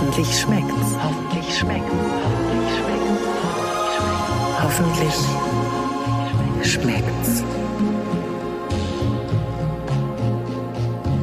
Hoffentlich 0.00 0.38
schmeckt's. 0.38 0.94
Hoffentlich 1.02 1.58
schmeckt's. 1.58 1.92
Hoffentlich 4.62 5.12
schmeckt's. 5.12 5.24
Hoffentlich 6.62 6.62
schmeckt's. 6.72 7.42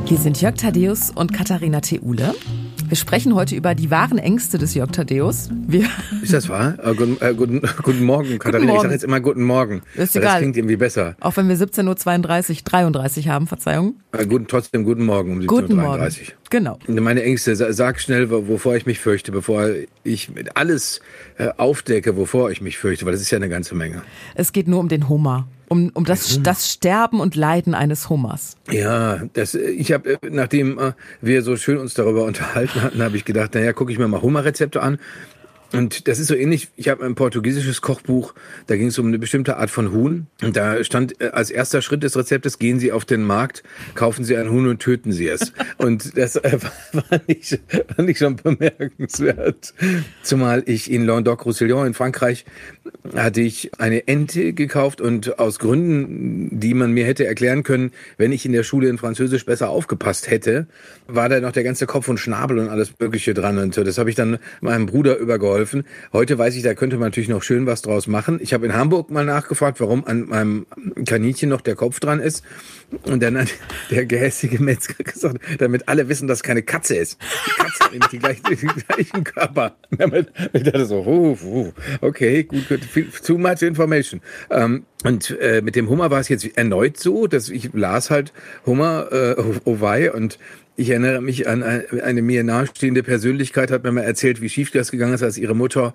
Hier 0.03 0.17
sind 0.17 0.41
Jörg 0.41 0.55
Thaddeus 0.55 1.11
und 1.11 1.31
Katharina 1.31 1.79
Theule. 1.79 2.35
Wir 2.87 2.97
sprechen 2.97 3.33
heute 3.33 3.55
über 3.55 3.73
die 3.73 3.89
wahren 3.89 4.19
Ängste 4.19 4.57
des 4.59 4.75
Jörg 4.75 4.91
Thaddeus. 4.91 5.49
Wir 5.67 5.87
Ist 6.21 6.33
das 6.33 6.49
wahr? 6.49 6.75
Äh, 6.83 6.93
guten, 6.93 7.17
äh, 7.19 7.33
guten, 7.33 7.61
guten 7.83 8.03
Morgen, 8.03 8.37
Katharina. 8.37 8.67
Morgen. 8.67 8.75
Ich 8.77 8.81
sage 8.83 8.93
jetzt 8.93 9.03
immer 9.03 9.19
guten 9.19 9.43
Morgen. 9.43 9.81
Ist 9.95 10.15
egal. 10.15 10.33
Das 10.33 10.37
klingt 10.39 10.57
irgendwie 10.57 10.75
besser. 10.75 11.15
auch 11.19 11.35
wenn 11.35 11.49
wir 11.49 11.55
17.32 11.57 12.49
Uhr 12.57 12.61
33 12.63 13.27
haben, 13.29 13.47
Verzeihung. 13.47 13.95
Äh, 14.11 14.27
guten, 14.27 14.47
trotzdem 14.47 14.83
guten 14.83 15.03
Morgen 15.05 15.31
um 15.31 15.39
17.33 15.39 15.45
Guten 15.47 15.73
Uhr. 15.73 15.81
Morgen. 15.81 16.07
Genau. 16.51 16.79
Meine 16.87 17.23
Ängste, 17.23 17.55
sa- 17.55 17.73
sag 17.73 17.99
schnell, 17.99 18.29
wo- 18.29 18.47
wovor 18.47 18.75
ich 18.75 18.85
mich 18.85 18.99
fürchte, 18.99 19.31
bevor 19.31 19.67
ich 20.03 20.29
alles 20.53 21.01
äh, 21.37 21.49
aufdecke, 21.57 22.15
wovor 22.17 22.51
ich 22.51 22.61
mich 22.61 22.77
fürchte, 22.77 23.05
weil 23.05 23.13
das 23.13 23.21
ist 23.21 23.31
ja 23.31 23.37
eine 23.37 23.49
ganze 23.49 23.73
Menge. 23.75 24.03
Es 24.35 24.53
geht 24.53 24.67
nur 24.67 24.79
um 24.79 24.89
den 24.89 25.09
Hummer. 25.09 25.47
Um, 25.67 25.91
um 25.93 26.05
das, 26.05 26.41
das 26.43 26.71
Sterben 26.71 27.19
und 27.19 27.35
Leiden 27.35 27.73
eines 27.73 28.09
Hummers. 28.09 28.55
Ja, 28.71 29.23
das, 29.33 29.55
äh, 29.55 29.69
ich 29.69 29.91
habe, 29.91 30.19
nachdem 30.29 30.77
äh, 30.77 30.91
wir 31.21 31.41
so 31.41 31.57
schön 31.57 31.77
uns 31.77 31.93
darüber 31.93 32.25
unterhalten 32.25 32.81
hatten, 32.81 33.01
habe 33.01 33.17
ich 33.17 33.25
gedacht, 33.25 33.55
naja, 33.55 33.73
gucke 33.73 33.91
ich 33.91 33.97
mir 33.97 34.07
mal 34.07 34.21
Hummerrezepte 34.21 34.81
an. 34.81 34.99
Und 35.75 36.07
das 36.07 36.19
ist 36.19 36.27
so 36.27 36.35
ähnlich, 36.35 36.69
ich 36.77 36.87
habe 36.87 37.05
ein 37.05 37.15
portugiesisches 37.15 37.81
Kochbuch, 37.81 38.33
da 38.67 38.77
ging 38.77 38.87
es 38.87 38.99
um 38.99 39.07
eine 39.07 39.19
bestimmte 39.19 39.57
Art 39.57 39.69
von 39.69 39.91
Huhn. 39.91 40.27
Und 40.41 40.55
da 40.55 40.81
stand 40.83 41.19
äh, 41.19 41.29
als 41.29 41.49
erster 41.49 41.81
Schritt 41.81 42.03
des 42.03 42.15
Rezeptes, 42.15 42.59
gehen 42.59 42.79
Sie 42.79 42.91
auf 42.91 43.03
den 43.03 43.23
Markt, 43.23 43.63
kaufen 43.93 44.23
Sie 44.23 44.37
ein 44.37 44.49
Huhn 44.49 44.67
und 44.67 44.79
töten 44.79 45.11
Sie 45.11 45.27
es. 45.27 45.51
Und 45.77 46.17
das 46.17 46.37
äh, 46.37 46.59
war, 46.93 47.21
nicht, 47.27 47.59
war 47.97 48.05
nicht 48.05 48.19
schon 48.19 48.37
bemerkenswert. 48.37 49.73
Zumal 50.23 50.63
ich 50.65 50.89
in 50.89 51.05
Languedoc-Roussillon 51.05 51.87
in 51.87 51.93
Frankreich 51.93 52.45
hatte 53.15 53.41
ich 53.41 53.71
eine 53.79 54.07
Ente 54.07 54.53
gekauft 54.53 55.01
und 55.01 55.39
aus 55.39 55.59
Gründen, 55.59 56.59
die 56.59 56.73
man 56.73 56.91
mir 56.91 57.05
hätte 57.05 57.25
erklären 57.25 57.63
können, 57.63 57.91
wenn 58.17 58.31
ich 58.31 58.45
in 58.45 58.51
der 58.51 58.63
Schule 58.63 58.89
in 58.89 58.97
Französisch 58.97 59.45
besser 59.45 59.69
aufgepasst 59.69 60.29
hätte, 60.29 60.67
war 61.07 61.29
da 61.29 61.39
noch 61.39 61.51
der 61.51 61.63
ganze 61.63 61.85
Kopf 61.85 62.07
und 62.07 62.19
Schnabel 62.19 62.59
und 62.59 62.69
alles 62.69 62.93
Mögliche 62.99 63.33
dran. 63.33 63.57
Und 63.57 63.75
so. 63.75 63.83
das 63.83 63.97
habe 63.97 64.09
ich 64.09 64.15
dann 64.15 64.39
meinem 64.61 64.85
Bruder 64.85 65.17
übergeholfen. 65.17 65.83
Heute 66.13 66.37
weiß 66.37 66.55
ich, 66.55 66.63
da 66.63 66.73
könnte 66.73 66.97
man 66.97 67.07
natürlich 67.07 67.29
noch 67.29 67.43
schön 67.43 67.65
was 67.65 67.81
draus 67.81 68.07
machen. 68.07 68.39
Ich 68.41 68.53
habe 68.53 68.65
in 68.65 68.73
Hamburg 68.73 69.11
mal 69.11 69.25
nachgefragt, 69.25 69.79
warum 69.79 70.05
an 70.05 70.27
meinem 70.27 70.65
Kaninchen 71.05 71.49
noch 71.49 71.61
der 71.61 71.75
Kopf 71.75 71.99
dran 71.99 72.19
ist. 72.19 72.43
Und 73.03 73.21
dann 73.21 73.37
hat 73.37 73.49
der 73.91 74.05
gehässige 74.05 74.61
Metzger 74.61 75.03
gesagt, 75.03 75.39
damit 75.59 75.87
alle 75.87 76.09
wissen, 76.09 76.27
dass 76.27 76.43
keine 76.43 76.63
Katze 76.63 76.95
ist. 76.95 77.19
Die 77.45 77.51
Katze 77.51 77.83
hat 77.99 78.11
die 78.11 78.19
gleichen, 78.19 78.43
den 78.49 78.83
gleichen 78.87 79.23
Körper. 79.23 79.75
Damit, 79.91 80.31
ich 80.53 80.63
dachte 80.63 80.85
so, 80.85 81.01
uh, 81.05 81.37
uh, 81.43 81.71
okay, 82.01 82.43
gut, 82.43 82.67
gut, 82.67 82.83
viel, 82.95 83.11
too 83.11 83.37
much 83.37 83.61
information. 83.61 84.21
Ähm, 84.49 84.85
und 85.03 85.37
äh, 85.39 85.61
mit 85.61 85.75
dem 85.75 85.89
Hummer 85.89 86.09
war 86.09 86.19
es 86.19 86.29
jetzt 86.29 86.57
erneut 86.57 86.97
so, 86.97 87.27
dass 87.27 87.49
ich 87.49 87.69
las 87.73 88.09
halt 88.09 88.33
Hummer, 88.65 89.11
äh, 89.11 89.35
Owei 89.65 90.11
und 90.11 90.39
ich 90.77 90.89
erinnere 90.89 91.21
mich 91.21 91.47
an 91.47 91.63
eine, 91.63 92.21
mir 92.21 92.43
nahestehende 92.43 93.01
Persönlichkeit, 93.01 93.71
hat 93.71 93.83
mir 93.83 93.91
mal 93.91 94.01
erzählt, 94.01 94.41
wie 94.41 94.49
schief 94.49 94.71
das 94.71 94.91
gegangen 94.91 95.13
ist, 95.13 95.23
als 95.23 95.37
ihre 95.37 95.55
Mutter 95.55 95.93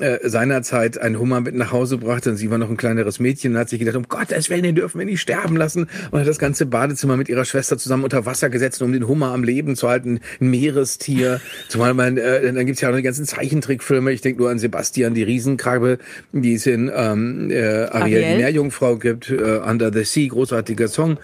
äh, 0.00 0.28
seinerzeit 0.28 0.98
einen 0.98 1.18
Hummer 1.18 1.40
mit 1.40 1.54
nach 1.56 1.72
Hause 1.72 1.98
brachte 1.98 2.30
und 2.30 2.36
sie 2.36 2.50
war 2.50 2.58
noch 2.58 2.70
ein 2.70 2.76
kleineres 2.76 3.18
Mädchen 3.18 3.52
und 3.52 3.58
hat 3.58 3.68
sich 3.68 3.80
gedacht, 3.80 3.96
um 3.96 4.04
Gottes 4.08 4.50
Willen, 4.50 4.62
den 4.62 4.76
dürfen 4.76 4.98
wir 5.00 5.06
nicht 5.06 5.20
sterben 5.20 5.56
lassen 5.56 5.88
und 6.12 6.20
hat 6.20 6.28
das 6.28 6.38
ganze 6.38 6.66
Badezimmer 6.66 7.16
mit 7.16 7.28
ihrer 7.28 7.44
Schwester 7.44 7.76
zusammen 7.76 8.04
unter 8.04 8.24
Wasser 8.24 8.50
gesetzt, 8.50 8.82
um 8.82 8.92
den 8.92 9.08
Hummer 9.08 9.32
am 9.32 9.42
Leben 9.42 9.74
zu 9.74 9.88
halten, 9.88 10.20
ein 10.40 10.50
Meerestier. 10.50 11.40
Zumal 11.68 11.94
man, 11.94 12.16
äh, 12.16 12.52
dann 12.52 12.66
gibt's 12.66 12.80
ja 12.80 12.88
auch 12.88 12.92
noch 12.92 12.98
die 12.98 13.04
ganzen 13.04 13.24
Zeichentrickfilme, 13.24 14.12
ich 14.12 14.20
denke 14.20 14.40
nur 14.42 14.50
an 14.50 14.60
Sebastian, 14.60 15.14
die 15.14 15.24
Riesenkrabbe, 15.24 15.98
die 16.32 16.54
es 16.54 16.66
in 16.66 16.90
ähm, 16.94 17.50
äh, 17.50 17.56
Ariel, 17.56 17.88
Ariel? 17.90 18.22
die 18.30 18.36
Meerjungfrau 18.36 18.96
gibt, 18.96 19.30
äh, 19.30 19.58
Under 19.58 19.92
the 19.92 20.04
Sea, 20.04 20.28
großartiger 20.28 20.86
Song. 20.86 21.18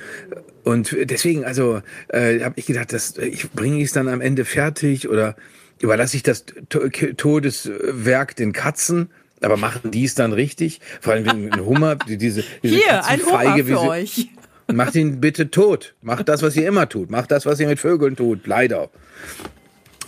Und 0.64 0.94
deswegen, 1.04 1.44
also, 1.44 1.82
äh, 2.08 2.40
habe 2.40 2.54
ich 2.56 2.66
gedacht, 2.66 2.92
das, 2.92 3.16
ich 3.18 3.50
bringe 3.52 3.82
es 3.82 3.92
dann 3.92 4.08
am 4.08 4.20
Ende 4.20 4.44
fertig 4.44 5.08
oder 5.08 5.36
überlasse 5.80 6.16
ich 6.16 6.22
das 6.22 6.44
To- 6.68 6.88
Todeswerk 6.88 8.36
den 8.36 8.52
Katzen. 8.52 9.08
Aber 9.42 9.56
machen 9.56 9.90
die 9.90 10.04
es 10.04 10.14
dann 10.14 10.34
richtig? 10.34 10.80
Vor 11.00 11.14
allem 11.14 11.24
wegen 11.24 11.50
ein 11.52 11.64
Hummer, 11.64 11.96
die, 11.96 12.18
diese, 12.18 12.44
diese 12.62 12.74
Hier, 12.76 13.06
ein 13.06 13.20
Hummer 13.20 13.30
Katzenfeige, 13.38 13.66
wie 13.68 13.72
für 13.72 13.80
euch. 13.80 14.28
Macht 14.72 14.94
ihn 14.94 15.20
bitte 15.20 15.50
tot. 15.50 15.94
Macht 16.02 16.28
das, 16.28 16.42
was 16.42 16.54
ihr 16.56 16.68
immer 16.68 16.88
tut. 16.88 17.10
Macht 17.10 17.30
das, 17.30 17.46
was 17.46 17.58
ihr 17.58 17.66
mit 17.66 17.80
Vögeln 17.80 18.16
tut. 18.16 18.46
Leider. 18.46 18.90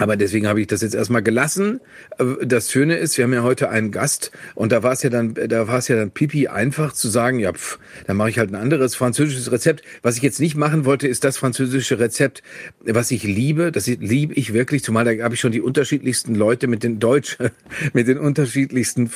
Aber 0.03 0.17
deswegen 0.17 0.49
habe 0.49 0.61
ich 0.61 0.67
das 0.67 0.83
jetzt 0.83 0.95
erstmal 0.95 1.23
gelassen. 1.23 1.81
Äh, 2.19 2.45
Das 2.47 2.71
Schöne 2.73 2.97
ist, 2.97 3.17
wir 3.17 3.25
haben 3.25 3.33
ja 3.33 3.43
heute 3.43 3.71
einen 3.71 3.91
Gast 3.93 4.33
und 4.55 4.73
da 4.73 4.83
war 4.83 4.93
es 4.93 5.03
ja 5.03 5.11
dann, 5.11 5.35
da 5.35 5.69
war 5.69 5.79
es 5.79 5.89
ja 5.89 5.97
dann 5.97 6.11
pipi 6.11 6.49
einfach 6.49 6.93
zu 6.93 7.09
sagen, 7.09 7.39
ja, 7.39 7.53
pf, 7.53 7.79
dann 8.07 8.17
mache 8.17 8.31
ich 8.31 8.39
halt 8.39 8.51
ein 8.51 8.57
anderes 8.57 8.97
französisches 8.97 9.53
Rezept. 9.53 9.83
Was 10.03 10.17
ich 10.17 10.23
jetzt 10.23 10.41
nicht 10.41 10.57
machen 10.57 10.85
wollte, 10.85 11.07
ist 11.07 11.23
das 11.25 11.39
französische 11.39 12.01
Rezept, 12.01 12.43
was 12.81 13.11
ich 13.13 13.23
liebe. 13.23 13.71
Das 13.71 13.87
liebe 13.87 14.35
ich 14.35 14.53
wirklich, 14.53 14.83
zumal 14.83 15.05
da 15.05 15.23
habe 15.23 15.35
ich 15.35 15.41
schon 15.41 15.53
die 15.53 15.61
unterschiedlichsten 15.61 16.35
Leute 16.35 16.67
mit 16.67 16.83
den 16.83 16.99
Deutsch, 16.99 17.39
mit 17.93 18.09
den 18.09 18.19
unterschiedlichsten 18.19 19.11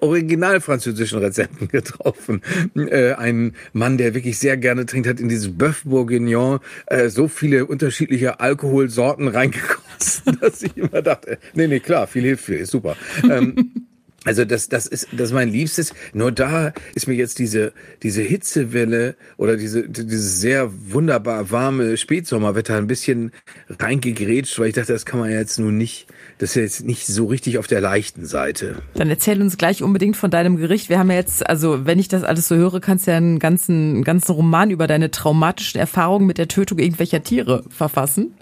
original 0.00 0.60
französischen 0.60 1.18
Rezepten 1.18 1.68
getroffen. 1.72 2.42
Äh, 2.76 3.12
ein 3.14 3.54
Mann, 3.72 3.96
der 3.96 4.14
wirklich 4.14 4.38
sehr 4.38 4.56
gerne 4.56 4.84
trinkt, 4.84 5.08
hat 5.08 5.20
in 5.20 5.28
dieses 5.28 5.48
Bœuf 5.50 5.84
Bourguignon 5.84 6.60
äh, 6.86 7.08
so 7.08 7.28
viele 7.28 7.66
unterschiedliche 7.66 8.40
Alkoholsorten 8.40 9.28
reingegossen, 9.28 9.82
dass 10.40 10.62
ich 10.62 10.76
immer 10.76 11.02
dachte, 11.02 11.38
nee, 11.54 11.66
nee, 11.66 11.80
klar, 11.80 12.06
viel 12.06 12.22
hilft 12.22 12.44
viel, 12.44 12.56
ist 12.56 12.70
super. 12.70 12.96
ähm, 13.24 13.86
also 14.24 14.44
das, 14.44 14.68
das 14.68 14.86
ist, 14.86 15.08
das 15.12 15.28
ist 15.28 15.32
mein 15.32 15.50
Liebstes. 15.50 15.92
Nur 16.14 16.32
da 16.32 16.72
ist 16.94 17.06
mir 17.06 17.14
jetzt 17.14 17.38
diese, 17.38 17.72
diese 18.02 18.22
Hitzewelle 18.22 19.16
oder 19.36 19.56
diese, 19.56 19.88
dieses 19.88 20.40
sehr 20.40 20.70
wunderbar 20.72 21.50
warme 21.50 21.96
Spätsommerwetter 21.96 22.76
ein 22.76 22.86
bisschen 22.86 23.32
reingegrätscht, 23.68 24.58
weil 24.58 24.68
ich 24.68 24.74
dachte, 24.74 24.92
das 24.92 25.04
kann 25.04 25.20
man 25.20 25.30
jetzt 25.30 25.58
nun 25.58 25.76
nicht, 25.76 26.06
das 26.38 26.50
ist 26.50 26.56
jetzt 26.56 26.84
nicht 26.84 27.06
so 27.06 27.26
richtig 27.26 27.58
auf 27.58 27.66
der 27.66 27.82
leichten 27.82 28.24
Seite. 28.24 28.76
Dann 28.94 29.10
erzähl 29.10 29.40
uns 29.42 29.58
gleich 29.58 29.82
unbedingt 29.82 30.16
von 30.16 30.30
deinem 30.30 30.56
Gericht. 30.56 30.88
Wir 30.88 30.98
haben 30.98 31.10
ja 31.10 31.16
jetzt, 31.16 31.46
also 31.46 31.84
wenn 31.84 31.98
ich 31.98 32.08
das 32.08 32.24
alles 32.24 32.48
so 32.48 32.56
höre, 32.56 32.80
kannst 32.80 33.06
du 33.06 33.10
ja 33.10 33.18
einen 33.18 33.38
ganzen, 33.38 33.96
einen 33.96 34.04
ganzen 34.04 34.32
Roman 34.32 34.70
über 34.70 34.86
deine 34.86 35.10
traumatischen 35.10 35.78
Erfahrungen 35.78 36.26
mit 36.26 36.38
der 36.38 36.48
Tötung 36.48 36.78
irgendwelcher 36.78 37.22
Tiere 37.22 37.64
verfassen. 37.68 38.34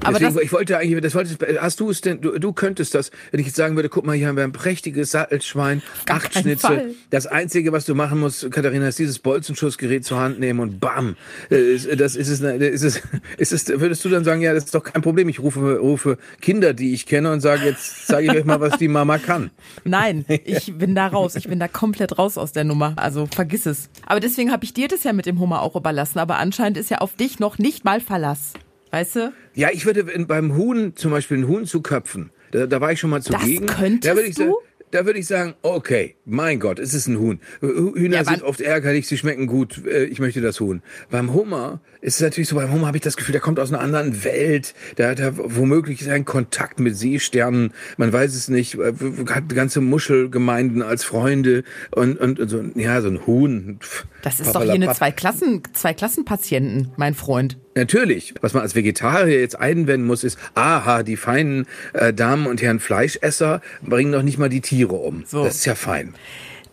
Aber 0.00 0.18
Deswegen, 0.18 0.34
das, 0.34 0.44
ich 0.44 0.52
wollte 0.52 0.78
eigentlich, 0.78 1.00
das 1.00 1.14
wolltest, 1.14 1.38
hast 1.60 1.78
du 1.78 1.90
es 1.90 2.00
denn, 2.00 2.20
du, 2.20 2.38
du 2.38 2.52
könntest 2.52 2.94
das, 2.94 3.12
wenn 3.30 3.40
ich 3.40 3.46
jetzt 3.46 3.56
sagen 3.56 3.76
würde, 3.76 3.88
guck 3.88 4.04
mal, 4.04 4.16
hier 4.16 4.26
haben 4.26 4.36
wir 4.36 4.44
ein 4.44 4.52
prächtiges 4.52 5.12
Sattelschwein, 5.28 5.82
Gar 6.06 6.16
acht 6.18 6.34
Schnitze. 6.34 6.66
Fall. 6.66 6.90
Das 7.10 7.26
Einzige, 7.26 7.70
was 7.72 7.84
du 7.84 7.94
machen 7.94 8.18
musst, 8.20 8.50
Katharina, 8.50 8.88
ist 8.88 8.98
dieses 8.98 9.18
Bolzenschussgerät 9.18 10.04
zur 10.04 10.18
Hand 10.18 10.40
nehmen 10.40 10.60
und 10.60 10.80
bam. 10.80 11.16
Äh, 11.50 11.74
ist- 11.74 11.88
Das 12.00 12.16
ist 12.16 12.28
es, 12.28 12.40
ist 12.40 12.82
es, 12.82 13.02
ist 13.36 13.52
es, 13.52 13.68
würdest 13.80 14.04
du 14.04 14.08
dann 14.08 14.24
sagen, 14.24 14.40
ja, 14.40 14.54
das 14.54 14.64
ist 14.64 14.74
doch 14.74 14.82
kein 14.84 15.02
Problem. 15.02 15.28
Ich 15.28 15.40
rufe, 15.40 15.78
rufe 15.78 16.18
Kinder, 16.40 16.72
die 16.72 16.94
ich 16.94 17.04
kenne 17.06 17.30
und 17.32 17.40
sage, 17.40 17.66
jetzt 17.66 18.06
zeige 18.06 18.32
ich 18.32 18.38
euch 18.38 18.44
mal, 18.44 18.60
was 18.60 18.78
die 18.78 18.88
Mama 18.88 19.18
kann. 19.18 19.50
nein, 19.84 20.24
ich 20.44 20.72
bin 20.76 20.94
da 20.94 21.08
raus. 21.08 21.36
Ich 21.36 21.48
bin 21.48 21.58
da 21.58 21.68
komplett 21.68 22.18
raus 22.18 22.38
aus 22.38 22.52
der 22.52 22.64
Nummer. 22.64 22.94
Also 22.96 23.26
vergiss 23.26 23.66
es. 23.66 23.90
Aber 24.06 24.20
deswegen 24.20 24.50
habe 24.50 24.64
ich 24.64 24.72
dir 24.72 24.88
das 24.88 25.04
ja 25.04 25.12
mit 25.12 25.26
dem 25.26 25.38
Hummer 25.40 25.60
auch 25.62 25.76
überlassen. 25.76 26.18
Aber 26.18 26.38
anscheinend 26.38 26.78
ist 26.78 26.90
ja 26.90 26.98
auf 26.98 27.14
dich 27.16 27.38
noch 27.38 27.58
nicht 27.58 27.84
mal 27.84 28.00
Verlass. 28.00 28.52
Weißt 28.90 29.16
du? 29.16 29.32
Ja, 29.54 29.68
ich 29.70 29.84
würde 29.84 30.04
beim 30.04 30.56
Huhn 30.56 30.96
zum 30.96 31.10
Beispiel 31.10 31.36
einen 31.36 31.48
Huhn 31.48 31.66
zu 31.66 31.82
köpfen. 31.82 32.30
Da, 32.52 32.66
da 32.66 32.80
war 32.80 32.90
ich 32.92 32.98
schon 33.00 33.10
mal 33.10 33.20
zugegen. 33.20 33.66
könntest 33.66 34.06
da 34.10 34.16
würde 34.16 34.28
ich 34.28 34.36
du? 34.36 34.56
Da 34.90 35.04
würde 35.04 35.18
ich 35.18 35.26
sagen, 35.26 35.54
okay, 35.62 36.16
mein 36.28 36.60
Gott, 36.60 36.78
es 36.78 36.94
ist 36.94 37.08
ein 37.08 37.18
Huhn. 37.18 37.40
Hühner 37.60 38.18
Ja, 38.18 38.24
sind 38.24 38.42
oft 38.42 38.60
ärgerlich, 38.60 39.08
sie 39.08 39.18
schmecken 39.18 39.46
gut, 39.46 39.84
äh, 39.86 40.04
ich 40.04 40.20
möchte 40.20 40.40
das 40.40 40.60
Huhn. 40.60 40.82
Beim 41.10 41.32
Hummer 41.32 41.80
ist 42.00 42.16
es 42.16 42.20
natürlich 42.20 42.48
so, 42.48 42.56
beim 42.56 42.72
Hummer 42.72 42.86
habe 42.86 42.96
ich 42.96 43.02
das 43.02 43.16
Gefühl, 43.16 43.32
der 43.32 43.40
kommt 43.40 43.58
aus 43.58 43.72
einer 43.72 43.80
anderen 43.80 44.22
Welt. 44.24 44.74
Der 44.98 45.10
hat 45.10 45.18
womöglich 45.36 46.00
ist 46.00 46.08
ein 46.08 46.24
Kontakt 46.24 46.78
mit 46.80 46.96
Seesternen, 46.96 47.72
man 47.96 48.12
weiß 48.12 48.34
es 48.34 48.48
nicht, 48.48 48.74
äh, 48.76 48.92
hat 49.30 49.48
ganze 49.48 49.80
Muschelgemeinden 49.80 50.82
als 50.82 51.04
Freunde 51.04 51.64
und, 51.90 52.18
und, 52.18 52.38
und 52.38 52.48
so, 52.48 52.62
ja, 52.74 53.00
so 53.00 53.08
ein 53.08 53.26
Huhn. 53.26 53.78
Das 54.22 54.40
ist 54.40 54.54
doch 54.54 54.62
hier 54.62 54.72
eine. 54.72 54.92
Zwei-Klassen, 54.92 55.62
Zwei-Klassen-Patienten, 55.72 56.92
mein 56.96 57.14
Freund. 57.14 57.56
Natürlich. 57.74 58.34
Was 58.40 58.54
man 58.54 58.62
als 58.62 58.74
Vegetarier 58.74 59.40
jetzt 59.40 59.58
einwenden 59.58 60.06
muss, 60.06 60.24
ist, 60.24 60.38
aha, 60.54 61.02
die 61.04 61.16
feinen 61.16 61.66
äh, 61.92 62.12
Damen 62.12 62.46
und 62.46 62.60
Herren 62.60 62.80
Fleischesser 62.80 63.60
bringen 63.82 64.12
doch 64.12 64.22
nicht 64.22 64.38
mal 64.38 64.48
die 64.48 64.60
Tiere 64.60 64.94
um. 64.94 65.24
So. 65.26 65.44
Das 65.44 65.56
ist 65.56 65.64
ja 65.64 65.76
fein. 65.76 66.14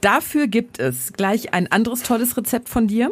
Dafür 0.01 0.47
gibt 0.47 0.79
es 0.79 1.13
gleich 1.13 1.53
ein 1.53 1.71
anderes 1.71 2.03
tolles 2.03 2.37
Rezept 2.37 2.69
von 2.69 2.87
dir. 2.87 3.09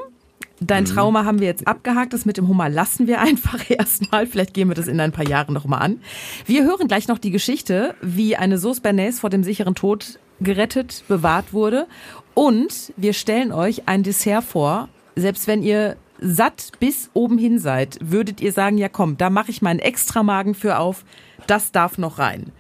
Dein 0.59 0.85
Trauma 0.85 1.25
haben 1.25 1.39
wir 1.39 1.47
jetzt 1.47 1.67
abgehakt. 1.67 2.13
Das 2.13 2.25
mit 2.25 2.37
dem 2.37 2.47
Hummer 2.47 2.69
lassen 2.69 3.07
wir 3.07 3.19
einfach 3.21 3.69
erstmal. 3.69 4.27
Vielleicht 4.27 4.53
gehen 4.53 4.67
wir 4.67 4.75
das 4.75 4.87
in 4.87 4.99
ein 4.99 5.11
paar 5.11 5.27
Jahren 5.27 5.53
noch 5.53 5.65
mal 5.65 5.79
an. 5.79 5.99
Wir 6.45 6.63
hören 6.63 6.87
gleich 6.87 7.07
noch 7.07 7.17
die 7.17 7.31
Geschichte, 7.31 7.95
wie 8.01 8.35
eine 8.35 8.57
Sauce 8.57 8.79
Bernays 8.79 9.19
vor 9.19 9.29
dem 9.29 9.43
sicheren 9.43 9.75
Tod 9.75 10.19
gerettet, 10.39 11.03
bewahrt 11.07 11.53
wurde. 11.53 11.87
Und 12.33 12.93
wir 12.97 13.13
stellen 13.13 13.51
euch 13.51 13.87
ein 13.87 14.03
Dessert 14.03 14.43
vor. 14.43 14.89
Selbst 15.15 15.47
wenn 15.47 15.63
ihr 15.63 15.97
satt 16.19 16.71
bis 16.79 17.09
oben 17.13 17.37
hin 17.37 17.59
seid, 17.59 17.97
würdet 18.01 18.39
ihr 18.39 18.53
sagen, 18.53 18.77
ja 18.77 18.87
komm, 18.87 19.17
da 19.17 19.29
mache 19.29 19.51
ich 19.51 19.61
meinen 19.61 19.79
Extramagen 19.79 20.55
für 20.55 20.79
auf, 20.79 21.03
das 21.47 21.71
darf 21.71 21.97
noch 21.97 22.19
rein. 22.19 22.51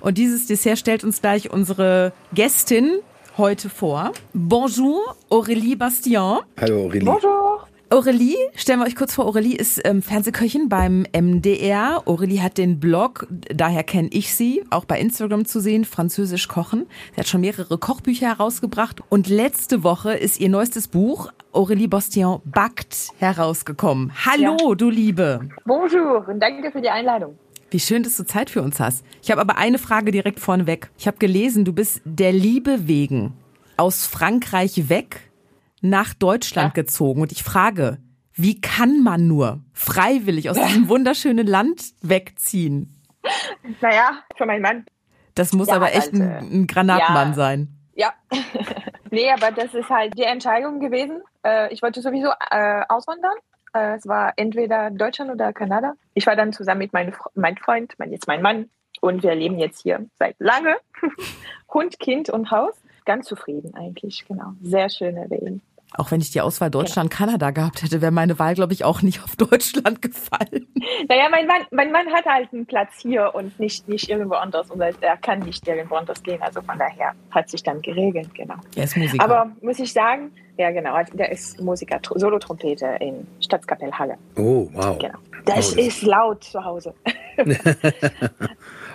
Und 0.00 0.18
dieses 0.18 0.46
Dessert 0.46 0.78
stellt 0.78 1.04
uns 1.04 1.20
gleich 1.20 1.50
unsere 1.50 2.12
Gästin 2.34 2.98
heute 3.38 3.68
vor. 3.68 4.12
Bonjour, 4.34 5.16
Aurélie 5.30 5.76
Bastien. 5.76 6.40
Hallo 6.60 6.86
Aurélie. 6.88 7.04
Bonjour. 7.04 7.66
Aurélie, 7.90 8.36
stellen 8.54 8.80
wir 8.80 8.86
euch 8.86 8.96
kurz 8.96 9.14
vor, 9.14 9.26
Aurélie 9.26 9.54
ist 9.54 9.78
ähm, 9.84 10.00
Fernsehköchin 10.00 10.70
beim 10.70 11.04
MDR. 11.14 12.02
Aurélie 12.06 12.40
hat 12.42 12.56
den 12.56 12.80
Blog, 12.80 13.26
daher 13.54 13.82
kenne 13.84 14.08
ich 14.12 14.34
sie, 14.34 14.64
auch 14.70 14.86
bei 14.86 14.98
Instagram 14.98 15.44
zu 15.44 15.60
sehen, 15.60 15.84
Französisch 15.84 16.48
kochen. 16.48 16.86
Sie 17.14 17.20
hat 17.20 17.28
schon 17.28 17.42
mehrere 17.42 17.76
Kochbücher 17.76 18.28
herausgebracht 18.28 19.02
und 19.10 19.28
letzte 19.28 19.84
Woche 19.84 20.14
ist 20.14 20.40
ihr 20.40 20.48
neuestes 20.48 20.88
Buch, 20.88 21.32
Aurélie 21.52 21.86
Bastien 21.90 22.38
backt, 22.46 23.08
herausgekommen. 23.18 24.10
Hallo, 24.24 24.56
Ja. 24.70 24.74
du 24.74 24.88
Liebe. 24.88 25.40
Bonjour 25.66 26.26
und 26.26 26.40
danke 26.40 26.72
für 26.72 26.80
die 26.80 26.88
Einladung. 26.88 27.36
Wie 27.72 27.80
schön, 27.80 28.02
dass 28.02 28.18
du 28.18 28.24
Zeit 28.24 28.50
für 28.50 28.60
uns 28.60 28.78
hast. 28.80 29.02
Ich 29.22 29.30
habe 29.30 29.40
aber 29.40 29.56
eine 29.56 29.78
Frage 29.78 30.10
direkt 30.10 30.40
vorneweg. 30.40 30.90
Ich 30.98 31.06
habe 31.06 31.16
gelesen, 31.16 31.64
du 31.64 31.72
bist 31.72 32.02
der 32.04 32.30
Liebe 32.30 32.86
wegen 32.86 33.32
aus 33.78 34.06
Frankreich 34.06 34.90
weg 34.90 35.30
nach 35.80 36.12
Deutschland 36.12 36.76
Ja. 36.76 36.82
gezogen. 36.82 37.22
Und 37.22 37.32
ich 37.32 37.42
frage, 37.42 37.96
wie 38.34 38.60
kann 38.60 39.02
man 39.02 39.26
nur 39.26 39.62
freiwillig 39.72 40.50
aus 40.50 40.58
diesem 40.60 40.88
wunderschönen 40.90 41.46
Land 41.46 41.82
wegziehen? 42.02 43.00
Naja, 43.80 44.22
für 44.36 44.44
meinen 44.44 44.60
Mann. 44.60 44.84
Das 45.34 45.54
muss 45.54 45.68
Ja, 45.68 45.76
aber 45.76 45.94
echt 45.94 46.12
ein, 46.12 46.20
also, 46.20 46.46
ein 46.46 46.66
Granatmann 46.66 47.28
ja. 47.28 47.34
sein. 47.34 47.68
Ja. 47.94 48.12
nee, 49.10 49.30
aber 49.30 49.50
das 49.50 49.72
ist 49.72 49.88
halt 49.88 50.18
die 50.18 50.24
Entscheidung 50.24 50.78
gewesen. 50.78 51.22
Äh, 51.42 51.72
ich 51.72 51.80
wollte 51.80 52.02
sowieso 52.02 52.28
äh, 52.50 52.82
auswandern. 52.90 53.32
Äh, 53.74 53.96
es 53.96 54.06
war 54.06 54.32
entweder 54.36 54.90
Deutschland 54.90 55.30
oder 55.30 55.52
Kanada. 55.52 55.94
Ich 56.14 56.26
war 56.26 56.36
dann 56.36 56.52
zusammen 56.52 56.78
mit 56.78 56.92
meinem 56.92 57.14
mein 57.34 57.56
Freund, 57.56 57.94
mein, 57.98 58.12
jetzt 58.12 58.26
mein 58.26 58.42
Mann. 58.42 58.68
Und 59.00 59.22
wir 59.22 59.34
leben 59.34 59.58
jetzt 59.58 59.82
hier 59.82 60.06
seit 60.18 60.36
lange. 60.38 60.76
Hund, 61.72 61.98
Kind 61.98 62.30
und 62.30 62.50
Haus. 62.50 62.74
Ganz 63.04 63.26
zufrieden 63.26 63.74
eigentlich, 63.74 64.24
genau. 64.28 64.52
Sehr 64.62 64.88
schöne 64.88 65.28
Wehen. 65.28 65.60
Auch 65.94 66.10
wenn 66.10 66.20
ich 66.20 66.30
die 66.30 66.40
Auswahl 66.40 66.70
Deutschland, 66.70 67.10
Kanada 67.10 67.50
gehabt 67.50 67.82
hätte, 67.82 68.00
wäre 68.00 68.12
meine 68.12 68.38
Wahl, 68.38 68.54
glaube 68.54 68.72
ich, 68.72 68.84
auch 68.84 69.02
nicht 69.02 69.22
auf 69.22 69.36
Deutschland 69.36 70.00
gefallen. 70.00 70.66
Naja, 71.08 71.28
mein 71.30 71.46
Mann, 71.46 71.62
mein 71.70 71.92
Mann 71.92 72.06
hat 72.12 72.24
halt 72.24 72.52
einen 72.52 72.66
Platz 72.66 72.94
hier 72.98 73.34
und 73.34 73.58
nicht, 73.60 73.88
nicht 73.88 74.08
irgendwo 74.08 74.34
anders. 74.34 74.70
Und 74.70 74.80
er 74.80 75.16
kann 75.18 75.40
nicht 75.40 75.66
irgendwo 75.66 75.96
anders 75.96 76.22
gehen. 76.22 76.40
Also 76.40 76.62
von 76.62 76.78
daher 76.78 77.12
hat 77.30 77.50
sich 77.50 77.62
dann 77.62 77.82
geregelt, 77.82 78.34
genau. 78.34 78.54
Er 78.74 78.84
ist 78.84 78.96
Musiker. 78.96 79.24
Aber 79.24 79.52
muss 79.60 79.78
ich 79.78 79.92
sagen, 79.92 80.32
ja 80.58 80.70
genau, 80.70 80.96
der 81.14 81.32
ist 81.32 81.60
Musiker, 81.60 81.96
Tr- 81.96 82.18
Solotrompete 82.18 82.96
in 83.00 83.26
Staatskapelle 83.40 83.92
Halle. 83.98 84.16
Oh, 84.36 84.68
wow. 84.72 84.98
Genau. 84.98 85.18
Das 85.44 85.72
Oh, 85.72 85.76
das- 85.76 85.86
ist 85.86 86.02
laut 86.02 86.44
zu 86.44 86.64
Hause. 86.64 86.94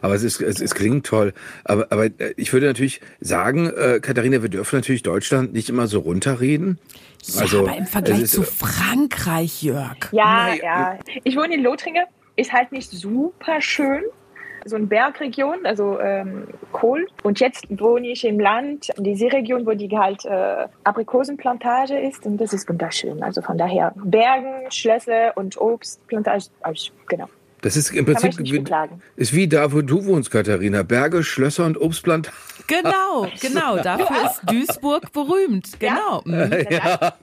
Aber 0.02 0.14
es, 0.16 0.24
ist, 0.24 0.42
es, 0.42 0.62
es 0.62 0.76
klingt 0.76 1.06
toll. 1.06 1.34
Aber, 1.64 1.88
aber 1.92 2.06
äh, 2.06 2.34
ich 2.38 2.54
würde 2.54 2.68
natürlich 2.68 3.02
sagen, 3.20 3.68
äh, 3.70 4.00
Katharina, 4.00 4.42
wir 4.42 4.50
dürfen 4.50 4.76
natürlich 4.78 5.04
Deutschland 5.04 5.54
nicht 5.54 5.70
immer 5.70 5.88
so 5.88 6.00
runterreden. 6.00 6.80
ja, 7.24 7.42
also, 7.42 7.60
aber 7.68 7.76
im 7.78 7.86
Vergleich 7.88 8.22
ist- 8.24 8.34
zu 8.34 8.44
Frankreich, 8.44 9.64
Jörg. 9.64 9.98
Ja, 10.12 10.48
Nein, 10.48 10.60
ja. 10.64 11.00
Ich 11.24 11.36
wohne 11.36 11.56
in 11.56 11.64
Lothringen, 11.64 12.06
ist 12.36 12.54
halt 12.54 12.72
nicht 12.72 12.92
super 12.92 13.60
schön. 13.60 14.04
So 14.66 14.76
eine 14.76 14.86
Bergregion, 14.86 15.66
also 15.66 16.00
ähm, 16.00 16.48
Kohl. 16.72 17.08
Und 17.24 17.40
jetzt 17.40 17.66
wohne 17.70 18.08
ich 18.08 18.26
im 18.26 18.40
Land, 18.40 18.90
in 18.98 19.04
dieser 19.04 19.32
Region, 19.32 19.66
wo 19.66 19.72
die 19.74 19.90
halt 19.98 20.26
äh, 20.26 20.68
Aprikosenplantage 20.84 21.98
ist. 21.98 22.26
Und 22.26 22.38
das 22.38 22.54
ist 22.54 22.68
wunderschön. 22.70 23.24
Also 23.24 23.42
von 23.42 23.58
daher 23.58 23.94
Bergen, 23.96 24.70
Schlösser 24.72 25.36
und 25.36 25.60
Obstplantage. 25.60 26.48
Also, 26.62 26.92
genau. 27.08 27.28
Das 27.62 27.76
ist 27.76 27.92
im 27.92 28.06
Prinzip 28.06 28.38
wie, 28.38 28.64
ist 29.16 29.34
wie 29.34 29.48
da, 29.48 29.74
wo 29.74 29.82
du 29.82 30.06
wohnst, 30.06 30.30
Katharina. 30.30 30.84
Berge, 30.84 31.24
Schlösser 31.24 31.66
und 31.66 31.80
Obstplant. 31.82 32.32
Genau, 32.68 33.28
genau. 33.42 33.78
Dafür 33.84 34.26
ist 34.26 34.42
Duisburg 34.46 35.12
berühmt. 35.12 35.80
Genau. 35.80 36.22
Mhm. 36.24 36.52
Ja. 36.70 37.14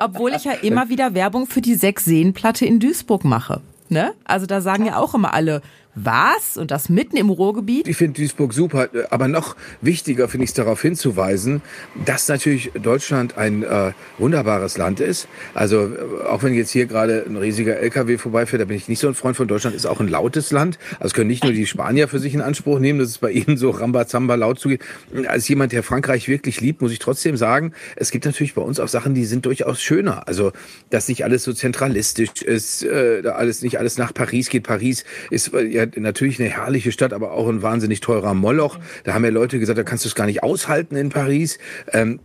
Obwohl 0.00 0.34
ich 0.34 0.44
ja 0.44 0.52
immer 0.52 0.88
wieder 0.90 1.14
Werbung 1.14 1.46
für 1.46 1.62
die 1.62 1.74
Sechs-Seen-Platte 1.74 2.66
in 2.66 2.80
Duisburg 2.80 3.24
mache. 3.24 3.60
Ne? 3.88 4.12
Also 4.24 4.46
da 4.46 4.60
sagen 4.60 4.86
ja 4.86 4.98
auch 4.98 5.14
immer 5.14 5.32
alle, 5.34 5.62
was? 5.94 6.56
Und 6.56 6.70
das 6.70 6.88
mitten 6.88 7.16
im 7.16 7.28
Ruhrgebiet? 7.28 7.86
Ich 7.86 7.96
finde 7.96 8.20
Duisburg 8.20 8.54
super, 8.54 8.88
aber 9.10 9.28
noch 9.28 9.56
wichtiger 9.80 10.28
finde 10.28 10.44
ich 10.44 10.50
es 10.50 10.54
darauf 10.54 10.80
hinzuweisen, 10.80 11.60
dass 12.06 12.28
natürlich 12.28 12.72
Deutschland 12.80 13.36
ein 13.36 13.62
äh, 13.62 13.92
wunderbares 14.18 14.78
Land 14.78 15.00
ist. 15.00 15.28
Also 15.54 15.86
äh, 15.86 16.26
auch 16.28 16.42
wenn 16.42 16.54
jetzt 16.54 16.70
hier 16.70 16.86
gerade 16.86 17.24
ein 17.28 17.36
riesiger 17.36 17.76
LKW 17.76 18.16
vorbeifährt, 18.16 18.62
da 18.62 18.64
bin 18.64 18.76
ich 18.76 18.88
nicht 18.88 19.00
so 19.00 19.08
ein 19.08 19.14
Freund 19.14 19.36
von 19.36 19.48
Deutschland, 19.48 19.76
ist 19.76 19.86
auch 19.86 20.00
ein 20.00 20.08
lautes 20.08 20.50
Land. 20.50 20.78
Also 20.98 21.14
können 21.14 21.28
nicht 21.28 21.44
nur 21.44 21.52
die 21.52 21.66
Spanier 21.66 22.08
für 22.08 22.18
sich 22.18 22.32
in 22.32 22.40
Anspruch 22.40 22.78
nehmen, 22.78 22.98
dass 22.98 23.08
es 23.08 23.18
bei 23.18 23.30
ihnen 23.30 23.56
so 23.56 23.70
Rambazamba 23.70 24.34
laut 24.36 24.58
zugeht. 24.58 24.82
Als 25.26 25.46
jemand, 25.48 25.72
der 25.72 25.82
Frankreich 25.82 26.26
wirklich 26.28 26.60
liebt, 26.60 26.80
muss 26.80 26.92
ich 26.92 27.00
trotzdem 27.00 27.36
sagen, 27.36 27.72
es 27.96 28.10
gibt 28.10 28.24
natürlich 28.24 28.54
bei 28.54 28.62
uns 28.62 28.80
auch 28.80 28.88
Sachen, 28.88 29.14
die 29.14 29.26
sind 29.26 29.44
durchaus 29.44 29.82
schöner. 29.82 30.26
Also 30.26 30.52
dass 30.88 31.08
nicht 31.08 31.24
alles 31.24 31.42
so 31.42 31.52
zentralistisch 31.52 32.42
ist, 32.42 32.82
äh, 32.82 33.22
alles 33.26 33.62
nicht 33.62 33.78
alles 33.78 33.98
nach 33.98 34.14
Paris 34.14 34.48
geht. 34.48 34.64
Paris 34.64 35.04
ist 35.30 35.52
äh, 35.52 35.81
ja 35.82 36.00
natürlich 36.00 36.40
eine 36.40 36.48
herrliche 36.48 36.92
Stadt, 36.92 37.12
aber 37.12 37.32
auch 37.32 37.48
ein 37.48 37.62
wahnsinnig 37.62 38.00
teurer 38.00 38.34
Moloch. 38.34 38.78
Da 39.04 39.14
haben 39.14 39.24
ja 39.24 39.30
Leute 39.30 39.58
gesagt, 39.58 39.78
da 39.78 39.82
kannst 39.82 40.04
du 40.04 40.08
es 40.08 40.14
gar 40.14 40.26
nicht 40.26 40.42
aushalten 40.42 40.96
in 40.96 41.08
Paris. 41.08 41.58
Ähm, 41.92 42.20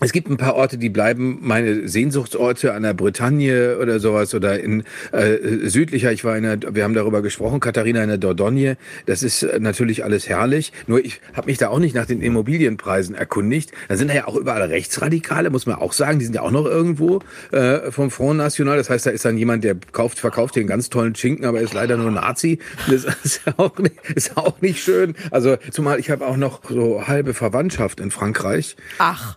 es 0.00 0.12
gibt 0.12 0.28
ein 0.28 0.36
paar 0.36 0.56
Orte, 0.56 0.76
die 0.76 0.90
bleiben 0.90 1.38
meine 1.40 1.88
Sehnsuchtsorte 1.88 2.74
an 2.74 2.82
der 2.82 2.92
Bretagne 2.92 3.78
oder 3.78 3.98
sowas 3.98 4.34
oder 4.34 4.60
in 4.60 4.84
äh, 5.12 5.68
südlicher. 5.68 6.12
Ich 6.12 6.22
war 6.22 6.36
in 6.36 6.42
der, 6.42 6.74
wir 6.74 6.84
haben 6.84 6.92
darüber 6.92 7.22
gesprochen, 7.22 7.60
Katharina 7.60 8.02
in 8.02 8.08
der 8.08 8.18
Dordogne. 8.18 8.76
Das 9.06 9.22
ist 9.22 9.42
äh, 9.42 9.58
natürlich 9.58 10.04
alles 10.04 10.28
herrlich. 10.28 10.72
Nur 10.86 11.02
ich 11.02 11.20
habe 11.32 11.46
mich 11.46 11.56
da 11.56 11.68
auch 11.68 11.78
nicht 11.78 11.94
nach 11.94 12.04
den 12.04 12.20
Immobilienpreisen 12.20 13.14
erkundigt. 13.14 13.72
Da 13.88 13.96
sind 13.96 14.12
ja 14.12 14.28
auch 14.28 14.36
überall 14.36 14.62
Rechtsradikale, 14.62 15.48
muss 15.48 15.64
man 15.64 15.76
auch 15.76 15.94
sagen. 15.94 16.18
Die 16.18 16.26
sind 16.26 16.34
ja 16.34 16.42
auch 16.42 16.50
noch 16.50 16.66
irgendwo 16.66 17.20
äh, 17.52 17.90
vom 17.90 18.10
Front 18.10 18.38
National. 18.38 18.76
Das 18.76 18.90
heißt, 18.90 19.06
da 19.06 19.10
ist 19.10 19.24
dann 19.24 19.38
jemand, 19.38 19.64
der 19.64 19.76
kauft, 19.92 20.18
verkauft 20.18 20.56
den 20.56 20.66
ganz 20.66 20.90
tollen 20.90 21.14
Schinken, 21.14 21.46
aber 21.46 21.60
ist 21.60 21.72
leider 21.72 21.96
nur 21.96 22.10
Nazi. 22.10 22.58
Das 22.90 23.04
ist 23.24 23.40
auch 23.56 23.78
nicht, 23.78 23.94
ist 24.14 24.36
auch 24.36 24.60
nicht 24.60 24.82
schön. 24.82 25.14
Also 25.30 25.56
zumal 25.70 25.98
ich 25.98 26.10
habe 26.10 26.26
auch 26.26 26.36
noch 26.36 26.60
so 26.68 27.08
halbe 27.08 27.32
Verwandtschaft 27.32 28.00
in 28.00 28.10
Frankreich 28.10 28.76
Ach, 28.98 29.36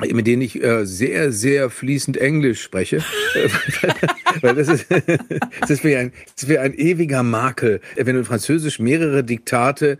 mit 0.00 0.26
denen 0.26 0.42
ich 0.42 0.62
äh, 0.62 0.84
sehr, 0.86 1.32
sehr 1.32 1.70
fließend 1.70 2.16
Englisch 2.16 2.62
spreche. 2.62 2.98
Weil 4.40 4.54
das 4.54 4.68
ist, 4.68 4.86
das 5.60 5.70
ist 5.70 5.84
wie 5.84 5.96
ein, 5.96 6.12
das 6.34 6.44
ist 6.44 6.48
wie 6.48 6.58
ein 6.58 6.74
ewiger 6.74 7.22
Makel. 7.22 7.80
Wenn 7.96 8.14
du 8.14 8.20
in 8.20 8.24
Französisch 8.24 8.78
mehrere 8.78 9.24
Diktate 9.24 9.98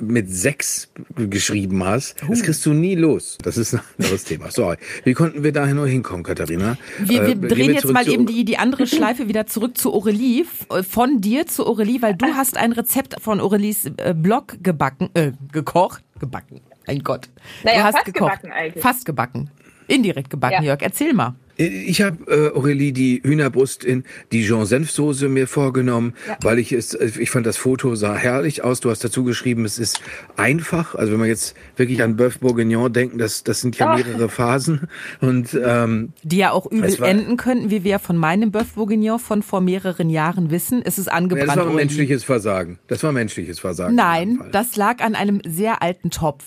mit 0.00 0.30
sechs 0.30 0.92
geschrieben 1.16 1.82
hast, 1.84 2.14
das 2.28 2.42
kriegst 2.44 2.64
du 2.64 2.72
nie 2.72 2.94
los. 2.94 3.36
Das 3.42 3.56
ist 3.58 3.74
ein 3.74 3.80
anderes 3.98 4.22
Thema. 4.22 4.48
So, 4.52 4.72
wie 5.02 5.12
konnten 5.12 5.42
wir 5.42 5.50
dahin 5.50 5.74
nur 5.74 5.88
hinkommen, 5.88 6.22
Katharina? 6.22 6.78
wir, 7.00 7.26
wir 7.26 7.30
Äh, 7.30 7.34
drehen 7.48 7.74
jetzt 7.74 7.90
mal 7.92 8.08
eben 8.08 8.24
die, 8.24 8.44
die 8.44 8.58
andere 8.58 8.86
Schleife 8.86 9.26
wieder 9.26 9.48
zurück 9.48 9.76
zu 9.76 9.92
Aurelie, 9.92 10.42
f- 10.42 10.86
von 10.86 11.20
dir 11.20 11.46
zu 11.48 11.66
Aurelie, 11.66 12.00
weil 12.00 12.14
du 12.14 12.26
hast 12.26 12.56
ein 12.56 12.70
Rezept 12.70 13.16
von 13.20 13.40
Aurelies 13.40 13.86
äh, 13.96 14.14
Blog 14.16 14.58
gebacken, 14.62 15.10
äh, 15.14 15.32
gekocht, 15.50 16.04
gebacken, 16.20 16.60
mein 16.88 17.02
Gott. 17.04 17.28
Naja, 17.62 17.78
du 17.78 17.84
hast 17.84 17.94
fast 17.94 18.04
gekocht. 18.06 18.32
gebacken 18.42 18.52
eigentlich. 18.52 18.82
Fast 18.82 19.04
gebacken. 19.06 19.50
Indirekt 19.86 20.28
gebacken, 20.30 20.54
Ja. 20.64 20.70
Jörg. 20.72 20.82
Erzähl 20.82 21.14
mal. 21.14 21.34
Ich 21.60 22.02
habe 22.02 22.18
äh, 22.30 22.56
Aurelie 22.56 22.92
die 22.92 23.20
Hühnerbrust 23.24 23.82
in 23.82 24.04
Dijon-Senfsoße 24.32 25.28
mir 25.28 25.48
vorgenommen, 25.48 26.14
weil 26.40 26.60
ich 26.60 26.70
es, 26.72 26.94
ich 26.94 27.30
fand 27.30 27.46
das 27.46 27.56
Foto 27.56 27.96
sah 27.96 28.14
herrlich 28.14 28.62
aus. 28.62 28.78
Du 28.78 28.90
hast 28.90 29.02
dazu 29.02 29.24
geschrieben, 29.24 29.64
es 29.64 29.78
ist 29.78 30.00
einfach. 30.36 30.94
Also 30.94 31.12
wenn 31.12 31.18
man 31.18 31.28
jetzt 31.28 31.56
wirklich 31.76 32.00
an 32.02 32.16
Bœuf 32.16 32.38
Bourguignon 32.38 32.92
denken, 32.92 33.18
das, 33.18 33.42
das 33.42 33.60
sind 33.60 33.76
ja 33.76 33.96
mehrere 33.96 34.28
Phasen. 34.28 34.88
Und 35.20 35.58
ähm, 35.60 36.12
Die 36.22 36.36
ja 36.36 36.52
auch 36.52 36.66
übel 36.70 36.96
war- 37.00 37.08
enden 37.08 37.36
könnten, 37.36 37.70
wie 37.70 37.82
wir 37.82 37.98
von 37.98 38.16
meinem 38.16 38.50
Bœuf 38.52 38.74
Bourguignon 38.76 39.18
von 39.18 39.42
vor 39.42 39.60
mehreren 39.60 40.10
Jahren 40.10 40.52
wissen. 40.52 40.82
Es 40.84 40.96
ist 40.98 41.06
ja, 41.06 41.12
angebrannt. 41.14 41.48
das 41.48 41.56
war 41.66 41.72
menschliches 41.72 42.22
Versagen. 42.22 42.78
Das 42.86 43.02
war 43.02 43.10
menschliches 43.10 43.58
Versagen. 43.58 43.90
in 43.90 43.96
Nein, 43.96 44.40
das 44.52 44.76
lag 44.76 45.00
an 45.02 45.14
einem 45.16 45.40
sehr 45.44 45.82
alten 45.82 46.10
Topf. 46.10 46.44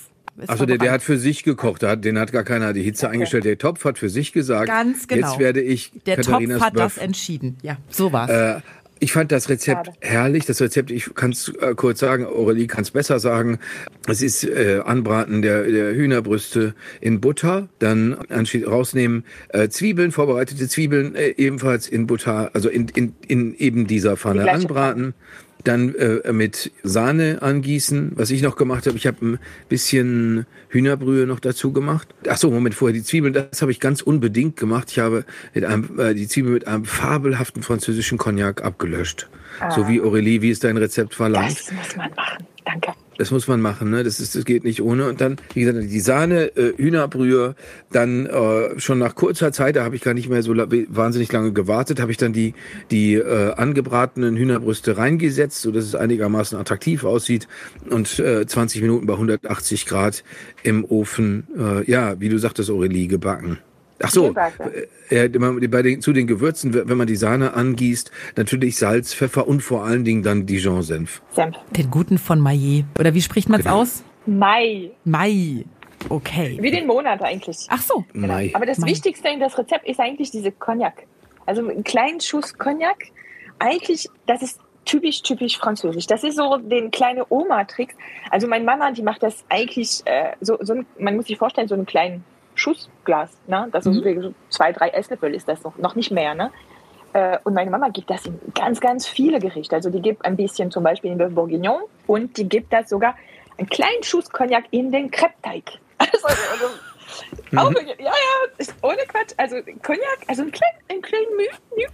Also 0.48 0.66
der, 0.66 0.78
der 0.78 0.92
hat 0.92 1.02
für 1.02 1.18
sich 1.18 1.44
gekocht, 1.44 1.82
der 1.82 1.92
hat, 1.92 2.06
den 2.06 2.18
hat 2.20 2.32
gar 2.32 2.44
keiner 2.44 2.74
die 2.74 2.84
Hitze 2.84 3.10
eingestellt. 3.10 3.46
Der 3.46 3.58
Topf 3.58 3.86
hat 3.86 3.98
für 3.98 4.10
sich 4.10 4.34
gesagt, 4.34 4.68
Ganz 4.68 5.08
genau. 5.08 5.28
jetzt 5.30 5.40
werde 5.40 5.62
ich 5.62 5.92
der 6.06 6.18
Katharinas 6.18 6.58
Topf 6.58 6.66
hat 6.66 6.78
das 6.78 6.98
Bœuf 6.98 7.02
entschieden. 7.02 7.58
Ja, 7.62 7.78
so 7.90 8.12
war's. 8.12 8.30
Äh, 8.30 8.62
ich 9.04 9.14
fand 9.14 9.32
das 9.32 9.50
Rezept 9.50 9.88
Schade. 9.88 9.98
herrlich. 10.00 10.46
Das 10.46 10.62
Rezept, 10.62 10.92
ich 10.92 11.16
kann 11.16 11.32
es 11.32 11.50
äh, 11.60 11.74
kurz 11.76 12.00
sagen, 12.00 12.24
Aurelie 12.24 12.68
kann 12.68 12.84
es 12.84 12.92
besser 12.92 13.20
sagen. 13.20 13.58
Es 14.08 14.22
ist 14.22 14.44
äh, 14.44 14.82
Anbraten 14.86 15.42
der, 15.42 15.64
der 15.64 15.96
Hühnerbrüste 15.96 16.76
in 17.02 17.20
Butter, 17.20 17.68
dann 17.80 18.14
anschließend 18.30 18.72
rausnehmen 18.72 19.26
äh, 19.50 19.70
Zwiebeln, 19.70 20.12
vorbereitete 20.12 20.68
Zwiebeln 20.68 21.16
äh, 21.16 21.30
ebenfalls 21.30 21.88
in 21.88 22.06
Butter, 22.06 22.52
also 22.54 22.70
in, 22.70 22.90
in, 22.90 23.16
in 23.28 23.56
eben 23.56 23.88
dieser 23.88 24.18
Pfanne 24.18 24.44
gleiche 24.44 24.68
anbraten. 24.68 25.16
Dann 25.64 25.96
äh, 25.96 26.32
mit 26.34 26.72
Sahne 26.84 27.42
angießen. 27.42 28.14
Was 28.16 28.32
ich 28.32 28.42
noch 28.42 28.56
gemacht 28.56 28.88
habe, 28.88 28.98
ich 28.98 29.08
habe 29.08 29.26
ein 29.26 29.40
bisschen 29.70 30.46
Hühnerbrühe 30.70 31.26
noch 31.26 31.40
dazu 31.40 31.74
gemacht. 31.74 32.08
Ach 32.28 32.38
so, 32.38 32.52
Moment, 32.52 32.76
vorher 32.76 32.94
die 32.94 33.04
Zwiebeln, 33.04 33.34
das 33.34 33.62
habe 33.62 33.72
ich 33.72 33.80
ganz 33.80 34.02
unbedingt 34.02 34.58
gemacht. 34.58 34.90
Ich 34.92 35.00
habe 35.00 35.26
mit 35.54 35.66
einem, 35.66 36.00
äh, 36.00 36.14
die 36.14 36.28
Zwiebeln 36.28 36.54
mit 36.54 36.68
einem 36.68 36.86
fabelhaften 36.86 37.64
französischen 37.64 38.18
Cognac 38.18 38.64
abgelöscht. 38.64 39.30
Ah. 39.60 39.72
So 39.72 39.88
wie 39.88 40.02
Aurélie, 40.02 40.42
wie 40.42 40.52
es 40.52 40.60
dein 40.60 40.78
Rezept 40.78 41.14
verlangt. 41.14 41.60
Das 41.60 41.72
muss 41.72 41.96
man 41.96 42.12
machen. 42.16 42.46
Danke. 42.66 42.94
Das 43.22 43.30
muss 43.30 43.48
man 43.48 43.62
machen, 43.62 43.92
ne? 43.92 44.04
Das 44.04 44.20
ist, 44.20 44.34
das 44.34 44.46
geht 44.46 44.64
nicht 44.64 44.82
ohne. 44.82 45.08
Und 45.08 45.22
dann, 45.22 45.36
wie 45.54 45.60
gesagt, 45.62 45.78
die 45.80 46.00
Sahne, 46.00 46.46
äh, 46.58 46.74
Hühnerbrühe, 46.76 47.54
dann 47.92 48.26
äh, 48.26 48.80
schon 48.80 48.98
nach 48.98 49.14
kurzer 49.14 49.52
Zeit, 49.52 49.76
da 49.76 49.84
habe 49.84 49.96
ich 49.96 50.02
gar 50.02 50.16
nicht 50.16 50.28
mehr 50.28 50.42
so 50.42 50.56
wahnsinnig 50.56 51.32
lange 51.32 51.54
gewartet, 51.54 52.00
habe 52.00 52.10
ich 52.10 52.18
dann 52.18 52.34
die 52.34 52.56
die 52.90 53.14
äh, 53.14 53.54
angebratenen 53.54 54.38
Hühnerbrüste 54.38 54.98
reingesetzt, 54.98 55.62
so 55.62 55.72
dass 55.72 55.86
es 55.86 55.94
einigermaßen 55.94 56.58
attraktiv 56.58 57.04
aussieht 57.04 57.48
und 57.92 58.18
äh, 58.18 58.48
20 58.48 58.82
Minuten 58.82 59.06
bei 59.06 59.14
180 59.14 59.86
Grad 59.86 60.24
im 60.64 60.84
Ofen, 60.84 61.46
äh, 61.56 61.88
ja, 61.92 62.20
wie 62.20 62.30
du 62.30 62.40
sagtest, 62.40 62.72
Aurelie, 62.72 63.06
gebacken. 63.06 63.60
Ach 64.04 64.10
so, 64.10 64.34
äh, 65.10 65.30
bei 65.30 65.82
den, 65.82 66.02
zu 66.02 66.14
den 66.14 66.28
Gewürzen, 66.28 66.74
wenn 66.74 66.98
man 66.98 67.08
die 67.08 67.16
Sahne 67.16 67.54
angießt, 67.54 68.12
natürlich 68.36 68.78
Salz, 68.78 69.14
Pfeffer 69.14 69.48
und 69.48 69.62
vor 69.62 69.84
allen 69.84 70.04
Dingen 70.04 70.24
dann 70.24 70.46
Dijon-Senf. 70.46 71.22
Senf. 71.32 71.58
Den 71.72 71.92
guten 71.92 72.18
von 72.18 72.40
Maillet. 72.40 72.86
Oder 73.00 73.14
wie 73.14 73.22
spricht 73.22 73.50
man 73.50 73.60
es 73.60 73.66
genau. 73.66 73.82
aus? 73.82 74.04
Mai. 74.26 74.92
Mai. 75.04 75.66
Okay. 76.10 76.58
Wie 76.60 76.72
den 76.72 76.88
Monat 76.88 77.22
eigentlich. 77.22 77.68
Ach 77.70 77.82
so. 77.82 78.06
Genau. 78.14 78.28
Mai. 78.28 78.52
Aber 78.54 78.66
das 78.66 78.78
Mai. 78.80 78.88
Wichtigste 78.88 79.30
in 79.30 79.40
das 79.40 79.58
Rezept 79.58 79.88
ist 79.88 80.00
eigentlich 80.00 80.32
diese 80.32 80.52
Cognac. 80.52 81.06
Also 81.46 81.68
einen 81.68 81.84
kleinen 81.84 82.22
Schuss 82.22 82.58
Cognac. 82.58 83.08
Eigentlich, 83.60 84.08
das 84.26 84.42
ist 84.42 84.60
typisch, 84.86 85.22
typisch 85.22 85.58
französisch. 85.58 86.08
Das 86.08 86.24
ist 86.24 86.38
so 86.38 86.58
den 86.58 86.92
kleine 86.92 87.26
Oma-Trick. 87.30 87.96
Also 88.30 88.48
meine 88.48 88.66
Mama, 88.66 88.92
die 88.92 89.04
macht 89.04 89.24
das 89.24 89.44
eigentlich 89.50 90.02
äh, 90.06 90.32
so, 90.42 90.58
so, 90.62 90.76
man 91.00 91.16
muss 91.16 91.28
sich 91.28 91.38
vorstellen, 91.38 91.68
so 91.68 91.76
einen 91.76 91.86
kleinen 91.86 92.24
Schussglas. 92.62 93.32
Ne? 93.48 93.68
Das 93.72 93.86
ist 93.86 94.04
mhm. 94.04 94.22
so 94.22 94.34
zwei, 94.50 94.72
drei 94.72 94.90
Esslöffel 94.90 95.34
ist 95.34 95.48
das 95.48 95.64
noch, 95.64 95.78
noch 95.78 95.96
nicht 95.96 96.12
mehr. 96.12 96.36
Ne? 96.36 96.52
Äh, 97.14 97.40
und 97.44 97.54
meine 97.54 97.72
Mama 97.72 97.90
gibt 97.90 98.10
das 98.10 98.26
in 98.26 98.40
ganz, 98.54 98.80
ganz 98.80 99.08
viele 99.08 99.40
Gerichte. 99.40 99.76
Also 99.76 99.90
die 99.90 100.02
gibt 100.02 100.24
ein 100.24 100.36
bisschen 100.36 100.70
zum 100.72 100.84
Beispiel 100.84 101.12
in 101.12 101.20
Bœuf 101.20 101.30
Bourguignon 101.30 101.82
und 102.08 102.38
die 102.38 102.48
gibt 102.48 102.72
das 102.72 102.90
sogar 102.90 103.16
einen 103.58 103.68
kleinen 103.68 104.04
Schuss 104.04 104.30
Cognac 104.30 104.66
in 104.72 104.92
den 104.92 105.12
Crepe-Teig. 105.12 105.64
Also, 106.02 106.28
also 106.28 106.66
mhm. 107.52 107.58
auch, 107.60 107.72
ja, 107.84 107.96
ja, 108.00 108.12
ist 108.58 108.74
ohne 108.82 109.04
Quatsch. 109.08 109.34
Also 109.38 109.58
Cognac, 109.84 110.20
also 110.28 110.42
ein 110.42 110.52
kleinen, 110.52 110.78
ein 110.90 111.02
kleinen 111.02 111.36
Müh, 111.36 111.86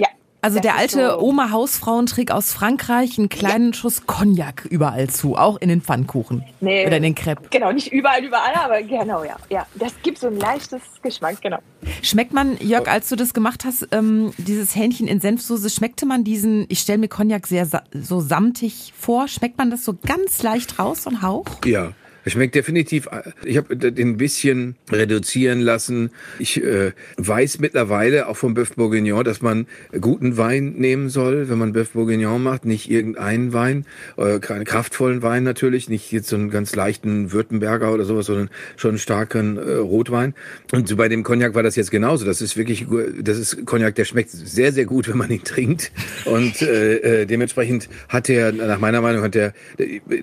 Ja, 0.00 0.08
also 0.40 0.60
der 0.60 0.76
alte 0.76 1.10
so 1.10 1.18
Oma-Hausfrauentrick 1.20 2.30
aus 2.30 2.52
Frankreich, 2.52 3.18
einen 3.18 3.28
kleinen 3.28 3.74
Schuss 3.74 4.06
Cognac 4.06 4.64
überall 4.70 5.08
zu, 5.08 5.36
auch 5.36 5.60
in 5.60 5.68
den 5.68 5.82
Pfannkuchen 5.82 6.44
nee, 6.60 6.86
oder 6.86 6.98
in 6.98 7.02
den 7.02 7.14
Crepe. 7.14 7.48
Genau, 7.50 7.72
nicht 7.72 7.92
überall, 7.92 8.24
überall, 8.24 8.54
aber 8.54 8.82
genau, 8.82 9.24
ja. 9.24 9.36
ja. 9.50 9.66
Das 9.74 9.92
gibt 10.02 10.18
so 10.18 10.28
ein 10.28 10.36
leichtes 10.36 10.80
Geschmack, 11.02 11.40
genau. 11.40 11.58
Schmeckt 12.02 12.32
man, 12.32 12.56
Jörg, 12.60 12.88
als 12.88 13.08
du 13.08 13.16
das 13.16 13.34
gemacht 13.34 13.64
hast, 13.64 13.88
ähm, 13.90 14.32
dieses 14.38 14.76
Hähnchen 14.76 15.08
in 15.08 15.20
Senfsoße, 15.20 15.70
schmeckte 15.70 16.06
man 16.06 16.24
diesen, 16.24 16.66
ich 16.68 16.80
stelle 16.80 16.98
mir 16.98 17.08
Cognac 17.08 17.46
sehr 17.46 17.66
so 17.92 18.20
samtig 18.20 18.92
vor, 18.96 19.28
schmeckt 19.28 19.58
man 19.58 19.70
das 19.70 19.84
so 19.84 19.94
ganz 19.94 20.42
leicht 20.42 20.78
raus, 20.78 21.02
so 21.02 21.10
ein 21.10 21.22
Hauch? 21.22 21.46
Ja, 21.64 21.92
es 22.28 22.32
schmeckt 22.32 22.54
definitiv. 22.54 23.08
Ich 23.42 23.56
habe 23.56 23.74
den 23.74 24.10
ein 24.10 24.16
bisschen 24.18 24.76
reduzieren 24.92 25.60
lassen. 25.60 26.10
Ich 26.38 26.62
äh, 26.62 26.92
weiß 27.16 27.58
mittlerweile 27.58 28.28
auch 28.28 28.36
vom 28.36 28.54
Bœuf 28.54 28.74
Bourguignon, 28.76 29.24
dass 29.24 29.40
man 29.40 29.66
guten 29.98 30.36
Wein 30.36 30.74
nehmen 30.76 31.08
soll, 31.08 31.48
wenn 31.48 31.56
man 31.56 31.74
Bœuf 31.74 31.92
Bourguignon 31.94 32.42
macht. 32.42 32.66
Nicht 32.66 32.90
irgendeinen 32.90 33.54
Wein, 33.54 33.86
äh, 34.18 34.40
keinen 34.40 34.66
kraftvollen 34.66 35.22
Wein 35.22 35.42
natürlich, 35.42 35.88
nicht 35.88 36.12
jetzt 36.12 36.28
so 36.28 36.36
einen 36.36 36.50
ganz 36.50 36.76
leichten 36.76 37.32
Württemberger 37.32 37.94
oder 37.94 38.04
sowas, 38.04 38.26
sondern 38.26 38.50
schon 38.76 38.90
einen 38.90 38.98
starken 38.98 39.56
äh, 39.56 39.76
Rotwein. 39.76 40.34
Und 40.72 40.94
bei 40.98 41.08
dem 41.08 41.22
Cognac 41.22 41.54
war 41.54 41.62
das 41.62 41.76
jetzt 41.76 41.90
genauso. 41.90 42.26
Das 42.26 42.42
ist 42.42 42.58
wirklich, 42.58 42.86
das 43.22 43.38
ist 43.38 43.64
Cognac, 43.64 43.94
der 43.94 44.04
schmeckt 44.04 44.30
sehr, 44.32 44.72
sehr 44.72 44.84
gut, 44.84 45.08
wenn 45.08 45.16
man 45.16 45.30
ihn 45.30 45.44
trinkt. 45.44 45.92
Und 46.26 46.60
äh, 46.60 47.22
äh, 47.22 47.26
dementsprechend 47.26 47.88
hat 48.10 48.28
er, 48.28 48.52
nach 48.52 48.80
meiner 48.80 49.00
Meinung, 49.00 49.22
hat 49.22 49.34
er 49.34 49.54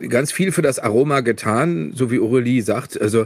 ganz 0.07 0.31
viel 0.31 0.51
für 0.51 0.61
das 0.61 0.77
Aroma 0.77 1.21
getan 1.21 1.93
so 1.95 2.11
wie 2.11 2.19
Aurelie 2.19 2.61
sagt. 2.61 2.99
Also 3.01 3.25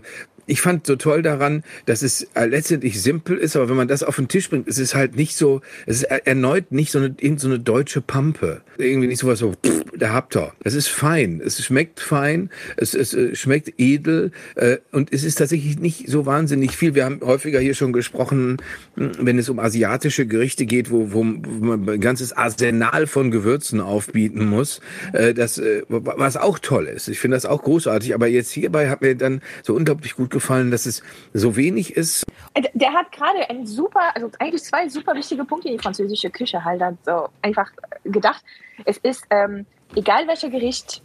ich 0.50 0.62
fand 0.62 0.88
so 0.88 0.96
toll 0.96 1.22
daran, 1.22 1.63
dass 1.86 2.01
es 2.01 2.27
äh, 2.34 2.46
letztendlich 2.46 3.01
simpel 3.01 3.38
ist, 3.38 3.56
aber 3.56 3.70
wenn 3.70 3.77
man 3.77 3.88
das 3.88 4.03
auf 4.03 4.15
den 4.15 4.27
Tisch 4.27 4.50
bringt, 4.50 4.68
ist 4.68 4.79
es 4.79 4.96
halt 4.96 5.15
nicht 5.15 5.36
so, 5.36 5.62
es 5.86 5.98
ist 5.98 6.03
erneut 6.03 6.72
nicht 6.72 6.91
so 6.91 7.00
eine, 7.00 7.15
so 7.38 7.48
eine 7.48 7.60
deutsche 7.60 8.01
Pampe. 8.01 8.62
Irgendwie 8.77 9.08
nicht 9.08 9.20
sowas 9.20 9.39
so, 9.39 9.53
pff, 9.53 9.84
da 9.98 10.13
habt 10.13 10.36
ihr. 10.36 10.51
Es 10.63 10.74
ist 10.74 10.88
fein, 10.88 11.41
es 11.44 11.63
schmeckt 11.63 12.00
fein, 12.00 12.50
es, 12.77 12.94
es 12.94 13.13
äh, 13.13 13.36
schmeckt 13.36 13.74
edel 13.77 14.32
äh, 14.56 14.77
und 14.91 15.13
es 15.13 15.24
ist 15.24 15.36
tatsächlich 15.36 15.79
nicht 15.79 16.10
so 16.10 16.25
wahnsinnig 16.25 16.75
viel. 16.75 16.96
Wir 16.96 17.06
haben 17.06 17.20
häufiger 17.22 17.60
hier 17.60 17.75
schon 17.75 17.94
gesprochen, 17.94 18.58
hm, 18.96 19.12
wenn 19.20 19.38
es 19.38 19.50
um 19.50 19.60
asiatische 19.60 20.25
Gerichte 20.25 20.65
geht, 20.65 20.89
wo, 20.89 21.12
wo 21.12 21.24
man 21.24 21.88
ein 21.88 22.01
ganzes 22.01 22.34
Arsenal 22.34 23.06
von 23.08 23.32
Gewürzen 23.32 23.82
aufbieten 23.82 24.46
muss, 24.46 24.82
äh, 25.13 25.34
das, 25.34 25.58
äh, 25.58 25.84
was 25.89 26.38
auch 26.38 26.60
toll 26.60 26.88
ist. 26.88 27.08
Ich 27.08 27.20
finde 27.20 27.38
das 27.38 27.46
auch 27.46 27.62
großartig, 27.62 28.15
aber 28.15 28.27
jetzt 28.27 28.51
hierbei 28.51 28.89
hat 28.89 29.01
mir 29.01 29.15
dann 29.15 29.41
so 29.63 29.75
unglaublich 29.75 30.15
gut 30.15 30.29
gefallen, 30.29 30.38
aufgefallen, 30.39 30.72
dass 30.72 30.86
es 30.86 31.03
so 31.34 31.55
wenig 31.55 31.96
ist? 31.96 32.25
Äh, 32.53 32.63
der 32.74 32.93
hat 32.93 33.12
gerade 33.12 33.50
ein 33.50 33.65
super, 33.65 34.15
also 34.15 34.31
eigentlich 34.39 34.63
zwei 34.63 34.88
super 34.89 35.13
wichtige 35.15 35.43
Punkte 35.43 35.67
in 35.67 35.77
die 35.77 35.84
französische 35.84 36.29
Küche 36.29 36.63
halt 36.63 36.81
so 37.05 37.27
einfach 37.41 37.69
gedacht. 38.03 38.43
Es 38.86 38.98
ist, 38.98 39.25
ähm, 39.29 39.65
egal 39.96 40.27
welcher 40.27 40.50
Gericht, 40.50 41.01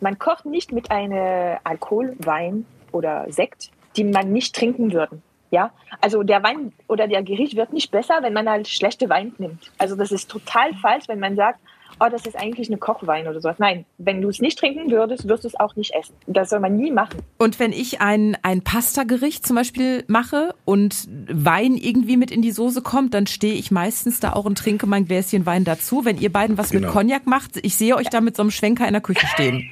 man 0.00 0.18
kocht 0.18 0.46
nicht 0.46 0.72
mit 0.72 0.90
einem 0.90 1.58
Alkohol, 1.64 2.16
Wein 2.20 2.64
oder 2.92 3.26
Sekt, 3.28 3.70
die 3.96 4.04
man 4.04 4.32
nicht 4.32 4.54
trinken 4.54 4.92
würde. 4.92 5.20
Ja, 5.50 5.70
also 6.02 6.22
der 6.22 6.42
Wein 6.42 6.72
oder 6.88 7.08
der 7.08 7.22
Gericht 7.22 7.56
wird 7.56 7.72
nicht 7.72 7.90
besser, 7.90 8.18
wenn 8.20 8.34
man 8.34 8.48
halt 8.48 8.68
schlechte 8.68 9.08
Wein 9.08 9.34
nimmt. 9.38 9.70
Also 9.78 9.96
das 9.96 10.12
ist 10.12 10.30
total 10.30 10.74
falsch, 10.74 11.04
wenn 11.08 11.20
man 11.20 11.36
sagt, 11.36 11.58
oh, 12.00 12.08
das 12.10 12.26
ist 12.26 12.36
eigentlich 12.36 12.68
eine 12.68 12.78
Kochwein 12.78 13.26
oder 13.26 13.40
sowas. 13.40 13.56
Nein, 13.58 13.84
wenn 13.98 14.20
du 14.20 14.28
es 14.28 14.40
nicht 14.40 14.58
trinken 14.58 14.90
würdest, 14.90 15.28
wirst 15.28 15.44
du 15.44 15.48
es 15.48 15.58
auch 15.58 15.76
nicht 15.76 15.94
essen. 15.94 16.14
Das 16.26 16.50
soll 16.50 16.60
man 16.60 16.76
nie 16.76 16.90
machen. 16.90 17.20
Und 17.38 17.58
wenn 17.58 17.72
ich 17.72 18.00
ein, 18.00 18.36
ein 18.42 18.62
Pasta-Gericht 18.62 19.46
zum 19.46 19.56
Beispiel 19.56 20.04
mache 20.06 20.54
und 20.64 21.08
Wein 21.28 21.76
irgendwie 21.76 22.16
mit 22.16 22.30
in 22.30 22.42
die 22.42 22.52
Soße 22.52 22.82
kommt, 22.82 23.14
dann 23.14 23.26
stehe 23.26 23.54
ich 23.54 23.70
meistens 23.70 24.20
da 24.20 24.32
auch 24.32 24.44
und 24.44 24.58
trinke 24.58 24.86
mein 24.86 25.04
Gläschen 25.04 25.46
Wein 25.46 25.64
dazu. 25.64 26.04
Wenn 26.04 26.18
ihr 26.18 26.32
beiden 26.32 26.58
was 26.58 26.70
genau. 26.70 26.88
mit 26.88 26.94
Cognac 26.94 27.26
macht, 27.26 27.58
ich 27.62 27.76
sehe 27.76 27.96
euch 27.96 28.08
da 28.08 28.20
mit 28.20 28.36
so 28.36 28.42
einem 28.42 28.50
Schwenker 28.50 28.86
in 28.86 28.92
der 28.92 29.02
Küche 29.02 29.26
stehen. 29.26 29.70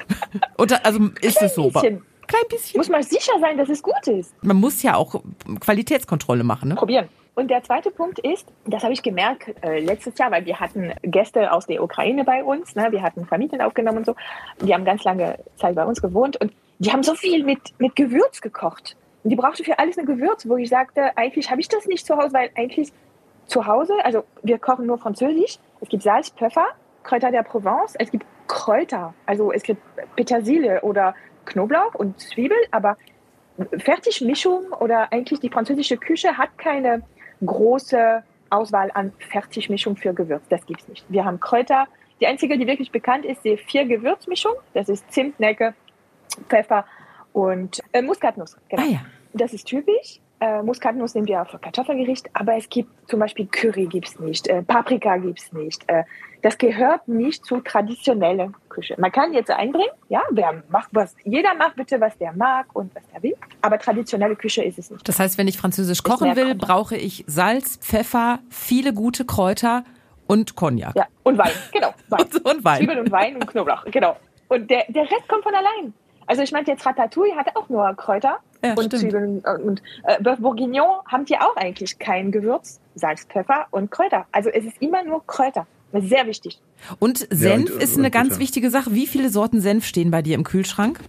und 0.56 0.84
also 0.84 1.10
ist 1.20 1.42
es 1.42 1.54
so. 1.54 1.70
Klein 2.26 2.42
bisschen. 2.48 2.78
Muss 2.78 2.88
man 2.88 3.02
sicher 3.02 3.32
sein, 3.40 3.56
dass 3.56 3.68
es 3.68 3.82
gut 3.82 4.06
ist. 4.08 4.34
Man 4.42 4.56
muss 4.56 4.82
ja 4.82 4.96
auch 4.96 5.22
Qualitätskontrolle 5.60 6.44
machen. 6.44 6.70
Ne? 6.70 6.74
Probieren. 6.74 7.08
Und 7.38 7.50
der 7.50 7.62
zweite 7.62 7.90
Punkt 7.90 8.18
ist, 8.18 8.50
das 8.64 8.82
habe 8.82 8.94
ich 8.94 9.02
gemerkt 9.02 9.54
äh, 9.62 9.78
letztes 9.78 10.16
Jahr, 10.16 10.30
weil 10.30 10.46
wir 10.46 10.58
hatten 10.58 10.94
Gäste 11.02 11.52
aus 11.52 11.66
der 11.66 11.82
Ukraine 11.82 12.24
bei 12.24 12.42
uns, 12.42 12.74
ne? 12.74 12.88
wir 12.92 13.02
hatten 13.02 13.26
Familien 13.26 13.60
aufgenommen 13.60 13.98
und 13.98 14.06
so. 14.06 14.16
Die 14.62 14.72
haben 14.72 14.86
ganz 14.86 15.04
lange 15.04 15.38
Zeit 15.56 15.74
bei 15.74 15.84
uns 15.84 16.00
gewohnt 16.00 16.40
und 16.40 16.54
die 16.78 16.90
haben 16.90 17.02
so 17.02 17.14
viel 17.14 17.44
mit, 17.44 17.74
mit 17.78 17.94
Gewürz 17.94 18.40
gekocht. 18.40 18.96
Und 19.22 19.28
die 19.28 19.36
brauchte 19.36 19.64
für 19.64 19.78
alles 19.78 19.98
eine 19.98 20.06
Gewürz, 20.06 20.48
wo 20.48 20.56
ich 20.56 20.70
sagte, 20.70 21.14
eigentlich 21.18 21.50
habe 21.50 21.60
ich 21.60 21.68
das 21.68 21.84
nicht 21.86 22.06
zu 22.06 22.16
Hause, 22.16 22.32
weil 22.32 22.50
eigentlich 22.56 22.90
zu 23.44 23.66
Hause, 23.66 23.92
also 24.02 24.24
wir 24.42 24.58
kochen 24.58 24.86
nur 24.86 24.96
französisch. 24.96 25.58
Es 25.82 25.90
gibt 25.90 26.04
Salz, 26.04 26.30
Pfeffer, 26.30 26.66
Kräuter 27.02 27.30
der 27.30 27.42
Provence, 27.42 27.96
es 27.98 28.10
gibt 28.10 28.24
Kräuter, 28.46 29.12
also 29.26 29.52
es 29.52 29.62
gibt 29.62 29.82
Petersilie 30.16 30.80
oder 30.80 31.14
Knoblauch 31.44 31.94
und 31.96 32.18
Zwiebel, 32.18 32.56
aber 32.70 32.96
Fertigmischung 33.76 34.72
oder 34.80 35.12
eigentlich 35.12 35.40
die 35.40 35.50
französische 35.50 35.98
Küche 35.98 36.38
hat 36.38 36.56
keine 36.56 37.02
große 37.44 38.22
Auswahl 38.50 38.90
an 38.94 39.12
Fertigmischung 39.18 39.96
für 39.96 40.14
Gewürz. 40.14 40.44
Das 40.48 40.64
gibt 40.66 40.82
es 40.82 40.88
nicht. 40.88 41.04
Wir 41.08 41.24
haben 41.24 41.40
Kräuter. 41.40 41.86
Die 42.20 42.26
einzige, 42.26 42.56
die 42.58 42.66
wirklich 42.66 42.90
bekannt 42.90 43.24
ist, 43.24 43.44
die 43.44 43.56
vier 43.56 43.84
Gewürzmischung. 43.84 44.54
Das 44.72 44.88
ist 44.88 45.10
Zimt, 45.12 45.38
Necke, 45.38 45.74
Pfeffer 46.48 46.86
und 47.32 47.82
äh, 47.92 48.00
Muskatnuss. 48.00 48.56
Genau. 48.68 48.82
Ah, 48.82 48.86
ja. 48.86 49.00
Das 49.34 49.52
ist 49.52 49.66
typisch. 49.66 50.20
Äh, 50.38 50.62
Muskatnuss 50.62 51.14
nehmen 51.14 51.28
wir 51.28 51.44
für 51.46 51.58
Kartoffelgericht, 51.58 52.28
aber 52.34 52.56
es 52.56 52.68
gibt 52.68 52.90
zum 53.08 53.20
Beispiel 53.20 53.46
Curry 53.46 53.86
gibt's 53.86 54.18
nicht, 54.18 54.46
äh, 54.48 54.62
Paprika 54.62 55.16
gibt's 55.16 55.50
nicht. 55.52 55.82
Äh, 55.88 56.04
das 56.42 56.58
gehört 56.58 57.08
nicht 57.08 57.44
zur 57.46 57.64
traditionellen 57.64 58.54
Küche. 58.68 58.94
Man 58.98 59.10
kann 59.10 59.32
jetzt 59.32 59.50
einbringen, 59.50 59.90
ja, 60.10 60.20
wer 60.30 60.62
macht 60.68 60.90
was, 60.92 61.16
jeder 61.24 61.54
macht 61.54 61.76
bitte, 61.76 61.98
was 62.00 62.16
der 62.18 62.34
mag 62.34 62.66
und 62.74 62.94
was 62.94 63.02
er 63.14 63.22
will, 63.22 63.34
aber 63.62 63.78
traditionelle 63.78 64.36
Küche 64.36 64.62
ist 64.62 64.78
es 64.78 64.90
nicht. 64.90 65.08
Das 65.08 65.18
heißt, 65.18 65.38
wenn 65.38 65.48
ich 65.48 65.56
französisch 65.56 66.02
kochen 66.02 66.36
will, 66.36 66.54
brauche 66.54 66.96
ich 66.96 67.24
Salz, 67.26 67.78
Pfeffer, 67.78 68.40
viele 68.50 68.92
gute 68.92 69.24
Kräuter 69.24 69.84
und 70.26 70.54
Cognac. 70.54 70.94
Ja, 70.96 71.06
und 71.22 71.38
Wein, 71.38 71.52
genau. 71.72 71.94
Wein. 72.08 72.20
und, 72.34 72.44
und 72.44 72.64
Wein. 72.64 72.78
Zwiebeln 72.78 72.98
und 72.98 73.10
Wein 73.10 73.36
und 73.36 73.46
Knoblauch, 73.46 73.84
genau. 73.86 74.16
Und 74.48 74.70
der, 74.70 74.84
der 74.88 75.02
Rest 75.04 75.26
kommt 75.28 75.44
von 75.44 75.54
allein. 75.54 75.94
Also 76.26 76.42
ich 76.42 76.52
meine, 76.52 76.66
jetzt 76.66 76.84
Ratatouille 76.84 77.34
hatte 77.36 77.56
auch 77.56 77.68
nur 77.68 77.92
Kräuter 77.94 78.38
ja, 78.64 78.70
und 78.72 78.84
stimmt. 78.84 79.02
Zwiebeln. 79.02 79.42
Und 79.64 79.82
äh, 80.04 80.20
Bœuf 80.22 80.40
Bourguignon 80.40 81.00
haben 81.06 81.24
die 81.24 81.36
auch 81.36 81.56
eigentlich 81.56 81.98
kein 81.98 82.32
Gewürz, 82.32 82.80
Salz, 82.94 83.24
Pfeffer 83.24 83.66
und 83.70 83.90
Kräuter. 83.90 84.26
Also 84.32 84.50
es 84.50 84.64
ist 84.64 84.80
immer 84.80 85.04
nur 85.04 85.26
Kräuter. 85.26 85.66
Sehr 85.92 86.26
wichtig. 86.26 86.60
Und 86.98 87.26
Senf 87.30 87.72
und- 87.72 87.82
ist 87.82 87.96
eine 87.96 88.06
und 88.08 88.12
ganz 88.12 88.28
Butter. 88.30 88.40
wichtige 88.40 88.70
Sache. 88.70 88.92
Wie 88.92 89.06
viele 89.06 89.30
Sorten 89.30 89.60
Senf 89.60 89.84
stehen 89.86 90.10
bei 90.10 90.20
dir 90.20 90.34
im 90.34 90.44
Kühlschrank? 90.44 91.00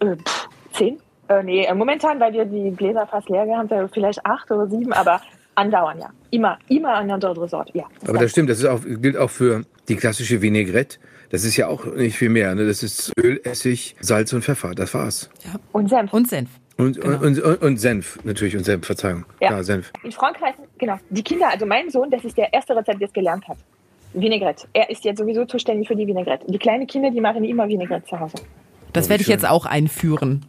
Äh, 0.00 0.16
pff, 0.16 0.48
zehn? 0.72 0.98
Äh, 1.28 1.42
nee, 1.42 1.64
äh, 1.64 1.74
momentan, 1.74 2.20
weil 2.20 2.32
wir 2.32 2.44
die 2.44 2.72
Gläser 2.76 3.06
fast 3.06 3.28
leer 3.30 3.46
haben, 3.56 3.70
haben, 3.70 3.88
vielleicht 3.88 4.24
acht 4.26 4.50
oder 4.50 4.66
sieben, 4.66 4.92
aber 4.92 5.22
andauernd, 5.54 6.00
ja. 6.00 6.10
Immer, 6.30 6.58
immer 6.68 6.94
eine 6.94 7.14
andere 7.14 7.48
Sorte, 7.48 7.72
ja. 7.78 7.84
Aber 8.06 8.18
das 8.18 8.32
stimmt, 8.32 8.50
das 8.50 8.58
ist 8.58 8.66
auch, 8.66 8.80
gilt 8.84 9.16
auch 9.16 9.30
für 9.30 9.62
die 9.88 9.96
klassische 9.96 10.42
Vinaigrette. 10.42 10.98
Das 11.30 11.44
ist 11.44 11.56
ja 11.56 11.68
auch 11.68 11.84
nicht 11.86 12.16
viel 12.16 12.28
mehr. 12.28 12.54
Ne? 12.54 12.66
Das 12.66 12.82
ist 12.82 13.12
Öl, 13.18 13.40
Essig, 13.44 13.96
Salz 14.00 14.32
und 14.32 14.42
Pfeffer. 14.44 14.74
Das 14.74 14.94
war's. 14.94 15.30
Und 15.72 15.88
Senf. 15.88 16.12
Und 16.12 16.28
Senf. 16.28 16.50
Und, 16.76 17.00
Genau. 17.00 17.20
und, 17.20 17.40
und, 17.40 17.62
und 17.62 17.76
Senf, 17.78 18.18
natürlich. 18.24 18.56
Und 18.56 18.64
Senf, 18.64 18.84
Verzeihung. 18.86 19.24
Ja. 19.40 19.48
Klar, 19.48 19.64
Senf. 19.64 19.92
In 20.02 20.10
Frankreich, 20.12 20.54
genau, 20.78 20.98
die 21.10 21.22
Kinder, 21.22 21.48
also 21.50 21.66
mein 21.66 21.88
Sohn, 21.90 22.10
das 22.10 22.24
ist 22.24 22.36
der 22.36 22.52
erste 22.52 22.74
Rezept, 22.76 23.00
das 23.00 23.12
gelernt 23.12 23.46
hat. 23.48 23.58
Vinaigrette. 24.12 24.66
Er 24.72 24.90
ist 24.90 25.04
jetzt 25.04 25.18
sowieso 25.18 25.44
zuständig 25.44 25.88
für 25.88 25.96
die 25.96 26.06
Vinaigrette. 26.06 26.46
Die 26.48 26.58
kleinen 26.58 26.86
Kinder, 26.86 27.10
die 27.10 27.20
machen 27.20 27.44
immer 27.44 27.68
Vinaigrette 27.68 28.06
zu 28.06 28.18
Hause. 28.18 28.34
Das 28.92 29.06
Oh, 29.06 29.10
werde 29.10 29.22
ich 29.22 29.28
jetzt 29.28 29.46
auch 29.46 29.66
einführen. 29.66 30.44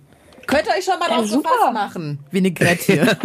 Könnt 0.47 0.63
ihr 0.67 0.77
euch 0.77 0.85
schon 0.85 0.99
mal 0.99 1.09
Ja, 1.09 1.17
drauf 1.17 1.27
super. 1.27 1.49
gefasst 1.49 1.73
machen? 1.73 2.19
Vinaigrette 2.31 2.83
hier. 2.93 3.17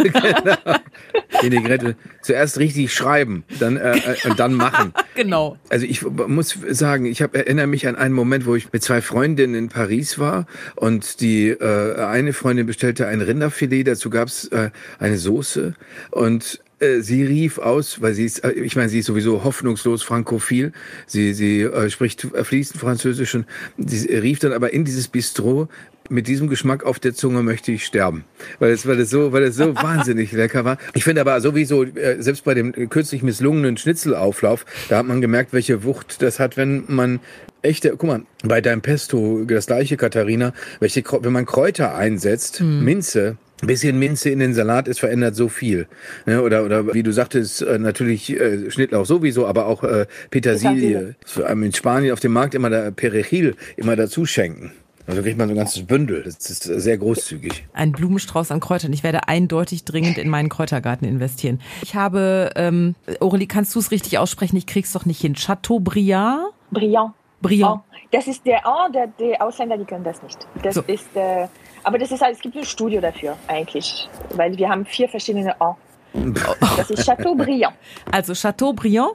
Vinaigrette. 1.41 1.95
Zuerst 2.21 2.59
richtig 2.59 2.93
schreiben, 2.93 3.43
dann, 3.59 3.77
äh, 3.77 3.97
äh, 3.97 4.29
und 4.29 4.39
dann 4.39 4.53
machen. 4.53 4.93
genau. 5.15 5.57
Also 5.69 5.85
ich 5.85 6.01
muss 6.03 6.57
sagen, 6.69 7.05
ich 7.05 7.21
hab, 7.21 7.35
erinnere 7.35 7.67
mich 7.67 7.87
an 7.87 7.95
einen 7.95 8.13
Moment, 8.13 8.45
wo 8.45 8.55
ich 8.55 8.71
mit 8.71 8.83
zwei 8.83 9.01
Freundinnen 9.01 9.55
in 9.55 9.69
Paris 9.69 10.19
war 10.19 10.45
und 10.75 11.21
die 11.21 11.49
äh, 11.49 11.95
eine 12.03 12.33
Freundin 12.33 12.65
bestellte 12.67 13.07
ein 13.07 13.21
Rinderfilet, 13.21 13.83
dazu 13.85 14.09
gab's 14.09 14.45
äh, 14.47 14.69
eine 14.99 15.17
Soße 15.17 15.73
und 16.11 16.61
äh, 16.79 16.99
sie 17.01 17.23
rief 17.23 17.57
aus, 17.57 18.01
weil 18.01 18.13
sie 18.13 18.25
ist, 18.25 18.43
äh, 18.43 18.51
ich 18.51 18.75
meine, 18.75 18.89
sie 18.89 18.99
ist 18.99 19.05
sowieso 19.07 19.43
hoffnungslos 19.43 20.03
frankophil, 20.03 20.73
sie, 21.07 21.33
sie 21.33 21.61
äh, 21.61 21.89
spricht 21.89 22.27
fließend 22.33 22.79
Französisch 22.79 23.35
und 23.35 23.45
sie 23.77 24.13
rief 24.15 24.39
dann 24.39 24.53
aber 24.53 24.73
in 24.73 24.85
dieses 24.85 25.07
Bistro, 25.07 25.69
mit 26.11 26.27
diesem 26.27 26.49
Geschmack 26.49 26.83
auf 26.83 26.99
der 26.99 27.13
Zunge 27.13 27.41
möchte 27.41 27.71
ich 27.71 27.85
sterben, 27.85 28.25
weil 28.59 28.71
es, 28.71 28.85
weil 28.85 28.99
es 28.99 29.09
so, 29.09 29.31
weil 29.31 29.43
es 29.43 29.55
so 29.55 29.75
wahnsinnig 29.81 30.31
lecker 30.31 30.65
war. 30.65 30.77
Ich 30.93 31.03
finde 31.03 31.21
aber 31.21 31.39
sowieso, 31.41 31.83
äh, 31.83 32.21
selbst 32.21 32.43
bei 32.43 32.53
dem 32.53 32.73
kürzlich 32.89 33.23
misslungenen 33.23 33.77
Schnitzelauflauf, 33.77 34.65
da 34.89 34.97
hat 34.97 35.07
man 35.07 35.21
gemerkt, 35.21 35.53
welche 35.53 35.83
Wucht 35.83 36.21
das 36.21 36.39
hat, 36.39 36.57
wenn 36.57 36.83
man 36.87 37.19
echte, 37.61 37.91
guck 37.91 38.03
mal, 38.03 38.21
bei 38.43 38.61
deinem 38.61 38.81
Pesto, 38.81 39.43
das 39.45 39.67
gleiche 39.67 39.97
Katharina, 39.97 40.53
welche, 40.79 41.03
wenn 41.21 41.33
man 41.33 41.45
Kräuter 41.45 41.95
einsetzt, 41.95 42.61
Minze, 42.61 43.37
ein 43.61 43.67
bisschen 43.67 43.99
Minze 43.99 44.29
in 44.29 44.39
den 44.39 44.53
Salat, 44.53 44.87
es 44.87 44.99
verändert 44.99 45.35
so 45.35 45.47
viel. 45.47 45.87
Ne, 46.25 46.41
oder, 46.41 46.65
oder 46.65 46.93
wie 46.93 47.03
du 47.03 47.11
sagtest, 47.11 47.61
äh, 47.61 47.77
natürlich 47.77 48.31
äh, 48.31 48.71
Schnittlauch 48.71 49.05
sowieso, 49.05 49.45
aber 49.45 49.67
auch 49.67 49.83
äh, 49.83 50.07
Petersilie. 50.31 51.15
Vor 51.25 51.45
allem 51.45 51.63
in 51.63 51.73
Spanien 51.73 52.11
auf 52.11 52.19
dem 52.19 52.33
Markt 52.33 52.55
immer 52.55 52.69
da 52.69 52.91
Perejil 52.91 53.55
immer 53.77 53.95
dazu 53.95 54.25
schenken. 54.25 54.71
Also 55.11 55.23
kriegt 55.23 55.37
man 55.37 55.49
so 55.49 55.53
ein 55.53 55.57
ganzes 55.57 55.85
Bündel. 55.85 56.23
Das 56.23 56.49
ist 56.49 56.63
sehr 56.63 56.97
großzügig. 56.97 57.65
Ein 57.73 57.91
Blumenstrauß 57.91 58.49
an 58.51 58.61
Kräutern. 58.61 58.93
Ich 58.93 59.03
werde 59.03 59.27
eindeutig 59.27 59.83
dringend 59.83 60.17
in 60.17 60.29
meinen 60.29 60.47
Kräutergarten 60.47 61.05
investieren. 61.05 61.59
Ich 61.81 61.95
habe, 61.95 62.51
ähm, 62.55 62.95
Aurelie, 63.19 63.45
kannst 63.47 63.75
du 63.75 63.79
es 63.79 63.91
richtig 63.91 64.17
aussprechen? 64.19 64.55
Ich 64.55 64.67
krieg's 64.67 64.93
doch 64.93 65.05
nicht 65.05 65.19
hin. 65.19 65.35
Chateaubriand? 65.35 66.45
Brillant. 66.71 67.13
Brillant. 67.41 67.81
Oh, 67.81 67.95
das 68.11 68.27
ist 68.27 68.45
der, 68.45 68.61
oh, 68.65 68.89
der, 68.93 69.07
die 69.07 69.39
Ausländer, 69.41 69.77
die 69.77 69.83
können 69.83 70.05
das 70.05 70.23
nicht. 70.23 70.47
Das 70.63 70.75
So. 70.75 70.81
ist, 70.87 71.13
äh, 71.15 71.47
aber 71.83 71.97
das 71.97 72.11
ist 72.11 72.21
halt, 72.21 72.35
es 72.35 72.41
gibt 72.41 72.55
ein 72.55 72.63
Studio 72.63 73.01
dafür 73.01 73.35
eigentlich, 73.47 74.07
weil 74.35 74.57
wir 74.57 74.69
haben 74.69 74.85
vier 74.85 75.09
verschiedene 75.09 75.53
O. 75.59 75.75
Das 76.77 76.89
ist 76.89 77.05
Chateaubriand. 77.05 77.75
Also 78.11 78.33
Chateaubriand 78.33 79.11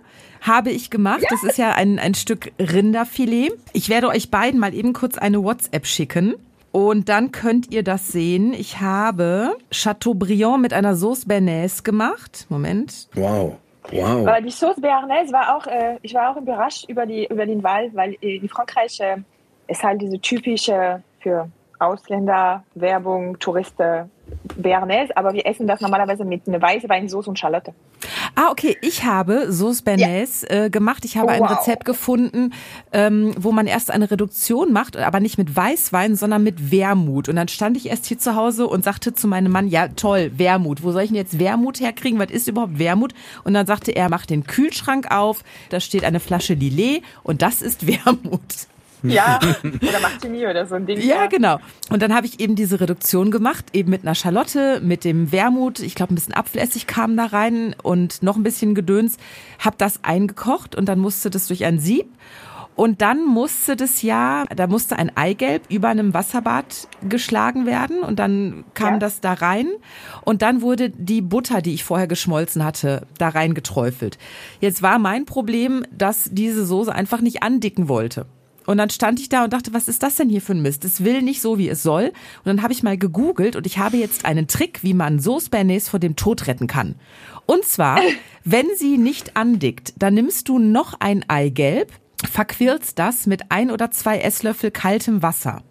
habe 0.46 0.70
ich 0.70 0.90
gemacht. 0.90 1.24
Das 1.30 1.42
ist 1.42 1.58
ja 1.58 1.72
ein, 1.72 1.98
ein 1.98 2.14
Stück 2.14 2.52
Rinderfilet. 2.58 3.52
Ich 3.72 3.88
werde 3.88 4.08
euch 4.08 4.30
beiden 4.30 4.60
mal 4.60 4.74
eben 4.74 4.92
kurz 4.92 5.18
eine 5.18 5.42
WhatsApp 5.42 5.86
schicken. 5.86 6.34
Und 6.72 7.08
dann 7.08 7.32
könnt 7.32 7.72
ihr 7.72 7.82
das 7.82 8.08
sehen. 8.08 8.52
Ich 8.52 8.80
habe 8.80 9.56
Chateaubriand 9.70 10.60
mit 10.60 10.74
einer 10.74 10.94
Sauce 10.94 11.24
Bernays 11.24 11.84
gemacht. 11.84 12.46
Moment. 12.50 13.08
Wow. 13.14 13.56
Wow. 13.90 14.26
Aber 14.26 14.40
die 14.40 14.50
Sauce 14.50 14.76
Béarnaise 14.76 15.32
war 15.32 15.56
auch, 15.56 15.66
äh, 15.66 15.96
ich 16.02 16.12
war 16.12 16.30
auch 16.30 16.36
überrascht 16.36 16.88
über, 16.88 17.06
die, 17.06 17.26
über 17.26 17.46
den 17.46 17.62
Wahl, 17.62 17.90
weil 17.94 18.16
äh, 18.20 18.36
in 18.36 18.48
Frankreich 18.48 19.00
äh, 19.00 19.18
ist 19.68 19.82
halt 19.82 20.02
diese 20.02 20.18
typische 20.20 21.02
für 21.20 21.48
Ausländer, 21.78 22.64
Werbung, 22.74 23.38
Touristen, 23.38 24.10
Béarnaise, 24.60 25.10
aber 25.16 25.32
wir 25.32 25.46
essen 25.46 25.66
das 25.66 25.80
normalerweise 25.80 26.24
mit 26.24 26.46
einer 26.46 26.60
Weißweinsauce 26.60 27.28
und 27.28 27.38
Schalotte. 27.38 27.74
Ah, 28.34 28.50
okay. 28.50 28.76
Ich 28.82 29.04
habe 29.04 29.50
Sauce 29.52 29.82
Bernays 29.82 30.44
äh, 30.44 30.68
gemacht. 30.70 31.04
Ich 31.04 31.16
habe 31.16 31.26
Oh, 31.28 31.30
ein 31.30 31.40
wow. 31.40 31.58
Rezept 31.58 31.84
gefunden, 31.84 32.52
ähm, 32.92 33.34
wo 33.38 33.50
man 33.52 33.66
erst 33.66 33.90
eine 33.90 34.10
Reduktion 34.10 34.72
macht, 34.72 34.96
aber 34.96 35.20
nicht 35.20 35.38
mit 35.38 35.56
Weißwein, 35.56 36.14
sondern 36.16 36.42
mit 36.42 36.70
Wermut. 36.70 37.28
Und 37.28 37.36
dann 37.36 37.48
stand 37.48 37.76
ich 37.76 37.88
erst 37.88 38.06
hier 38.06 38.18
zu 38.18 38.36
Hause 38.36 38.66
und 38.66 38.84
sagte 38.84 39.14
zu 39.14 39.26
meinem 39.26 39.50
Mann, 39.50 39.68
ja 39.68 39.88
toll, 39.88 40.30
Wermut. 40.36 40.82
Wo 40.82 40.92
soll 40.92 41.02
ich 41.02 41.08
denn 41.08 41.16
jetzt 41.16 41.38
Wermut 41.38 41.80
herkriegen? 41.80 42.18
Was 42.18 42.30
ist 42.30 42.46
überhaupt 42.48 42.78
Wermut? 42.78 43.14
Und 43.44 43.54
dann 43.54 43.66
sagte 43.66 43.92
er, 43.92 44.08
mach 44.08 44.26
den 44.26 44.44
Kühlschrank 44.44 45.10
auf. 45.10 45.42
Da 45.70 45.80
steht 45.80 46.04
eine 46.04 46.20
Flasche 46.20 46.54
Lillet 46.54 47.02
und 47.22 47.42
das 47.42 47.62
ist 47.62 47.86
Wermut. 48.04 48.68
Ja, 49.02 49.38
oder 49.62 50.00
Martini 50.00 50.46
oder 50.46 50.66
so 50.66 50.74
ein 50.74 50.86
Ding. 50.86 51.00
Ja, 51.00 51.26
genau. 51.26 51.58
Und 51.90 52.02
dann 52.02 52.14
habe 52.14 52.26
ich 52.26 52.40
eben 52.40 52.54
diese 52.56 52.80
Reduktion 52.80 53.30
gemacht, 53.30 53.66
eben 53.72 53.90
mit 53.90 54.02
einer 54.02 54.14
Schalotte, 54.14 54.80
mit 54.82 55.04
dem 55.04 55.32
Wermut. 55.32 55.80
Ich 55.80 55.94
glaube, 55.94 56.12
ein 56.12 56.16
bisschen 56.16 56.34
Apfelessig 56.34 56.86
kam 56.86 57.16
da 57.16 57.26
rein 57.26 57.74
und 57.82 58.22
noch 58.22 58.36
ein 58.36 58.42
bisschen 58.42 58.74
Gedöns. 58.74 59.16
Hab 59.64 59.78
das 59.78 60.02
eingekocht 60.02 60.74
und 60.74 60.86
dann 60.88 60.98
musste 60.98 61.30
das 61.30 61.46
durch 61.46 61.64
ein 61.64 61.78
Sieb. 61.78 62.06
Und 62.74 63.00
dann 63.00 63.24
musste 63.24 63.74
das 63.74 64.02
ja, 64.02 64.44
da 64.54 64.66
musste 64.66 64.98
ein 64.98 65.16
Eigelb 65.16 65.62
über 65.70 65.88
einem 65.88 66.12
Wasserbad 66.12 66.88
geschlagen 67.08 67.64
werden 67.64 68.00
und 68.00 68.18
dann 68.18 68.64
kam 68.74 68.94
Ja. 68.94 68.98
das 68.98 69.22
da 69.22 69.32
rein 69.32 69.68
und 70.26 70.42
dann 70.42 70.60
wurde 70.60 70.90
die 70.90 71.22
Butter, 71.22 71.62
die 71.62 71.72
ich 71.72 71.84
vorher 71.84 72.06
geschmolzen 72.06 72.62
hatte, 72.66 73.06
da 73.16 73.30
rein 73.30 73.54
geträufelt. 73.54 74.18
Jetzt 74.60 74.82
war 74.82 74.98
mein 74.98 75.24
Problem, 75.24 75.86
dass 75.90 76.28
diese 76.30 76.66
Soße 76.66 76.94
einfach 76.94 77.22
nicht 77.22 77.42
andicken 77.42 77.88
wollte. 77.88 78.26
Und 78.66 78.78
dann 78.78 78.90
stand 78.90 79.20
ich 79.20 79.28
da 79.28 79.44
und 79.44 79.52
dachte, 79.52 79.72
was 79.72 79.88
ist 79.88 80.02
das 80.02 80.16
denn 80.16 80.28
hier 80.28 80.42
für 80.42 80.52
ein 80.52 80.62
Mist? 80.62 80.84
Es 80.84 81.04
will 81.04 81.22
nicht 81.22 81.40
so, 81.40 81.58
wie 81.58 81.68
es 81.68 81.82
soll. 81.82 82.06
Und 82.06 82.46
dann 82.46 82.62
habe 82.62 82.72
ich 82.72 82.82
mal 82.82 82.98
gegoogelt 82.98 83.56
und 83.56 83.66
ich 83.66 83.78
habe 83.78 83.96
jetzt 83.96 84.24
einen 84.24 84.48
Trick, 84.48 84.82
wie 84.82 84.94
man 84.94 85.20
Sauce 85.20 85.48
Bernays 85.48 85.88
vor 85.88 86.00
dem 86.00 86.16
Tod 86.16 86.46
retten 86.46 86.66
kann. 86.66 86.96
Und 87.46 87.64
zwar, 87.64 88.00
wenn 88.44 88.66
sie 88.76 88.98
nicht 88.98 89.36
andickt, 89.36 89.94
dann 89.98 90.14
nimmst 90.14 90.48
du 90.48 90.58
noch 90.58 91.00
ein 91.00 91.24
Eigelb, 91.28 91.92
verquirlst 92.30 92.98
das 92.98 93.26
mit 93.26 93.50
ein 93.50 93.70
oder 93.70 93.90
zwei 93.90 94.18
Esslöffel 94.18 94.70
kaltem 94.70 95.22
Wasser. 95.22 95.62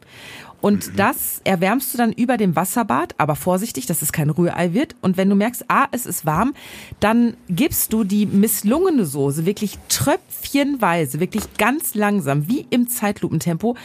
Und 0.65 0.97
das 0.97 1.41
erwärmst 1.43 1.93
du 1.93 1.99
dann 1.99 2.11
über 2.11 2.37
dem 2.37 2.55
Wasserbad, 2.55 3.13
aber 3.19 3.35
vorsichtig, 3.35 3.85
dass 3.85 4.01
es 4.01 4.11
kein 4.11 4.31
Rührei 4.31 4.73
wird. 4.73 4.95
Und 4.99 5.15
wenn 5.15 5.29
du 5.29 5.35
merkst, 5.35 5.65
ah, 5.67 5.85
es 5.91 6.07
ist 6.07 6.25
warm, 6.25 6.55
dann 6.99 7.37
gibst 7.47 7.93
du 7.93 8.03
die 8.03 8.25
misslungene 8.25 9.05
Soße 9.05 9.45
wirklich 9.45 9.77
tröpfchenweise, 9.89 11.19
wirklich 11.19 11.43
ganz 11.59 11.93
langsam, 11.93 12.47
wie 12.47 12.65
im 12.71 12.87
Zeitlupentempo, 12.87 13.75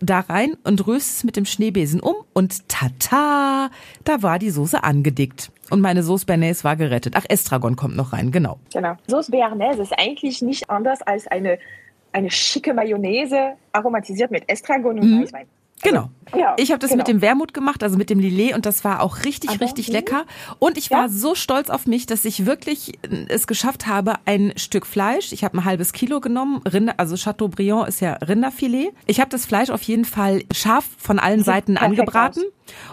da 0.00 0.20
rein 0.20 0.56
und 0.64 0.86
rührst 0.86 1.16
es 1.16 1.24
mit 1.24 1.36
dem 1.36 1.44
Schneebesen 1.44 2.00
um 2.00 2.14
und 2.32 2.66
tata, 2.66 3.68
da 4.04 4.22
war 4.22 4.38
die 4.38 4.48
Soße 4.48 4.82
angedickt. 4.82 5.52
Und 5.68 5.82
meine 5.82 6.02
Sauce 6.02 6.24
Bernays 6.24 6.64
war 6.64 6.76
gerettet. 6.76 7.12
Ach, 7.14 7.26
Estragon 7.28 7.76
kommt 7.76 7.94
noch 7.94 8.14
rein, 8.14 8.32
genau. 8.32 8.58
Genau. 8.72 8.96
Sauce 9.06 9.30
Béarnaise 9.30 9.82
ist 9.82 9.92
eigentlich 9.98 10.40
nicht 10.40 10.70
anders 10.70 11.02
als 11.02 11.26
eine, 11.26 11.58
eine 12.10 12.30
schicke 12.30 12.72
Mayonnaise 12.72 13.52
aromatisiert 13.72 14.30
mit 14.30 14.48
Estragon 14.48 14.98
und 14.98 15.24
Weißwein. 15.24 15.46
Genau. 15.82 16.08
Ja, 16.36 16.54
ich 16.58 16.70
habe 16.70 16.78
das 16.78 16.90
genau. 16.90 17.00
mit 17.00 17.08
dem 17.08 17.20
Wermut 17.22 17.52
gemacht, 17.54 17.82
also 17.82 17.96
mit 17.96 18.10
dem 18.10 18.18
Lillet 18.18 18.54
und 18.54 18.64
das 18.66 18.84
war 18.84 19.02
auch 19.02 19.24
richtig, 19.24 19.50
Aber, 19.50 19.60
richtig 19.60 19.88
mhm. 19.88 19.94
lecker. 19.94 20.24
Und 20.58 20.78
ich 20.78 20.90
war 20.90 21.02
Ja. 21.02 21.08
so 21.08 21.34
stolz 21.34 21.68
auf 21.70 21.86
mich, 21.86 22.06
dass 22.06 22.24
ich 22.24 22.46
wirklich 22.46 22.94
äh, 23.04 23.26
es 23.28 23.46
geschafft 23.46 23.86
habe, 23.86 24.14
ein 24.24 24.52
Stück 24.56 24.86
Fleisch, 24.86 25.32
ich 25.32 25.44
habe 25.44 25.58
ein 25.58 25.64
halbes 25.64 25.92
Kilo 25.92 26.20
genommen, 26.20 26.62
Rinder, 26.66 26.94
also 26.98 27.16
Chateaubriand 27.16 27.88
ist 27.88 28.00
ja 28.00 28.14
Rinderfilet. 28.14 28.92
Ich 29.06 29.20
habe 29.20 29.30
das 29.30 29.46
Fleisch 29.46 29.70
auf 29.70 29.82
jeden 29.82 30.04
Fall 30.04 30.42
scharf 30.52 30.84
von 30.98 31.18
allen 31.18 31.42
Seiten 31.44 31.76
angebraten. 31.76 32.42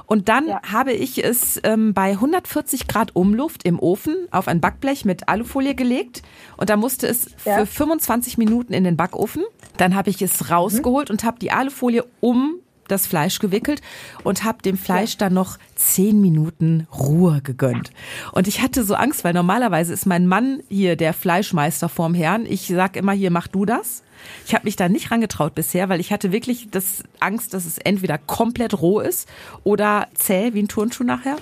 Und 0.07 0.27
dann 0.27 0.47
Ja. 0.47 0.61
habe 0.71 0.91
ich 0.93 1.23
es 1.23 1.59
ähm, 1.63 1.93
bei 1.93 2.11
140 2.11 2.87
Grad 2.87 3.15
Umluft 3.15 3.63
im 3.63 3.79
Ofen 3.79 4.15
auf 4.31 4.47
ein 4.47 4.59
Backblech 4.59 5.05
mit 5.05 5.29
Alufolie 5.29 5.75
gelegt. 5.75 6.21
Und 6.57 6.69
da 6.69 6.75
musste 6.75 7.07
es 7.07 7.27
Ja. 7.45 7.59
für 7.59 7.65
25 7.65 8.37
Minuten 8.37 8.73
in 8.73 8.83
den 8.83 8.97
Backofen. 8.97 9.43
Dann 9.77 9.95
habe 9.95 10.09
ich 10.09 10.21
es 10.21 10.49
rausgeholt 10.49 11.09
und 11.09 11.23
habe 11.23 11.39
die 11.39 11.51
Alufolie 11.51 12.03
um 12.19 12.55
das 12.91 13.07
Fleisch 13.07 13.39
gewickelt 13.39 13.81
und 14.23 14.43
habe 14.43 14.61
dem 14.61 14.77
Fleisch 14.77 15.17
dann 15.17 15.33
noch 15.33 15.57
zehn 15.75 16.21
Minuten 16.21 16.87
Ruhe 16.93 17.41
gegönnt. 17.41 17.91
Und 18.31 18.47
ich 18.47 18.61
hatte 18.61 18.83
so 18.83 18.95
Angst, 18.95 19.23
weil 19.23 19.33
normalerweise 19.33 19.93
ist 19.93 20.05
mein 20.05 20.27
Mann 20.27 20.61
hier 20.69 20.95
der 20.95 21.13
Fleischmeister 21.13 21.89
vorm 21.89 22.13
Herrn. 22.13 22.45
Ich 22.45 22.67
sag 22.67 22.95
immer 22.95 23.13
hier, 23.13 23.31
mach 23.31 23.47
du 23.47 23.65
das. 23.65 24.03
Ich 24.45 24.53
habe 24.53 24.65
mich 24.65 24.75
da 24.75 24.89
nicht 24.89 25.11
rangetraut 25.11 25.55
bisher, 25.55 25.89
weil 25.89 25.99
ich 25.99 26.11
hatte 26.11 26.31
wirklich 26.31 26.69
das 26.71 27.03
Angst, 27.19 27.53
dass 27.53 27.65
es 27.65 27.77
entweder 27.77 28.17
komplett 28.17 28.81
roh 28.81 28.99
ist 28.99 29.29
oder 29.63 30.07
zäh 30.13 30.53
wie 30.53 30.61
ein 30.61 30.67
Turnschuh 30.67 31.03
nachher. 31.03 31.37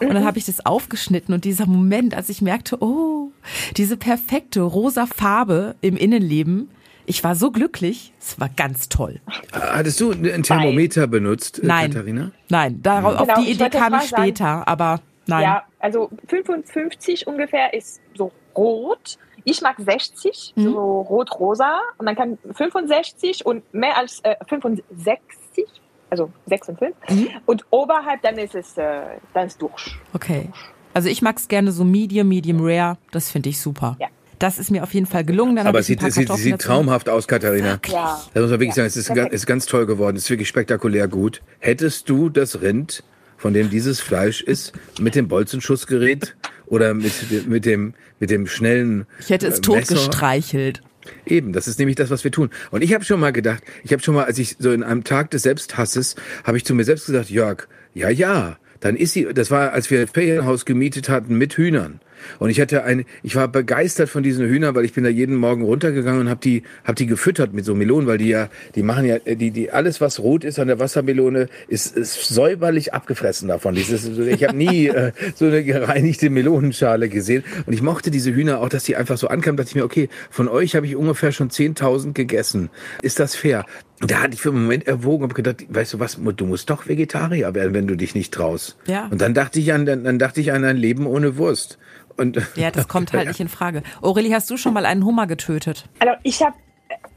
Und 0.00 0.14
dann 0.14 0.24
habe 0.24 0.38
ich 0.38 0.46
das 0.46 0.64
aufgeschnitten 0.64 1.34
und 1.34 1.44
dieser 1.44 1.66
Moment, 1.66 2.14
als 2.14 2.28
ich 2.28 2.42
merkte, 2.42 2.82
oh, 2.82 3.32
diese 3.76 3.96
perfekte 3.96 4.62
rosa 4.62 5.06
Farbe 5.06 5.76
im 5.80 5.96
Innenleben, 5.96 6.68
ich 7.06 7.22
war 7.24 7.34
so 7.34 7.50
glücklich, 7.50 8.12
es 8.20 8.38
war 8.40 8.48
ganz 8.48 8.88
toll. 8.88 9.20
Hattest 9.52 10.00
du 10.00 10.12
ein 10.12 10.42
Thermometer 10.42 11.06
benutzt, 11.06 11.58
äh, 11.62 11.66
Nein. 11.66 11.90
Katharina? 11.92 12.30
Nein, 12.48 12.80
darauf, 12.82 13.18
Genau, 13.18 13.32
auf 13.32 13.38
die 13.44 13.50
ich 13.50 13.60
Idee 13.60 13.70
kam 13.70 13.84
ich 13.84 13.90
mal 13.90 14.06
sagen. 14.06 14.22
später, 14.22 14.68
aber 14.68 15.00
nein. 15.26 15.42
Ja, 15.42 15.62
also 15.78 16.10
55 16.28 17.26
ungefähr 17.26 17.74
ist 17.74 18.00
so 18.14 18.30
rot. 18.56 19.18
Ich 19.44 19.60
mag 19.62 19.76
60, 19.78 20.52
Mhm. 20.54 20.62
so 20.64 21.00
rot-rosa. 21.02 21.80
Und 21.98 22.06
dann 22.06 22.14
kann 22.14 22.38
65 22.54 23.44
und 23.44 23.72
mehr 23.74 23.96
als 23.96 24.20
äh, 24.22 24.36
65, 24.48 25.66
also 26.10 26.30
6 26.46 26.68
und 26.68 26.78
5. 26.78 26.96
Mhm. 27.10 27.28
Und 27.46 27.64
oberhalb, 27.70 28.22
dann 28.22 28.38
ist 28.38 28.54
es, 28.54 28.76
äh, 28.78 29.00
dann 29.34 29.46
ist 29.48 29.60
durch. 29.60 29.96
Okay. 30.14 30.48
Also 30.94 31.08
ich 31.08 31.22
mag's 31.22 31.48
gerne 31.48 31.72
so 31.72 31.84
medium, 31.84 32.28
medium 32.28 32.58
rare. 32.60 32.98
Das 33.10 33.30
finde 33.30 33.48
ich 33.48 33.60
super. 33.60 33.96
Ja. 33.98 34.08
Das 34.42 34.58
ist 34.58 34.72
mir 34.72 34.82
auf 34.82 34.92
jeden 34.92 35.06
Fall 35.06 35.24
gelungen. 35.24 35.54
Dann 35.54 35.68
Aber 35.68 35.78
es 35.78 35.86
sieht, 35.86 36.02
es 36.02 36.14
sieht, 36.14 36.32
sieht 36.32 36.58
traumhaft 36.58 37.08
aus, 37.08 37.28
Katharina. 37.28 37.78
Ja. 37.86 38.20
Da 38.34 38.40
muss 38.40 38.50
man 38.50 38.58
wirklich 38.58 38.70
Ja, 38.70 38.74
sagen, 38.74 38.86
es 38.88 38.96
ist, 38.96 39.14
ganz, 39.14 39.32
ist 39.32 39.46
ganz 39.46 39.66
toll 39.66 39.86
geworden. 39.86 40.16
Es 40.16 40.24
ist 40.24 40.30
wirklich 40.30 40.48
spektakulär 40.48 41.06
gut. 41.06 41.42
Hättest 41.60 42.08
du 42.08 42.28
das 42.28 42.60
Rind, 42.60 43.04
von 43.36 43.54
dem 43.54 43.70
dieses 43.70 44.00
Fleisch 44.00 44.40
ist, 44.40 44.72
mit 44.98 45.14
dem 45.14 45.28
Bolzenschussgerät 45.28 46.34
oder 46.66 46.92
mit, 46.92 47.12
mit, 47.46 47.64
dem, 47.64 47.94
mit 48.18 48.30
dem 48.30 48.48
schnellen 48.48 49.06
Ich 49.20 49.30
hätte 49.30 49.46
es 49.46 49.58
äh, 49.58 49.62
totgestreichelt. 49.62 50.82
Eben, 51.24 51.52
das 51.52 51.68
ist 51.68 51.78
nämlich 51.78 51.94
das, 51.94 52.10
was 52.10 52.24
wir 52.24 52.32
tun. 52.32 52.50
Und 52.72 52.82
ich 52.82 52.94
habe 52.94 53.04
schon 53.04 53.20
mal 53.20 53.32
gedacht, 53.32 53.62
ich 53.84 53.92
habe 53.92 54.02
schon 54.02 54.16
mal, 54.16 54.24
als 54.24 54.38
ich 54.38 54.56
so 54.58 54.72
in 54.72 54.82
einem 54.82 55.04
Tag 55.04 55.30
des 55.30 55.42
Selbsthasses, 55.42 56.16
habe 56.42 56.56
ich 56.56 56.64
zu 56.64 56.74
mir 56.74 56.82
selbst 56.82 57.06
gesagt, 57.06 57.30
Jörg, 57.30 57.68
ja, 57.94 58.08
ja, 58.08 58.56
dann 58.80 58.96
ist 58.96 59.12
sie, 59.12 59.28
das 59.32 59.52
war, 59.52 59.72
als 59.72 59.88
wir 59.88 60.00
ein 60.00 60.08
Ferienhaus 60.08 60.64
gemietet 60.64 61.08
hatten 61.08 61.36
mit 61.36 61.56
Hühnern. 61.56 62.00
Und 62.38 62.50
ich 62.50 62.60
hatte 62.60 62.84
ein, 62.84 63.04
ich 63.22 63.36
war 63.36 63.48
begeistert 63.48 64.08
von 64.08 64.22
diesen 64.22 64.46
Hühnern, 64.46 64.74
weil 64.74 64.84
ich 64.84 64.92
bin 64.92 65.04
da 65.04 65.10
jeden 65.10 65.36
Morgen 65.36 65.62
runtergegangen 65.62 66.22
und 66.22 66.28
habe 66.28 66.40
die, 66.40 66.62
hab 66.84 66.96
die 66.96 67.06
gefüttert 67.06 67.52
mit 67.52 67.64
so 67.64 67.74
Melonen, 67.74 68.06
weil 68.06 68.18
die 68.18 68.28
ja, 68.28 68.48
die 68.74 68.82
machen 68.82 69.06
ja, 69.06 69.18
die, 69.18 69.50
die 69.50 69.70
alles 69.70 70.00
was 70.00 70.20
rot 70.20 70.44
ist 70.44 70.58
an 70.58 70.68
der 70.68 70.78
Wassermelone, 70.78 71.48
ist, 71.68 71.96
ist 71.96 72.28
säuberlich 72.28 72.94
abgefressen 72.94 73.48
davon. 73.48 73.74
Dieses, 73.74 74.06
ich 74.18 74.44
habe 74.44 74.56
nie 74.56 74.86
äh, 74.88 75.12
so 75.34 75.46
eine 75.46 75.64
gereinigte 75.64 76.30
Melonenschale 76.30 77.08
gesehen. 77.08 77.44
Und 77.66 77.72
ich 77.72 77.82
mochte 77.82 78.10
diese 78.10 78.34
Hühner 78.34 78.60
auch, 78.60 78.68
dass 78.68 78.84
die 78.84 78.96
einfach 78.96 79.16
so 79.16 79.28
ankamen. 79.28 79.56
Dachte 79.56 79.70
ich 79.70 79.74
mir, 79.74 79.84
okay, 79.84 80.08
von 80.30 80.48
euch 80.48 80.74
habe 80.74 80.86
ich 80.86 80.96
ungefähr 80.96 81.32
schon 81.32 81.50
10.000 81.50 82.12
gegessen. 82.12 82.70
Ist 83.02 83.20
das 83.20 83.34
fair? 83.34 83.64
Und 84.02 84.10
da 84.10 84.20
hatte 84.20 84.34
ich 84.34 84.42
für 84.42 84.48
einen 84.48 84.62
Moment 84.62 84.86
erwogen 84.88 85.24
und 85.24 85.34
gedacht, 85.34 85.64
weißt 85.68 85.94
du 85.94 86.00
was, 86.00 86.18
du 86.20 86.44
musst 86.44 86.68
doch 86.68 86.88
Vegetarier 86.88 87.54
werden, 87.54 87.72
wenn 87.72 87.86
du 87.86 87.96
dich 87.96 88.16
nicht 88.16 88.34
traust. 88.34 88.76
Ja. 88.86 89.06
Und 89.06 89.20
dann 89.20 89.32
dachte 89.32 89.60
ich 89.60 89.72
an, 89.72 89.86
dann, 89.86 90.02
dann 90.02 90.18
dachte 90.18 90.40
ich 90.40 90.52
an 90.52 90.64
ein 90.64 90.76
Leben 90.76 91.06
ohne 91.06 91.36
Wurst. 91.36 91.78
Und 92.16 92.36
Ja, 92.56 92.72
das 92.72 92.88
kommt 92.88 93.12
halt 93.12 93.28
nicht 93.28 93.38
in 93.38 93.48
Frage. 93.48 93.84
Aurelie, 94.00 94.34
hast 94.34 94.50
du 94.50 94.56
schon 94.56 94.74
mal 94.74 94.86
einen 94.86 95.04
Hummer 95.04 95.28
getötet? 95.28 95.88
Also 96.00 96.14
ich 96.24 96.42
habe, 96.42 96.56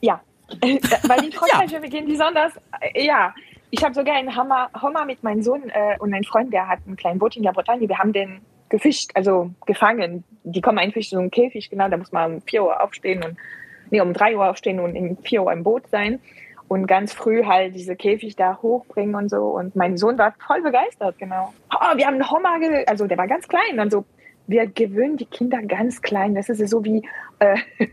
ja, 0.02 0.21
weil 0.62 1.21
die 1.21 1.32
Kreuzfahrt, 1.32 1.71
wir 1.71 1.89
gehen 1.89 2.08
besonders, 2.08 2.54
äh, 2.93 3.06
ja. 3.06 3.34
Ich 3.71 3.84
habe 3.84 3.95
sogar 3.95 4.15
einen 4.15 4.34
Hammer, 4.36 4.69
Hummer 4.80 5.06
mit 5.06 5.24
meinem 5.24 5.41
Sohn 5.41 5.63
äh, 5.69 5.98
und 6.00 6.13
ein 6.13 6.24
Freund, 6.24 6.54
der 6.54 6.67
hat 6.67 6.80
ein 6.88 6.95
kleines 6.95 7.19
Boot 7.19 7.36
in 7.36 7.43
der 7.43 7.52
Bretagne. 7.52 7.89
Wir 7.89 7.98
haben 7.98 8.13
den 8.13 8.41
gefischt, 8.69 9.12
also 9.15 9.52
gefangen. 9.65 10.24
Die 10.43 10.62
kommen 10.62 10.78
eigentlich 10.78 11.10
so 11.10 11.17
einen 11.17 11.32
Käfig, 11.32 11.69
genau, 11.71 11.89
da 11.89 11.98
muss 11.98 12.12
man 12.12 12.36
um 12.36 12.41
4 12.43 12.63
Uhr 12.63 12.82
aufstehen 12.82 13.24
und, 13.24 13.38
nee, 13.89 14.00
um 14.00 14.13
3 14.13 14.38
Uhr 14.38 14.50
aufstehen 14.50 14.80
und 14.80 14.95
um 14.95 15.17
4 15.17 15.43
Uhr 15.43 15.52
im 15.52 15.63
Boot 15.63 15.89
sein. 15.89 16.19
Und 16.76 16.88
ganz 16.88 17.14
früh 17.14 17.46
halt 17.46 17.74
diese 17.74 17.96
Käfig 17.96 18.36
da 18.36 18.60
hochbringen 18.62 19.16
und 19.16 19.30
so. 19.30 19.44
Und 19.46 19.78
mein 19.78 19.96
Sohn 19.96 20.18
war 20.18 20.34
voll 20.46 20.62
begeistert, 20.62 21.18
genau. 21.18 21.54
Oh, 21.74 21.96
wir 21.96 22.06
haben 22.06 22.16
einen 22.16 22.30
Hummer, 22.30 22.58
also 22.86 23.08
der 23.08 23.18
war 23.18 23.28
ganz 23.30 23.48
klein. 23.48 23.78
Dann 23.78 23.90
so, 23.90 24.04
wir 24.46 24.68
gewöhnen 24.68 25.16
die 25.16 25.26
Kinder 25.26 25.62
ganz 25.62 26.02
klein. 26.02 26.36
Das 26.36 26.50
ist 26.50 26.70
so 26.70 26.84
wie 26.84 27.08
äh, 27.40 27.56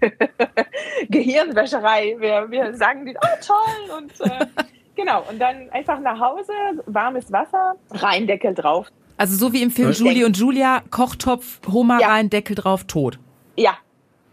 Gehirnwäscherei. 1.11 2.17
Wir, 2.19 2.51
wir 2.51 2.75
sagen 2.75 3.07
denen, 3.07 3.19
oh 3.23 3.47
toll 3.47 3.99
und 3.99 4.21
äh, 4.29 4.47
genau. 4.97 5.23
Und 5.31 5.39
dann 5.39 5.71
einfach 5.71 6.01
nach 6.01 6.19
Hause, 6.19 6.53
warmes 6.87 7.31
Wasser, 7.31 7.77
rein 7.93 8.27
Deckel 8.27 8.53
drauf. 8.53 8.89
Also 9.17 9.37
so 9.37 9.53
wie 9.53 9.63
im 9.63 9.71
Film? 9.71 9.93
Julie 9.93 10.27
und 10.27 10.37
Julia, 10.37 10.83
Kochtopf, 10.91 11.61
Hummer 11.73 12.01
Ja. 12.01 12.09
rein, 12.09 12.31
Deckel 12.31 12.57
drauf, 12.57 12.83
tot. 12.83 13.21
Ja, 13.57 13.77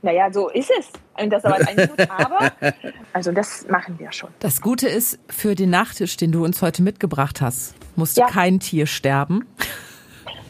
naja, 0.02 0.32
so 0.32 0.50
ist 0.50 0.72
es. 0.80 0.90
Und 1.22 1.30
das 1.32 1.44
dauert 1.44 1.68
eine 1.68 1.82
Minute, 1.82 2.10
aber 2.12 2.52
also 3.14 3.32
das 3.32 3.68
machen 3.68 4.00
wir 4.00 4.12
schon. 4.12 4.30
Das 4.40 4.62
Gute 4.62 4.88
ist, 4.88 5.20
für 5.30 5.56
den 5.56 5.70
Nachtisch, 5.70 6.18
den 6.18 6.32
du 6.32 6.44
uns 6.46 6.62
heute 6.62 6.82
mitgebracht 6.82 7.42
hast, 7.42 7.76
musste 7.96 8.22
Ja. 8.22 8.28
kein 8.28 8.60
Tier 8.60 8.86
sterben. 8.86 9.46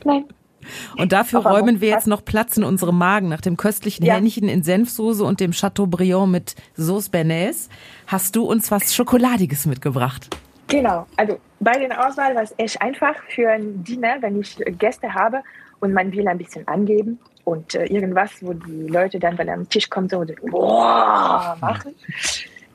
Nein. 0.05 0.25
Und 0.97 1.11
dafür 1.13 1.39
Aber 1.39 1.51
räumen 1.51 1.81
wir 1.81 1.89
jetzt 1.89 2.05
noch 2.05 2.23
Platz 2.23 2.55
in 2.57 2.63
unserem 2.63 2.97
Magen. 2.97 3.29
Nach 3.29 3.41
dem 3.41 3.57
köstlichen 3.57 4.05
Ja. 4.05 4.15
Hähnchen 4.15 4.47
in 4.47 4.61
Senfsoße 4.61 5.23
und 5.23 5.39
dem 5.39 5.51
Chateaubriand 5.51 6.31
mit 6.31 6.55
Sauce 6.75 7.09
Bernays 7.09 7.69
hast 8.05 8.35
du 8.35 8.43
uns 8.43 8.69
was 8.69 8.93
Schokoladiges 8.93 9.65
mitgebracht. 9.65 10.27
Genau, 10.67 11.07
also 11.17 11.39
bei 11.59 11.71
den 11.79 11.91
Auswahl 11.91 12.35
war 12.35 12.43
es 12.43 12.53
echt 12.57 12.79
einfach 12.81 13.15
für 13.33 13.49
ein 13.49 13.83
Dinner, 13.83 14.17
wenn 14.21 14.39
ich 14.39 14.55
Gäste 14.77 15.11
habe 15.11 15.41
und 15.79 15.93
man 15.93 16.11
will 16.11 16.27
ein 16.27 16.37
bisschen 16.37 16.67
angeben 16.67 17.17
und 17.49 17.75
äh, 17.75 17.85
irgendwas, 17.85 18.31
wo 18.41 18.53
die 18.53 18.87
Leute 18.87 19.19
dann, 19.19 19.37
wenn 19.37 19.47
er 19.47 19.55
am 19.55 19.67
Tisch 19.69 19.89
kommt, 19.89 20.11
so 20.11 20.23
boah 20.51 21.57
machen. 21.61 21.93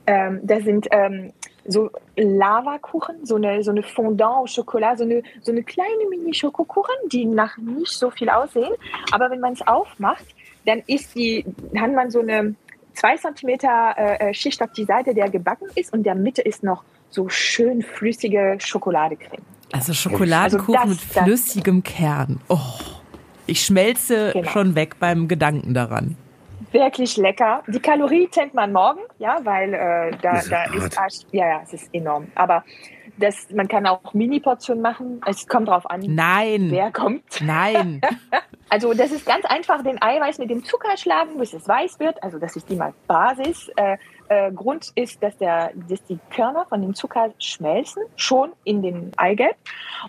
Ähm, 0.07 0.39
das 0.43 0.63
sind 0.63 0.87
ähm, 0.91 1.33
so 1.67 1.89
Lavakuchen, 2.15 3.25
so 3.25 3.35
eine, 3.35 3.63
so 3.63 3.71
eine 3.71 3.81
Fondant 3.83 4.35
au 4.35 4.45
Chocolat, 4.45 4.97
so 4.99 5.03
eine, 5.03 5.23
so 5.41 5.51
eine 5.51 5.63
kleine 5.63 6.05
Mini-Schokokuchen, 6.09 6.93
die 7.11 7.25
nach 7.25 7.57
nicht 7.57 7.91
so 7.91 8.11
viel 8.11 8.29
aussehen. 8.29 8.73
Aber 9.11 9.31
wenn 9.31 9.39
man 9.39 9.53
es 9.53 9.65
aufmacht, 9.65 10.25
dann 10.65 10.83
ist 10.87 11.15
die, 11.15 11.43
hat 11.75 11.91
man 11.93 12.11
so 12.11 12.19
eine 12.19 12.55
zwei 12.93 13.17
Zentimeter 13.17 13.95
äh, 13.97 14.29
äh, 14.29 14.33
Schicht 14.33 14.61
auf 14.61 14.71
die 14.73 14.85
Seite, 14.85 15.13
der 15.13 15.29
gebacken 15.29 15.67
ist 15.75 15.91
und 15.93 16.03
der 16.03 16.15
Mitte 16.15 16.41
ist 16.43 16.63
noch 16.63 16.83
so 17.09 17.27
schön 17.29 17.81
flüssige 17.81 18.57
Schokoladecreme. 18.59 19.41
Also 19.71 19.93
Schokoladenkuchen 19.93 20.75
Also 20.75 20.89
mit 20.91 20.99
das- 21.01 21.13
das- 21.13 21.23
flüssigem 21.23 21.81
Kern. 21.83 22.39
Oh, 22.49 22.57
ich 23.47 23.61
schmelze 23.65 24.31
Genau. 24.33 24.49
schon 24.49 24.75
weg 24.75 24.95
beim 24.99 25.27
Gedanken 25.27 25.73
daran. 25.73 26.17
Wirklich 26.71 27.15
lecker. 27.17 27.63
Die 27.67 27.79
Kalorie 27.79 28.27
zählt 28.31 28.53
man 28.53 28.73
morgen, 28.73 28.99
ja, 29.17 29.37
weil 29.43 29.73
äh, 29.73 30.11
da, 30.21 30.37
ist 30.39 30.51
da 30.51 30.63
ist 30.65 30.99
Arsch- 30.99 31.25
ja, 31.31 31.47
ja, 31.47 31.61
es 31.63 31.71
ist 31.73 31.93
enorm. 31.93 32.27
Aber 32.35 32.63
das, 33.17 33.47
man 33.55 33.67
kann 33.69 33.85
auch 33.87 34.13
Mini-Portionen 34.13 34.81
machen. 34.81 35.21
Es 35.25 35.47
kommt 35.47 35.69
drauf 35.69 35.89
an, 35.89 36.01
Nein, 36.05 36.67
wer 36.71 36.91
kommt. 36.91 37.23
nein. 37.41 38.01
Also 38.67 38.95
das 38.95 39.11
ist 39.11 39.27
ganz 39.27 39.45
einfach, 39.45 39.83
den 39.83 40.01
Eiweiß 40.01 40.39
mit 40.39 40.49
dem 40.49 40.63
Zucker 40.65 40.97
schlagen, 40.97 41.37
bis 41.37 41.53
es 41.53 41.67
weiß 41.67 41.99
wird. 41.99 42.21
Also 42.23 42.39
das 42.39 42.55
ist 42.55 42.69
immer 42.71 42.93
Basis. 43.07 43.69
Äh, 43.75 43.97
äh, 44.29 44.51
Grund 44.51 44.91
ist, 44.95 45.21
dass, 45.21 45.37
der, 45.37 45.71
dass 45.87 46.03
die 46.05 46.19
Körner 46.33 46.65
von 46.67 46.81
dem 46.81 46.95
Zucker 46.95 47.31
schmelzen, 47.39 48.03
schon 48.15 48.51
in 48.63 48.81
den 48.81 49.11
Eigelb. 49.17 49.55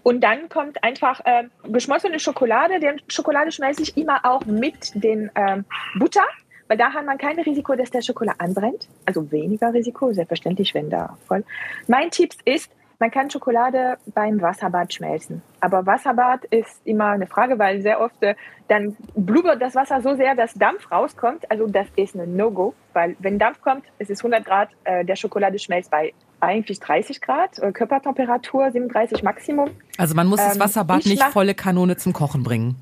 Und 0.03 0.23
dann 0.23 0.49
kommt 0.49 0.83
einfach 0.83 1.21
äh, 1.25 1.45
geschmolzene 1.65 2.19
Schokolade. 2.19 2.81
Die 2.81 3.13
Schokolade 3.13 3.53
schmelze 3.53 3.83
ich 3.83 3.97
immer 3.97 4.25
auch 4.25 4.45
mit 4.47 4.93
den 4.95 5.31
ähm, 5.35 5.65
Butter, 5.99 6.25
weil 6.69 6.77
da 6.77 6.93
hat 6.93 7.05
man 7.07 7.19
kein 7.19 7.39
Risiko, 7.39 7.75
dass 7.75 7.91
der 7.91 8.03
Schokolade 8.03 8.41
anbrennt. 8.41 8.89
Also 9.05 9.31
weniger 9.31 9.73
Risiko, 9.73 10.13
selbstverständlich, 10.13 10.75
wenn 10.75 10.91
da 10.91 11.17
voll. 11.27 11.45
Mein 11.87 12.11
Tipp 12.11 12.35
ist, 12.45 12.71
man 12.99 13.11
kann 13.11 13.31
Schokolade 13.31 13.99
beim 14.15 14.41
Wasserbad 14.41 14.93
schmelzen. 14.93 15.43
Aber 15.61 15.85
Wasserbad 15.87 16.45
ist 16.47 16.81
immer 16.85 17.11
eine 17.11 17.27
Frage, 17.27 17.59
weil 17.59 17.83
sehr 17.83 18.01
oft 18.01 18.23
äh, 18.23 18.35
dann 18.69 18.97
blubbert 19.15 19.61
das 19.61 19.75
Wasser 19.75 20.01
so 20.01 20.15
sehr, 20.17 20.35
dass 20.35 20.55
Dampf 20.55 20.91
rauskommt. 20.91 21.51
Also 21.51 21.67
das 21.67 21.87
ist 21.97 22.15
ein 22.15 22.37
No-Go, 22.37 22.75
weil 22.93 23.17
wenn 23.19 23.39
Dampf 23.39 23.61
kommt, 23.61 23.85
es 23.99 24.11
ist 24.11 24.21
100 24.21 24.45
Grad, 24.45 24.71
äh, 24.85 25.05
der 25.05 25.17
Schokolade 25.17 25.59
schmelzt 25.59 25.91
bei 25.91 26.15
eigentlich 26.41 26.81
30 26.81 27.21
Grad, 27.21 27.59
äh, 27.59 27.73
Körpertemperatur 27.73 28.71
37 28.71 29.23
Maximum. 29.23 29.71
Also 29.99 30.15
man 30.15 30.27
muss 30.27 30.41
das 30.41 30.55
Ähm, 30.55 30.61
Wasserbad 30.61 31.01
ich 31.01 31.07
nicht 31.07 31.23
volle 31.25 31.55
Kanone 31.55 31.97
zum 31.97 32.13
Kochen 32.13 32.43
bringen. 32.43 32.77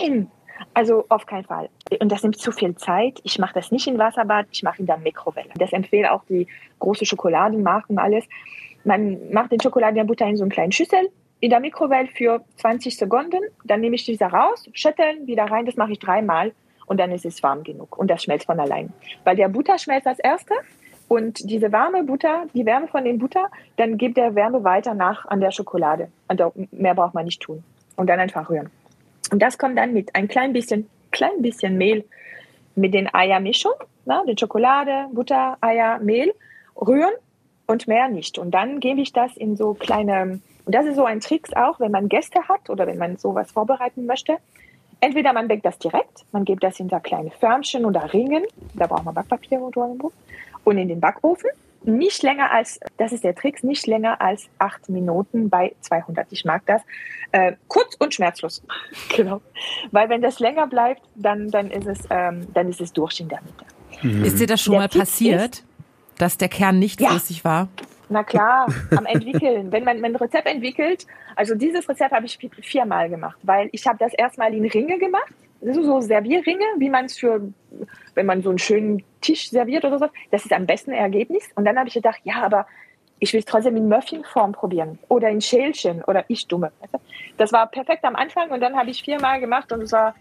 Nein, 0.00 0.30
also 0.74 1.04
auf 1.08 1.26
keinen 1.26 1.44
Fall. 1.44 1.68
Und 2.00 2.10
das 2.10 2.22
nimmt 2.22 2.38
zu 2.38 2.52
viel 2.52 2.74
Zeit. 2.76 3.20
Ich 3.22 3.38
mache 3.38 3.54
das 3.54 3.70
nicht 3.70 3.86
in 3.86 3.98
Wasserbad, 3.98 4.46
ich 4.50 4.62
mache 4.62 4.80
in 4.80 4.86
der 4.86 4.98
Mikrowelle. 4.98 5.50
Das 5.56 5.72
empfehle 5.72 6.12
auch 6.12 6.24
die 6.28 6.46
große 6.78 7.06
Schokoladenmarken 7.06 7.98
alles. 7.98 8.24
Man 8.86 9.30
macht 9.32 9.52
den 9.52 9.60
Schokolade 9.60 10.00
und 10.00 10.06
Butter 10.06 10.26
in 10.26 10.36
so 10.36 10.44
einen 10.44 10.50
kleinen 10.50 10.72
Schüssel 10.72 11.10
in 11.40 11.50
der 11.50 11.60
Mikrowelle 11.60 12.08
für 12.08 12.42
20 12.56 12.96
Sekunden. 12.96 13.40
Dann 13.64 13.80
nehme 13.80 13.96
ich 13.96 14.04
diese 14.04 14.24
raus, 14.24 14.68
schütteln, 14.72 15.26
wieder 15.26 15.44
rein. 15.44 15.66
Das 15.66 15.76
mache 15.76 15.92
ich 15.92 15.98
dreimal 15.98 16.52
und 16.86 16.98
dann 16.98 17.10
ist 17.10 17.26
es 17.26 17.42
warm 17.42 17.62
genug 17.62 17.98
und 17.98 18.08
das 18.08 18.22
schmelzt 18.22 18.46
von 18.46 18.58
allein. 18.58 18.92
Weil 19.24 19.36
der 19.36 19.48
Butter 19.48 19.76
schmelzt 19.78 20.06
als 20.06 20.18
erste, 20.20 20.54
und 21.08 21.48
diese 21.48 21.70
warme 21.70 22.02
Butter, 22.02 22.46
die 22.54 22.66
Wärme 22.66 22.88
von 22.88 23.04
dem 23.04 23.18
Butter, 23.18 23.48
dann 23.76 23.96
gibt 23.96 24.16
der 24.16 24.34
Wärme 24.34 24.64
weiter 24.64 24.94
nach 24.94 25.26
an 25.26 25.40
der 25.40 25.52
Schokolade. 25.52 26.08
Also 26.26 26.52
mehr 26.72 26.94
braucht 26.94 27.14
man 27.14 27.24
nicht 27.24 27.40
tun. 27.40 27.62
Und 27.94 28.08
dann 28.08 28.18
einfach 28.18 28.50
rühren. 28.50 28.70
Und 29.30 29.40
das 29.40 29.56
kommt 29.56 29.78
dann 29.78 29.92
mit 29.92 30.14
ein 30.14 30.28
klein 30.28 30.52
bisschen, 30.52 30.88
klein 31.12 31.42
bisschen 31.42 31.78
Mehl 31.78 32.04
mit 32.74 32.92
den 32.92 33.12
Eiermischung, 33.12 33.72
ne, 34.04 34.22
die 34.28 34.36
Schokolade, 34.38 35.06
Butter, 35.12 35.56
Eier, 35.60 35.98
Mehl, 36.00 36.34
rühren 36.76 37.12
und 37.66 37.88
mehr 37.88 38.08
nicht. 38.08 38.38
Und 38.38 38.52
dann 38.52 38.80
gebe 38.80 39.00
ich 39.00 39.12
das 39.12 39.36
in 39.36 39.56
so 39.56 39.74
kleine, 39.74 40.40
und 40.64 40.74
das 40.74 40.86
ist 40.86 40.96
so 40.96 41.04
ein 41.04 41.20
Trick 41.20 41.48
auch, 41.56 41.80
wenn 41.80 41.90
man 41.90 42.08
Gäste 42.08 42.48
hat 42.48 42.70
oder 42.70 42.86
wenn 42.86 42.98
man 42.98 43.16
sowas 43.16 43.50
vorbereiten 43.52 44.06
möchte. 44.06 44.38
Entweder 45.00 45.32
man 45.32 45.46
backt 45.46 45.66
das 45.66 45.78
direkt, 45.78 46.24
man 46.32 46.44
gibt 46.44 46.64
das 46.64 46.80
in 46.80 46.88
so 46.88 46.98
kleine 47.00 47.30
Förmchen 47.30 47.84
oder 47.84 48.12
Ringen, 48.12 48.44
da 48.74 48.86
braucht 48.86 49.04
man 49.04 49.14
Backpapier 49.14 49.60
oder 49.60 49.82
irgendwo, 49.82 50.12
und 50.64 50.78
in 50.78 50.88
den 50.88 51.00
Backofen. 51.00 51.50
Nicht 51.84 52.22
länger 52.22 52.50
als, 52.50 52.80
das 52.96 53.12
ist 53.12 53.22
der 53.22 53.34
Trick, 53.34 53.62
nicht 53.62 53.86
länger 53.86 54.20
als 54.20 54.48
acht 54.58 54.88
Minuten 54.88 55.50
bei 55.50 55.76
200. 55.82 56.26
Ich 56.32 56.44
mag 56.44 56.62
das. 56.66 56.82
Äh, 57.30 57.52
kurz 57.68 57.94
und 57.96 58.12
schmerzlos. 58.12 58.62
genau. 59.16 59.40
Weil 59.92 60.08
wenn 60.08 60.20
das 60.20 60.40
länger 60.40 60.66
bleibt, 60.66 61.02
dann, 61.14 61.48
dann, 61.50 61.70
ist, 61.70 61.86
es, 61.86 62.00
ähm, 62.10 62.48
dann 62.54 62.68
ist 62.68 62.80
es 62.80 62.92
durch 62.92 63.20
in 63.20 63.28
der 63.28 63.40
Mitte. 63.42 63.64
Mhm. 64.02 64.24
Ist 64.24 64.40
dir 64.40 64.46
das 64.46 64.62
schon 64.62 64.72
der 64.72 64.80
mal 64.80 64.88
Tipp 64.88 65.00
passiert, 65.02 65.56
ist, 65.56 65.65
dass 66.18 66.38
der 66.38 66.48
Kern 66.48 66.78
nicht 66.78 67.00
ja. 67.00 67.10
flüssig 67.10 67.44
war? 67.44 67.68
Na 68.08 68.22
klar, 68.22 68.66
am 68.96 69.06
entwickeln. 69.06 69.72
Wenn 69.72 69.84
man 69.84 70.04
ein 70.04 70.16
Rezept 70.16 70.46
entwickelt, 70.46 71.06
also 71.34 71.54
dieses 71.54 71.88
Rezept 71.88 72.12
habe 72.12 72.26
ich 72.26 72.38
viermal 72.62 73.08
gemacht, 73.08 73.38
weil 73.42 73.68
ich 73.72 73.86
habe 73.86 73.98
das 73.98 74.14
erstmal 74.14 74.54
in 74.54 74.64
Ringe 74.66 74.98
gemacht 74.98 75.32
das 75.60 75.74
sind 75.74 75.84
so 75.84 76.00
Servierringe, 76.00 76.64
wie 76.78 76.90
man 76.90 77.06
es 77.06 77.18
für, 77.18 77.40
wenn 78.14 78.26
man 78.26 78.42
so 78.42 78.50
einen 78.50 78.58
schönen 78.58 79.02
Tisch 79.20 79.50
serviert 79.50 79.84
oder 79.84 79.98
so. 79.98 80.06
Das 80.30 80.44
ist 80.44 80.52
am 80.52 80.66
besten 80.66 80.92
Ergebnis. 80.92 81.44
Und 81.54 81.64
dann 81.64 81.78
habe 81.78 81.88
ich 81.88 81.94
gedacht, 81.94 82.20
ja, 82.24 82.42
aber 82.42 82.66
ich 83.18 83.32
will 83.32 83.40
es 83.40 83.46
trotzdem 83.46 83.76
in 83.76 83.88
Muffinform 83.88 84.52
probieren 84.52 84.98
oder 85.08 85.30
in 85.30 85.40
Schälchen 85.40 86.04
oder 86.04 86.24
ich 86.28 86.46
dumme. 86.46 86.70
Das 87.38 87.52
war 87.52 87.66
perfekt 87.66 88.04
am 88.04 88.14
Anfang 88.14 88.50
und 88.50 88.60
dann 88.60 88.76
habe 88.76 88.90
ich 88.90 89.02
viermal 89.02 89.40
gemacht 89.40 89.72
und 89.72 89.82
es 89.82 89.92
war, 89.92 90.14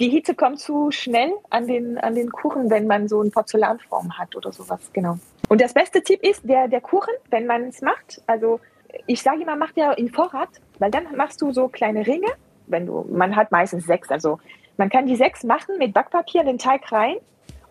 die 0.00 0.08
Hitze 0.08 0.34
kommt 0.34 0.58
zu 0.58 0.90
schnell 0.90 1.32
an 1.50 1.66
den, 1.66 1.98
an 1.98 2.14
den 2.14 2.30
Kuchen, 2.30 2.70
wenn 2.70 2.86
man 2.86 3.08
so 3.08 3.20
eine 3.20 3.30
Porzellanform 3.30 4.18
hat 4.18 4.34
oder 4.34 4.52
sowas, 4.52 4.80
genau. 4.92 5.18
Und 5.48 5.60
das 5.60 5.74
beste 5.74 6.02
Tipp 6.02 6.22
ist 6.22 6.48
der, 6.48 6.68
der 6.68 6.80
Kuchen, 6.80 7.12
wenn 7.30 7.46
man 7.46 7.64
es 7.64 7.82
macht. 7.82 8.22
Also 8.26 8.60
ich 9.06 9.22
sage 9.22 9.42
immer, 9.42 9.56
mach 9.56 9.72
der 9.72 9.98
in 9.98 10.10
Vorrat, 10.10 10.48
weil 10.78 10.90
dann 10.90 11.04
machst 11.16 11.40
du 11.42 11.52
so 11.52 11.68
kleine 11.68 12.06
Ringe. 12.06 12.28
Wenn 12.66 12.86
du, 12.86 13.06
man 13.10 13.36
hat 13.36 13.52
meistens 13.52 13.86
sechs, 13.86 14.10
also 14.10 14.38
man 14.76 14.88
kann 14.88 15.06
die 15.06 15.16
sechs 15.16 15.44
machen 15.44 15.78
mit 15.78 15.92
Backpapier 15.92 16.42
in 16.42 16.46
den 16.46 16.58
Teig 16.58 16.90
rein 16.90 17.16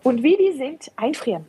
und 0.02 0.22
wie 0.22 0.36
die 0.36 0.52
sind, 0.52 0.90
einfrieren. 0.96 1.44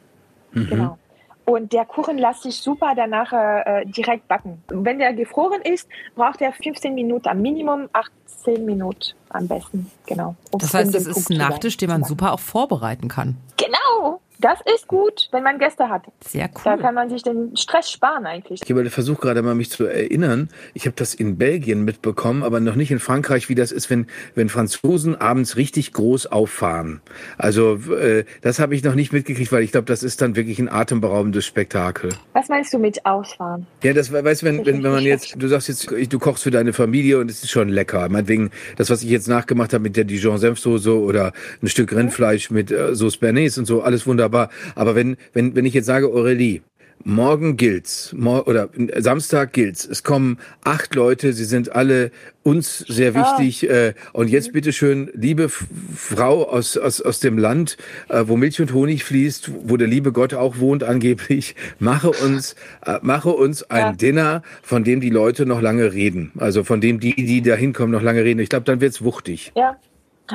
Mhm. 0.51 0.67
Genau. 0.67 0.97
Und 1.45 1.73
der 1.73 1.85
Kuchen 1.85 2.17
lässt 2.17 2.43
sich 2.43 2.55
super 2.55 2.93
danach 2.95 3.33
äh, 3.33 3.85
direkt 3.85 4.27
backen. 4.27 4.63
Wenn 4.69 4.99
der 4.99 5.13
gefroren 5.13 5.61
ist, 5.61 5.89
braucht 6.15 6.41
er 6.41 6.53
15 6.53 6.95
Minuten, 6.95 7.27
am 7.27 7.41
Minimum 7.41 7.89
18 7.91 8.65
Minuten 8.65 9.13
am 9.29 9.47
besten. 9.47 9.91
Genau. 10.05 10.35
Um 10.51 10.59
das 10.59 10.73
heißt, 10.73 10.93
das 10.93 11.05
ist 11.05 11.29
ein 11.29 11.37
Nachtisch, 11.37 11.77
den 11.77 11.89
man 11.89 12.03
super 12.03 12.33
auch 12.33 12.39
vorbereiten 12.39 13.07
kann. 13.09 13.37
Genau. 13.57 14.21
Das 14.39 14.59
ist 14.75 14.87
gut, 14.87 15.29
wenn 15.31 15.43
man 15.43 15.57
Gäste 15.57 15.89
hat. 15.89 16.03
Sehr 16.25 16.49
cool. 16.55 16.61
Da 16.63 16.77
kann 16.77 16.95
man 16.95 17.09
sich 17.09 17.23
den 17.23 17.55
Stress 17.55 17.89
sparen 17.89 18.25
eigentlich. 18.25 18.61
Ich 18.67 18.91
versuche 18.91 19.21
gerade 19.21 19.41
mal 19.41 19.55
mich 19.55 19.69
zu 19.69 19.85
erinnern. 19.85 20.49
Ich 20.73 20.85
habe 20.85 20.95
das 20.95 21.13
in 21.13 21.37
Belgien 21.37 21.85
mitbekommen, 21.85 22.43
aber 22.43 22.59
noch 22.59 22.75
nicht 22.75 22.91
in 22.91 22.99
Frankreich, 22.99 23.47
wie 23.47 23.55
das 23.55 23.71
ist, 23.71 23.89
wenn, 23.89 24.07
wenn 24.35 24.49
Franzosen 24.49 25.15
abends 25.15 25.55
richtig 25.55 25.93
groß 25.93 26.27
auffahren. 26.27 27.01
Also 27.37 27.75
äh, 27.93 28.25
das 28.41 28.59
habe 28.59 28.75
ich 28.75 28.83
noch 28.83 28.95
nicht 28.95 29.13
mitgekriegt, 29.13 29.51
weil 29.51 29.63
ich 29.63 29.71
glaube, 29.71 29.85
das 29.85 30.03
ist 30.03 30.21
dann 30.21 30.35
wirklich 30.35 30.59
ein 30.59 30.69
atemberaubendes 30.69 31.45
Spektakel. 31.45 32.09
Was 32.33 32.49
meinst 32.49 32.73
du 32.73 32.79
mit 32.79 33.05
ausfahren? 33.05 33.65
Ja, 33.81 33.93
das 33.93 34.11
weißt 34.11 34.41
du, 34.41 34.45
wenn, 34.45 34.65
wenn, 34.65 34.83
wenn 34.83 34.91
man 34.91 35.03
jetzt, 35.03 35.35
du 35.37 35.47
sagst 35.47 35.69
jetzt, 35.69 35.89
du 35.89 36.19
kochst 36.19 36.43
für 36.43 36.51
deine 36.51 36.73
Familie 36.73 37.19
und 37.19 37.31
es 37.31 37.43
ist 37.43 37.51
schon 37.51 37.69
lecker. 37.69 38.09
Meinetwegen, 38.09 38.51
das, 38.75 38.89
was 38.89 39.03
ich 39.03 39.09
jetzt 39.09 39.27
nachgemacht 39.27 39.73
habe 39.73 39.83
mit 39.83 39.95
der 39.95 40.03
Dijon-Senfsoße 40.03 40.99
oder 40.99 41.31
ein 41.61 41.67
Stück 41.69 41.93
Rindfleisch 41.93 42.51
mit 42.51 42.71
äh, 42.71 42.93
Sauce 42.93 43.17
Bernays 43.17 43.57
und 43.57 43.65
so, 43.65 43.81
alles 43.81 44.05
wunderbar 44.05 44.22
wunderbar. 44.23 44.49
Aber 44.75 44.95
wenn, 44.95 45.17
wenn, 45.33 45.55
wenn 45.55 45.65
ich 45.65 45.73
jetzt 45.73 45.85
sage, 45.85 46.07
Aurelie, 46.07 46.61
morgen 47.05 47.57
gilt's, 47.57 48.13
mor 48.17 48.47
oder 48.47 48.69
Samstag 48.97 49.51
gilt's. 49.51 49.85
Es 49.85 50.03
kommen 50.03 50.37
acht 50.63 50.95
Leute, 50.95 51.33
sie 51.33 51.43
sind 51.43 51.75
alle 51.75 52.11
uns 52.43 52.79
sehr 52.79 53.13
ah. 53.15 53.37
wichtig. 53.39 53.69
Oh. 53.69 53.73
Äh, 53.73 53.93
und 54.13 54.29
jetzt 54.29 54.53
bitte 54.53 54.71
schön, 54.71 55.11
liebe 55.13 55.49
Frau 55.49 56.47
aus, 56.47 56.77
aus, 56.77 57.01
aus 57.01 57.19
dem 57.19 57.37
Land, 57.37 57.77
äh, 58.07 58.23
wo 58.27 58.37
Milch 58.37 58.61
und 58.61 58.73
Honig 58.73 59.03
fließt, 59.03 59.51
wo 59.65 59.75
der 59.75 59.87
liebe 59.87 60.13
Gott 60.13 60.33
auch 60.33 60.59
wohnt 60.59 60.83
angeblich, 60.83 61.55
mache 61.79 62.11
uns, 62.11 62.55
äh, 62.85 62.99
mache 63.01 63.31
uns 63.31 63.69
ein 63.69 63.85
ja. 63.85 63.91
Dinner, 63.93 64.43
von 64.61 64.85
dem 64.85 65.01
die 65.01 65.09
Leute 65.09 65.45
noch 65.45 65.61
lange 65.61 65.91
reden. 65.91 66.31
Also 66.37 66.63
von 66.63 66.79
dem 66.79 67.01
die, 67.01 67.15
die 67.15 67.41
da 67.41 67.55
hinkommen, 67.55 67.91
noch 67.91 68.03
lange 68.03 68.23
reden. 68.23 68.39
Ich 68.39 68.49
glaube, 68.49 68.65
dann 68.65 68.79
wird's 68.79 69.03
wuchtig. 69.03 69.51
Ja. 69.55 69.77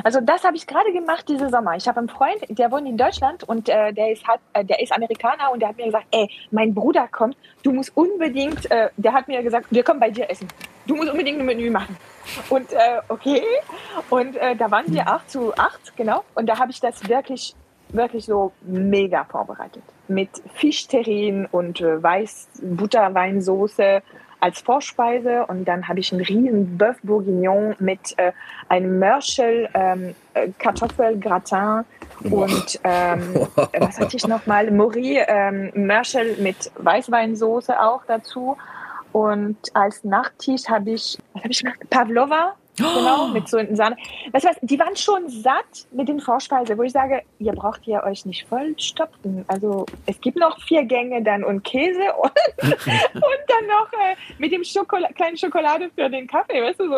Also 0.03 0.21
das 0.21 0.43
habe 0.43 0.55
ich 0.55 0.67
gerade 0.67 0.91
gemacht 0.93 1.25
diese 1.27 1.49
Sommer. 1.49 1.75
Ich 1.75 1.87
habe 1.87 1.99
einen 1.99 2.09
Freund, 2.09 2.37
der 2.47 2.71
wohnt 2.71 2.87
in 2.87 2.97
Deutschland 2.97 3.43
und 3.43 3.69
äh, 3.69 3.91
der 3.91 4.11
ist 4.11 4.27
halt, 4.27 4.39
äh, 4.53 4.63
der 4.63 4.79
ist 4.81 4.91
Amerikaner 4.91 5.51
und 5.51 5.59
der 5.59 5.69
hat 5.69 5.77
mir 5.77 5.85
gesagt, 5.85 6.05
ey, 6.11 6.29
mein 6.51 6.73
Bruder 6.73 7.07
kommt, 7.07 7.35
du 7.63 7.71
musst 7.71 7.95
unbedingt, 7.97 8.69
äh, 8.69 8.89
der 8.97 9.13
hat 9.13 9.27
mir 9.27 9.41
gesagt, 9.41 9.65
wir 9.71 9.83
kommen 9.83 9.99
bei 9.99 10.11
dir 10.11 10.29
essen. 10.29 10.47
Du 10.85 10.95
musst 10.95 11.09
unbedingt 11.09 11.39
ein 11.39 11.45
Menü 11.45 11.69
machen. 11.71 11.97
Und 12.49 12.71
äh, 12.71 13.01
okay, 13.07 13.41
und 14.09 14.35
äh, 14.35 14.55
da 14.55 14.69
waren 14.69 14.91
wir 14.93 15.07
acht 15.07 15.29
zu 15.29 15.55
acht, 15.57 15.95
genau. 15.95 16.23
Und 16.35 16.47
da 16.47 16.59
habe 16.59 16.71
ich 16.71 16.79
das 16.79 17.07
wirklich, 17.09 17.55
wirklich 17.89 18.25
so 18.25 18.51
mega 18.61 19.23
vorbereitet. 19.23 19.83
Mit 20.07 20.29
Fischterrin 20.53 21.47
und 21.51 21.81
äh, 21.81 22.01
Weiß 22.01 22.47
Butterweinsoße 22.61 24.03
als 24.39 24.61
Vorspeise 24.61 25.45
und 25.47 25.65
dann 25.65 25.87
habe 25.87 25.99
ich 25.99 26.11
einen 26.11 26.21
riesen 26.23 26.77
Bœuf 26.77 26.95
Bourguignon 27.03 27.75
mit 27.79 28.17
äh, 28.17 28.31
einem 28.69 28.99
Mörschel 28.99 29.69
ähm, 29.73 30.15
äh, 30.33 30.49
Kartoffelgratin 30.57 31.85
und 32.23 32.79
ähm, 32.83 33.47
was 33.77 33.99
hatte 33.99 34.17
ich 34.17 34.27
noch 34.27 34.45
mal? 34.45 34.69
Mori 34.71 35.19
ähm, 35.25 35.71
Mörschel 35.73 36.37
mit 36.37 36.71
Weißweinsoße 36.75 37.79
auch 37.79 38.01
dazu. 38.05 38.57
Und 39.11 39.57
als 39.73 40.03
Nachtisch 40.03 40.67
habe 40.67 40.91
ich 40.91 41.17
was 41.33 41.43
habe 41.43 41.51
ich 41.51 41.63
gemacht? 41.63 41.79
Pavlova 41.89 42.55
Genau, 42.79 43.27
mit 43.33 43.47
so 43.47 43.59
Sahne. 43.71 43.97
Weißt 44.31 44.45
du 44.45 44.49
was, 44.49 44.57
die 44.61 44.79
waren 44.79 44.95
schon 44.95 45.27
satt 45.29 45.87
mit 45.91 46.07
den 46.07 46.19
Vorspeise, 46.19 46.77
wo 46.77 46.83
ich 46.83 46.91
sage, 46.91 47.21
ihr 47.39 47.53
braucht 47.53 47.85
ja 47.85 48.03
euch 48.05 48.25
nicht 48.25 48.47
voll 48.47 48.73
stopfen. 48.77 49.45
Also 49.47 49.85
es 50.05 50.19
gibt 50.21 50.37
noch 50.37 50.59
vier 50.61 50.83
Gänge 50.85 51.21
dann 51.23 51.43
und 51.43 51.63
Käse 51.63 51.99
und, 52.21 52.31
und 52.61 53.41
dann 53.47 53.67
noch 53.67 53.91
äh, 53.93 54.15
mit 54.37 54.51
dem 54.51 54.63
Schokolade, 54.63 55.13
kleinen 55.13 55.37
Schokolade 55.37 55.89
für 55.95 56.09
den 56.09 56.27
Kaffee, 56.27 56.61
weißt 56.61 56.79
du 56.79 56.87
so. 56.87 56.95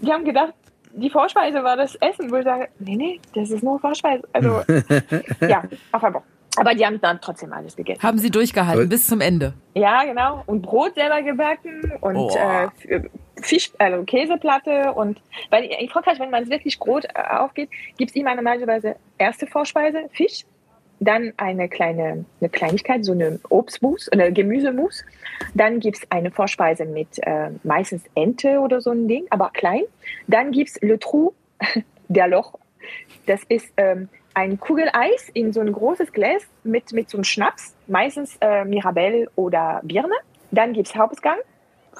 Die 0.00 0.12
haben 0.12 0.24
gedacht, 0.24 0.54
die 0.92 1.10
Vorspeise 1.10 1.62
war 1.62 1.76
das 1.76 1.94
Essen, 1.96 2.30
wo 2.30 2.36
ich 2.36 2.44
sage, 2.44 2.68
nee, 2.78 2.96
nee, 2.96 3.20
das 3.34 3.50
ist 3.50 3.62
nur 3.62 3.78
Vorspeise. 3.78 4.22
Also 4.32 4.62
ja, 5.46 5.62
auf 5.92 6.04
einmal. 6.04 6.22
Aber 6.56 6.74
die 6.74 6.84
haben 6.84 7.00
dann 7.00 7.20
trotzdem 7.20 7.52
alles 7.52 7.76
gegessen. 7.76 8.02
Haben 8.02 8.18
sie 8.18 8.30
durchgehalten 8.30 8.88
bis 8.88 9.06
zum 9.06 9.20
Ende? 9.20 9.52
Ja, 9.74 10.02
genau. 10.04 10.42
Und 10.46 10.62
Brot 10.62 10.94
selber 10.94 11.22
gebacken 11.22 11.92
und 12.00 12.16
oh. 12.16 12.36
äh, 12.88 13.00
Fisch, 13.42 13.70
also 13.78 14.04
Käseplatte 14.04 14.92
und 14.92 15.20
weil 15.50 15.64
in 15.64 15.88
Frankreich, 15.88 16.18
wenn 16.18 16.30
man 16.30 16.44
es 16.44 16.50
wirklich 16.50 16.78
groß 16.78 17.04
äh, 17.04 17.22
aufgeht, 17.30 17.70
gibt 17.96 18.10
es 18.10 18.16
immer 18.16 18.34
normalerweise 18.34 18.96
erste 19.18 19.46
Vorspeise, 19.46 20.08
Fisch, 20.12 20.44
dann 21.00 21.32
eine 21.36 21.68
kleine 21.68 22.24
eine 22.40 22.50
Kleinigkeit, 22.50 23.04
so 23.04 23.12
eine 23.12 23.38
Obstmus 23.50 24.10
oder 24.12 24.30
Gemüsemus. 24.30 25.04
Dann 25.54 25.80
gibt 25.80 25.98
es 25.98 26.10
eine 26.10 26.30
Vorspeise 26.30 26.84
mit 26.84 27.18
äh, 27.22 27.50
meistens 27.62 28.04
Ente 28.14 28.58
oder 28.60 28.80
so 28.80 28.90
ein 28.90 29.06
Ding, 29.06 29.26
aber 29.30 29.50
klein. 29.50 29.82
Dann 30.26 30.50
gibt 30.50 30.70
es 30.70 30.80
Le 30.80 30.98
Trou, 30.98 31.32
der 32.08 32.28
Loch. 32.28 32.54
Das 33.26 33.42
ist 33.48 33.72
ähm, 33.76 34.08
ein 34.34 34.58
Kugeleis 34.58 35.28
in 35.34 35.52
so 35.52 35.60
ein 35.60 35.72
großes 35.72 36.12
Glas 36.12 36.42
mit, 36.64 36.92
mit 36.92 37.10
so 37.10 37.18
einem 37.18 37.24
Schnaps, 37.24 37.74
meistens 37.86 38.36
äh, 38.40 38.64
Mirabelle 38.64 39.28
oder 39.36 39.80
Birne. 39.82 40.14
Dann 40.50 40.72
gibt 40.72 40.88
es 40.88 40.96
Hauptgang, 40.96 41.38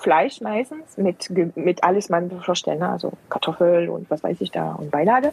Fleisch 0.01 0.41
meistens, 0.41 0.97
mit, 0.97 1.31
mit 1.57 1.83
alles 1.85 2.09
man 2.09 2.31
vorstellen, 2.41 2.81
ne? 2.81 2.89
also 2.89 3.13
Kartoffel 3.29 3.89
und 3.89 4.11
was 4.11 4.23
weiß 4.23 4.41
ich 4.41 4.51
da 4.51 4.73
und 4.73 4.91
Beilage. 4.91 5.33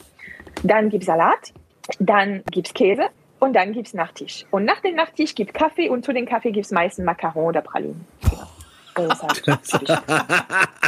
Dann 0.63 0.89
gibt 0.89 1.03
es 1.03 1.07
Salat, 1.07 1.53
dann 1.99 2.43
gibt 2.51 2.67
es 2.67 2.73
Käse 2.73 3.03
und 3.39 3.53
dann 3.53 3.73
gibt 3.73 3.87
es 3.87 3.93
Nachtisch. 3.93 4.45
Und 4.51 4.65
nach 4.65 4.81
dem 4.81 4.95
Nachtisch 4.95 5.35
gibt 5.35 5.51
es 5.51 5.53
Kaffee 5.53 5.89
und 5.89 6.03
zu 6.03 6.13
dem 6.13 6.25
Kaffee 6.25 6.51
gibt 6.51 6.65
es 6.65 6.71
meistens 6.71 7.05
Macaron 7.05 7.45
oder 7.45 7.61
Pralinen. 7.61 8.05
Genau. 8.21 9.09
Halt 9.21 9.43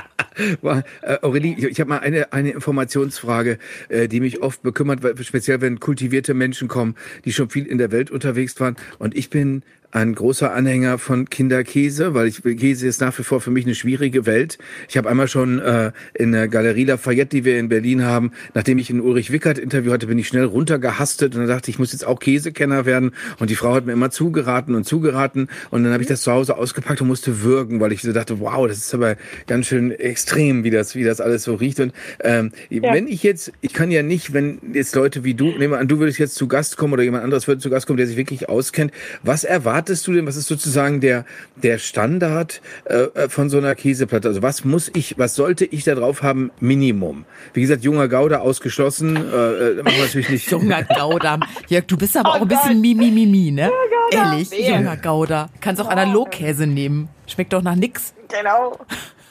Äh, 1.01 1.17
Aurelie, 1.21 1.55
ich, 1.57 1.63
ich 1.63 1.79
habe 1.79 1.89
mal 1.89 1.99
eine, 1.99 2.31
eine 2.31 2.51
Informationsfrage, 2.51 3.57
äh, 3.89 4.07
die 4.07 4.19
mich 4.19 4.41
oft 4.41 4.61
bekümmert, 4.61 5.03
weil, 5.03 5.17
speziell 5.23 5.61
wenn 5.61 5.79
kultivierte 5.79 6.33
Menschen 6.33 6.67
kommen, 6.67 6.95
die 7.25 7.33
schon 7.33 7.49
viel 7.49 7.65
in 7.65 7.77
der 7.77 7.91
Welt 7.91 8.11
unterwegs 8.11 8.59
waren. 8.59 8.75
Und 8.99 9.15
ich 9.15 9.29
bin 9.29 9.63
ein 9.91 10.13
großer 10.13 10.53
Anhänger 10.53 10.97
von 10.97 11.29
Kinderkäse, 11.29 12.13
weil 12.13 12.27
ich 12.27 12.43
Käse 12.43 12.87
ist 12.87 12.99
nach 12.99 13.17
wie 13.17 13.23
vor 13.23 13.39
für 13.39 13.51
mich 13.51 13.65
eine 13.65 13.73
schwierige 13.73 14.25
Welt. 14.25 14.57
Ich 14.89 14.97
habe 14.97 15.09
einmal 15.09 15.29
schon 15.29 15.59
äh, 15.59 15.91
in 16.13 16.33
der 16.33 16.49
Galerie 16.49 16.83
Lafayette, 16.83 17.37
die 17.37 17.45
wir 17.45 17.57
in 17.57 17.69
Berlin 17.69 18.03
haben, 18.03 18.31
nachdem 18.53 18.79
ich 18.79 18.89
ein 18.89 18.99
Ulrich 18.99 19.31
Wickert 19.31 19.57
Interview 19.57 19.91
hatte, 19.93 20.07
bin 20.07 20.19
ich 20.19 20.27
schnell 20.27 20.43
runtergehastet 20.43 21.35
und 21.35 21.41
dann 21.41 21.47
dachte 21.47 21.69
ich, 21.69 21.75
ich 21.75 21.79
muss 21.79 21.93
jetzt 21.93 22.05
auch 22.05 22.19
Käsekenner 22.19 22.85
werden 22.85 23.11
und 23.39 23.49
die 23.49 23.55
Frau 23.55 23.73
hat 23.73 23.85
mir 23.85 23.93
immer 23.93 24.11
zugeraten 24.11 24.75
und 24.75 24.83
zugeraten 24.83 25.47
und 25.69 25.83
dann 25.83 25.93
habe 25.93 26.03
ich 26.03 26.09
das 26.09 26.21
zu 26.21 26.31
Hause 26.31 26.57
ausgepackt 26.57 27.01
und 27.01 27.07
musste 27.07 27.41
würgen, 27.41 27.79
weil 27.79 27.93
ich 27.93 28.01
so 28.01 28.11
dachte, 28.11 28.39
wow, 28.41 28.67
das 28.67 28.79
ist 28.79 28.93
aber 28.93 29.15
ganz 29.47 29.67
schön 29.67 29.91
extrem, 29.91 30.65
wie 30.65 30.69
das 30.69 30.95
wie 30.95 31.03
das 31.05 31.21
alles 31.21 31.43
so 31.43 31.55
riecht 31.55 31.79
und 31.79 31.93
ähm, 32.19 32.51
ja. 32.69 32.93
wenn 32.93 33.07
ich 33.07 33.23
jetzt, 33.23 33.53
ich 33.61 33.73
kann 33.73 33.89
ja 33.89 34.03
nicht, 34.03 34.33
wenn 34.33 34.59
jetzt 34.73 34.95
Leute 34.95 35.23
wie 35.23 35.33
du, 35.33 35.45
nehmen 35.45 35.71
wir 35.71 35.79
an, 35.79 35.87
du 35.87 35.99
würdest 35.99 36.19
jetzt 36.19 36.35
zu 36.35 36.47
Gast 36.47 36.75
kommen 36.75 36.93
oder 36.93 37.03
jemand 37.03 37.23
anderes 37.23 37.47
würde 37.47 37.61
zu 37.61 37.69
Gast 37.69 37.87
kommen, 37.87 37.97
der 37.97 38.07
sich 38.07 38.17
wirklich 38.17 38.49
auskennt, 38.49 38.91
was 39.23 39.43
erwartet 39.45 39.76
erwartest 39.77 40.07
du 40.07 40.13
denn, 40.13 40.25
was 40.25 40.35
ist 40.35 40.47
sozusagen 40.47 41.01
der, 41.01 41.23
der 41.55 41.77
Standard 41.77 42.61
äh, 42.85 42.95
äh, 42.95 43.29
von 43.29 43.49
so 43.51 43.59
einer 43.59 43.75
Käseplatte? 43.75 44.27
Also 44.27 44.41
was 44.41 44.65
muss 44.65 44.89
ich, 44.95 45.19
was 45.19 45.35
sollte 45.35 45.65
ich 45.65 45.83
da 45.83 45.93
drauf 45.93 46.23
haben, 46.23 46.51
Minimum? 46.59 47.25
Wie 47.53 47.61
gesagt, 47.61 47.83
junger 47.83 48.07
Gouda 48.07 48.39
ausgeschlossen, 48.39 49.15
äh, 49.15 49.19
äh 49.19 49.83
machen 49.83 49.95
wir 49.95 50.05
natürlich 50.05 50.29
nicht. 50.29 50.51
junger 50.51 50.83
Gouda. 50.83 51.39
Jörg, 51.67 51.85
du 51.85 51.95
bist 51.95 52.17
aber 52.17 52.29
oh 52.29 52.33
auch 52.33 52.41
ein 52.41 52.47
bisschen 52.47 52.81
Mimi, 52.81 53.11
Mimi, 53.11 53.51
ne? 53.51 53.71
Ja, 54.11 54.31
Ehrlich, 54.31 54.49
nee. 54.49 54.67
junger 54.67 54.97
Gouda. 54.97 55.49
Kannst 55.61 55.79
auch 55.79 55.89
Analogkäse 55.89 56.65
nehmen. 56.65 57.09
Schmeckt 57.27 57.53
doch 57.53 57.61
nach 57.61 57.75
nix. 57.75 58.15
Genau. 58.29 58.79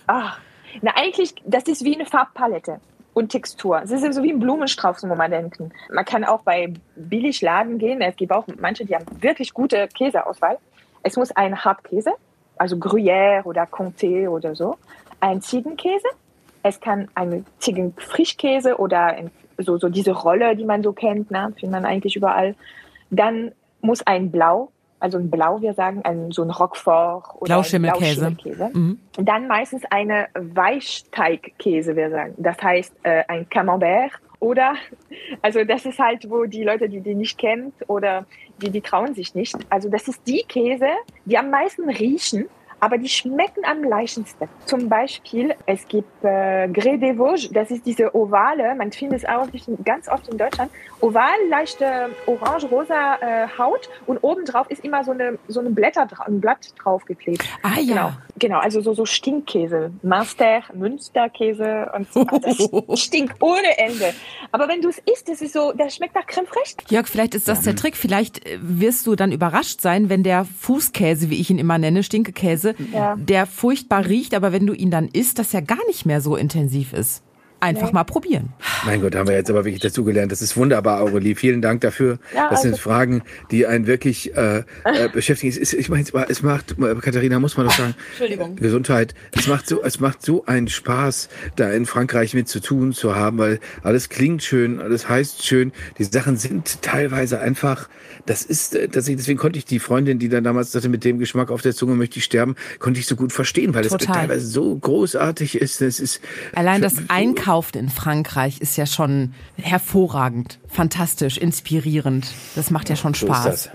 Ach. 0.07 0.39
Na, 0.81 0.93
eigentlich, 0.95 1.35
das 1.45 1.65
ist 1.65 1.83
wie 1.83 1.97
eine 1.97 2.07
Farbpalette 2.07 2.81
und 3.16 3.31
Textur. 3.31 3.81
Es 3.83 3.90
ist 3.90 4.12
so 4.12 4.22
wie 4.22 4.31
ein 4.31 4.38
Blumenstrauß 4.38 5.02
im 5.05 5.09
Moment 5.09 5.33
denken. 5.33 5.72
Man 5.90 6.05
kann 6.05 6.22
auch 6.22 6.42
bei 6.42 6.74
Billigladen 6.96 7.79
gehen. 7.79 8.02
Es 8.02 8.14
gibt 8.14 8.31
auch 8.31 8.44
manche, 8.61 8.85
die 8.85 8.94
haben 8.94 9.07
wirklich 9.22 9.55
gute 9.55 9.88
Käseauswahl. 9.88 10.59
Es 11.02 11.16
muss 11.16 11.31
ein 11.35 11.64
Hartkäse, 11.64 12.12
also 12.59 12.76
Gruyère 12.76 13.42
oder 13.44 13.62
Comté 13.62 14.29
oder 14.29 14.55
so, 14.55 14.76
ein 15.18 15.40
Ziegenkäse. 15.40 16.07
Es 16.62 16.79
kann 16.79 17.09
ein 17.14 17.46
Ziegenfrischkäse 17.59 18.76
oder 18.76 19.07
ein, 19.07 19.31
so, 19.57 19.79
so 19.79 19.88
diese 19.88 20.12
Rolle, 20.12 20.55
die 20.55 20.66
man 20.66 20.83
so 20.83 20.92
kennt, 20.92 21.31
ne, 21.31 21.55
findet 21.59 21.70
man 21.70 21.87
eigentlich 21.87 22.16
überall. 22.16 22.55
Dann 23.09 23.52
muss 23.81 24.07
ein 24.07 24.31
Blau 24.31 24.70
also 24.99 25.19
ein 25.19 25.31
Blau, 25.31 25.61
wir 25.61 25.75
sagen, 25.75 26.03
ein, 26.05 26.31
so 26.31 26.43
ein 26.43 26.51
Roquefort 26.51 27.35
oder 27.37 27.55
Blauschimmelkäse. 27.55 28.31
Blauschimmelkäse. 28.31 28.71
Mhm. 28.73 28.99
Dann 29.17 29.47
meistens 29.49 29.83
eine 29.91 30.29
Weichteigkäse, 30.35 31.97
wir 31.97 32.11
sagen. 32.11 32.35
Das 32.39 32.63
heißt 32.63 32.95
äh, 33.03 33.25
ein 33.29 33.49
Camembert 33.49 34.13
oder, 34.41 34.75
also 35.43 35.65
das 35.65 35.87
ist 35.87 35.99
halt, 35.99 36.29
wo 36.31 36.45
die 36.45 36.63
Leute, 36.63 36.89
die 36.89 37.01
die 37.01 37.15
nicht 37.15 37.39
kennen 37.39 37.73
oder 37.87 38.27
die, 38.61 38.71
die 38.71 38.81
trauen 38.81 39.15
sich 39.15 39.35
nicht. 39.35 39.57
Also 39.71 39.89
das 39.89 40.09
ist 40.09 40.27
die 40.27 40.45
Käse, 40.49 40.89
die 41.25 41.39
am 41.39 41.51
meisten 41.51 41.89
riechen 41.89 42.47
aber 42.81 42.99
die 42.99 43.09
schmecken 43.09 43.65
am 43.65 43.83
leichendsten. 43.83 44.49
Zum 44.65 44.89
Beispiel, 44.89 45.55
es 45.67 45.87
gibt 45.89 46.25
äh, 46.25 46.67
Grès 46.67 46.99
des 46.99 47.17
Vosges, 47.17 47.51
das 47.53 47.71
ist 47.71 47.87
diese 47.87 48.15
ovale, 48.15 48.75
man 48.75 48.93
findet 48.93 49.23
es 49.23 49.29
auch 49.29 49.49
ganz 49.85 50.09
oft 50.09 50.29
in 50.29 50.39
Deutschland, 50.39 50.71
oval, 51.01 51.25
leichte 51.49 52.11
orange-rosa 52.27 53.17
äh, 53.21 53.49
Haut 53.59 53.89
und 54.07 54.19
obendrauf 54.23 54.71
ist 54.71 54.85
immer 54.85 55.05
so 55.05 55.12
eine, 55.12 55.39
so 55.49 55.61
eine 55.61 55.71
Blätter, 55.71 56.07
ein 56.27 56.41
Blatt 56.41 56.73
draufgeklebt. 56.79 57.45
Ah 57.62 57.81
ja. 57.81 57.95
Genau, 57.95 58.12
genau 58.39 58.59
also 58.59 58.81
so, 58.81 58.95
so 58.95 59.07
Stinkkäse, 59.07 59.93
Master, 60.03 60.62
Münsterkäse 60.75 61.91
und 61.95 62.12
so. 62.12 62.25
Das 62.25 62.57
stinkt 63.01 63.43
ohne 63.43 63.79
Ende. 63.79 64.12
Aber 64.53 64.69
wenn 64.69 64.81
du 64.81 64.89
es 64.89 64.99
isst, 64.99 65.29
das 65.29 65.41
ist 65.41 65.53
so, 65.53 65.73
das 65.73 65.95
schmeckt 65.95 66.15
nach 66.15 66.27
Creme 66.27 66.47
fraiche. 66.47 66.77
Jörg, 66.89 67.07
vielleicht 67.07 67.35
ist 67.35 67.49
das 67.49 67.62
der 67.62 67.77
Trick. 67.77 67.97
Vielleicht 67.97 68.47
äh, 68.47 68.59
wirst 68.61 69.07
du 69.07 69.17
dann 69.17 69.33
überrascht 69.33 69.81
sein, 69.81 70.09
wenn 70.09 70.23
der 70.23 70.45
Fußkäse, 70.45 71.31
wie 71.31 71.41
ich 71.41 71.51
ihn 71.51 71.59
immer 71.59 71.79
nenne, 71.79 72.03
Stinkekäse, 72.03 72.75
ja. 72.93 73.17
der 73.17 73.47
furchtbar 73.47 74.07
riecht, 74.07 74.35
aber 74.35 74.53
wenn 74.53 74.67
du 74.67 74.73
ihn 74.73 74.91
dann 74.91 75.09
isst, 75.09 75.39
dass 75.39 75.55
er 75.55 75.62
gar 75.62 75.85
nicht 75.87 76.07
mehr 76.07 76.21
so 76.21 76.37
intensiv 76.37 76.93
ist. 76.93 77.23
Einfach 77.59 77.87
nee. 77.87 77.95
mal 77.95 78.05
probieren. 78.05 78.53
Mein 78.85 79.01
Gott, 79.01 79.14
haben 79.14 79.29
wir 79.29 79.35
jetzt 79.35 79.49
aber 79.49 79.64
wirklich 79.64 79.81
dazugelernt. 79.81 80.31
Das 80.31 80.42
ist 80.42 80.59
wunderbar, 80.59 81.01
Aurelie. 81.01 81.35
Vielen 81.35 81.62
Dank 81.62 81.81
dafür. 81.81 82.19
Ja, 82.35 82.51
das 82.51 82.59
also 82.59 82.62
sind 82.69 82.79
Fragen, 82.79 83.23
die 83.51 83.66
einen 83.66 83.87
wirklich 83.87 84.37
äh, 84.37 84.59
äh, 84.85 85.09
beschäftigen. 85.12 85.51
Es, 85.51 85.57
ist, 85.57 85.73
ich 85.73 85.88
meine, 85.88 86.05
es 86.29 86.42
macht, 86.42 86.77
Katharina, 87.01 87.40
muss 87.40 87.57
man 87.57 87.66
doch 87.66 87.73
sagen, 87.73 87.95
Entschuldigung. 88.11 88.57
Gesundheit. 88.57 89.14
Es 89.33 89.47
macht 89.47 89.66
so, 89.69 89.83
es 89.83 90.01
macht 90.01 90.23
so 90.23 90.45
einen 90.45 90.69
Spaß, 90.69 91.31
da 91.57 91.71
in 91.71 91.87
Frankreich 91.87 92.35
mit 92.35 92.47
zu 92.47 92.61
tun 92.61 92.92
zu 92.92 93.16
haben, 93.16 93.38
weil 93.38 93.59
alles 93.83 94.11
klingt 94.11 94.42
schön, 94.42 94.79
alles 94.79 95.09
heißt 95.09 95.47
schön. 95.47 95.73
Die 95.97 96.05
Sachen 96.05 96.37
sind 96.37 96.83
teilweise 96.83 97.40
einfach, 97.40 97.88
das 98.27 98.42
ist, 98.42 98.75
äh, 98.75 98.87
deswegen 98.87 99.38
konnte 99.38 99.59
ich 99.59 99.64
die 99.64 99.79
Freundin, 99.79 100.19
die 100.19 100.29
dann 100.29 100.45
damals 100.45 100.73
sagte, 100.73 100.90
mit 100.90 101.05
dem 101.05 101.19
Geschmack 101.19 101.51
auf 101.51 101.62
der 101.62 101.75
Zunge 101.75 101.95
möchte 101.95 102.19
ich 102.19 102.25
sterben, 102.27 102.55
konnte 102.81 103.01
ich 103.01 103.07
so 103.07 103.16
gut 103.16 103.33
verstehen, 103.33 103.75
weil 103.75 103.85
Total. 103.85 103.99
es 103.99 104.07
teilweise 104.07 104.47
so 104.47 104.77
großartig 104.77 105.59
ist. 105.59 105.81
Es 105.81 106.01
ist 106.01 106.21
Allein 106.55 106.83
das 106.83 106.97
Einkaufen 107.09 107.46
einkauft 107.47 107.77
in 107.77 107.89
Frankreich, 107.89 108.61
ist 108.61 108.77
ja 108.77 108.87
schon 108.87 109.33
hervorragend, 109.57 110.59
fantastisch, 110.69 111.39
inspirierend. 111.39 112.27
Das 112.57 112.71
macht 112.73 112.89
ja 112.89 112.97
schon 112.97 113.15
Spaß. 113.15 113.71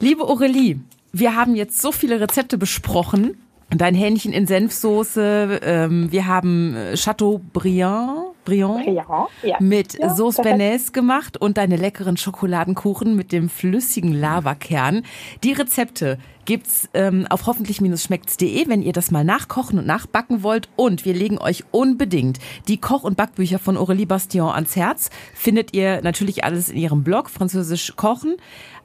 Liebe 0.00 0.24
Aurelie, 0.24 0.80
wir 1.12 1.36
haben 1.36 1.54
jetzt 1.54 1.80
so 1.80 1.92
viele 1.92 2.20
Rezepte 2.20 2.58
besprochen. 2.58 3.36
Dein 3.70 3.94
Hähnchen 3.94 4.32
in 4.32 4.46
Senfsoße, 4.46 5.60
ähm, 5.62 6.12
wir 6.12 6.26
haben 6.26 6.76
äh, 6.76 6.96
Chateaubriand 6.96 8.36
Briand, 8.46 8.86
Briand 8.86 9.28
ja. 9.42 9.56
mit 9.58 9.98
ja, 9.98 10.14
Sauce 10.14 10.36
Bernays 10.36 10.92
gemacht 10.92 11.36
und 11.36 11.58
deine 11.58 11.76
leckeren 11.76 12.16
Schokoladenkuchen 12.16 13.14
mit 13.16 13.32
dem 13.32 13.50
flüssigen 13.50 14.12
Lavakern. 14.12 15.02
Die 15.42 15.52
Rezepte 15.52 16.18
gibt's 16.44 16.88
ähm, 16.94 17.26
auf 17.28 17.46
hoffentlich-schmeckt's.de, 17.46 18.68
wenn 18.68 18.82
ihr 18.82 18.92
das 18.92 19.10
mal 19.10 19.24
nachkochen 19.24 19.80
und 19.80 19.86
nachbacken 19.86 20.44
wollt. 20.44 20.68
Und 20.76 21.04
wir 21.04 21.12
legen 21.12 21.38
euch 21.38 21.64
unbedingt 21.72 22.38
die 22.68 22.78
Koch- 22.78 23.02
und 23.02 23.16
Backbücher 23.16 23.58
von 23.58 23.76
Aurélie 23.76 24.06
Bastien 24.06 24.44
ans 24.44 24.76
Herz. 24.76 25.10
Findet 25.34 25.74
ihr 25.74 26.00
natürlich 26.02 26.44
alles 26.44 26.68
in 26.68 26.76
ihrem 26.76 27.02
Blog, 27.02 27.28
Französisch 27.28 27.94
Kochen. 27.96 28.36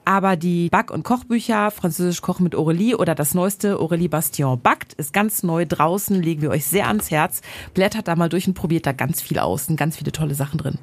Aber 0.04 0.36
die 0.36 0.70
Back- 0.70 0.92
und 0.92 1.04
Kochbücher, 1.04 1.70
Französisch 1.70 2.22
Kochen 2.22 2.44
mit 2.44 2.56
Aurélie 2.56 2.96
oder 2.96 3.14
das 3.14 3.34
neueste 3.34 3.76
Aurélie 3.76 4.10
Bastien 4.10 4.60
backt, 4.62 4.94
ist 4.94 5.14
ganz 5.14 5.44
neu 5.44 5.66
draußen, 5.66 6.22
legen 6.22 6.42
wir 6.42 6.50
euch 6.50 6.66
sehr 6.66 6.88
ans 6.88 7.12
Herz. 7.12 7.42
Blättert 7.74 8.08
da 8.08 8.16
mal 8.16 8.30
durch 8.30 8.48
und 8.48 8.56
probiert 8.56 8.86
da 8.88 8.94
ganz 8.94 9.22
viel 9.22 9.38
aus. 9.38 9.68
Sind 9.68 9.78
ganz 9.78 9.98
viele 9.98 10.12
tolle 10.12 10.34
Sachen 10.34 10.58
drin. 10.58 10.80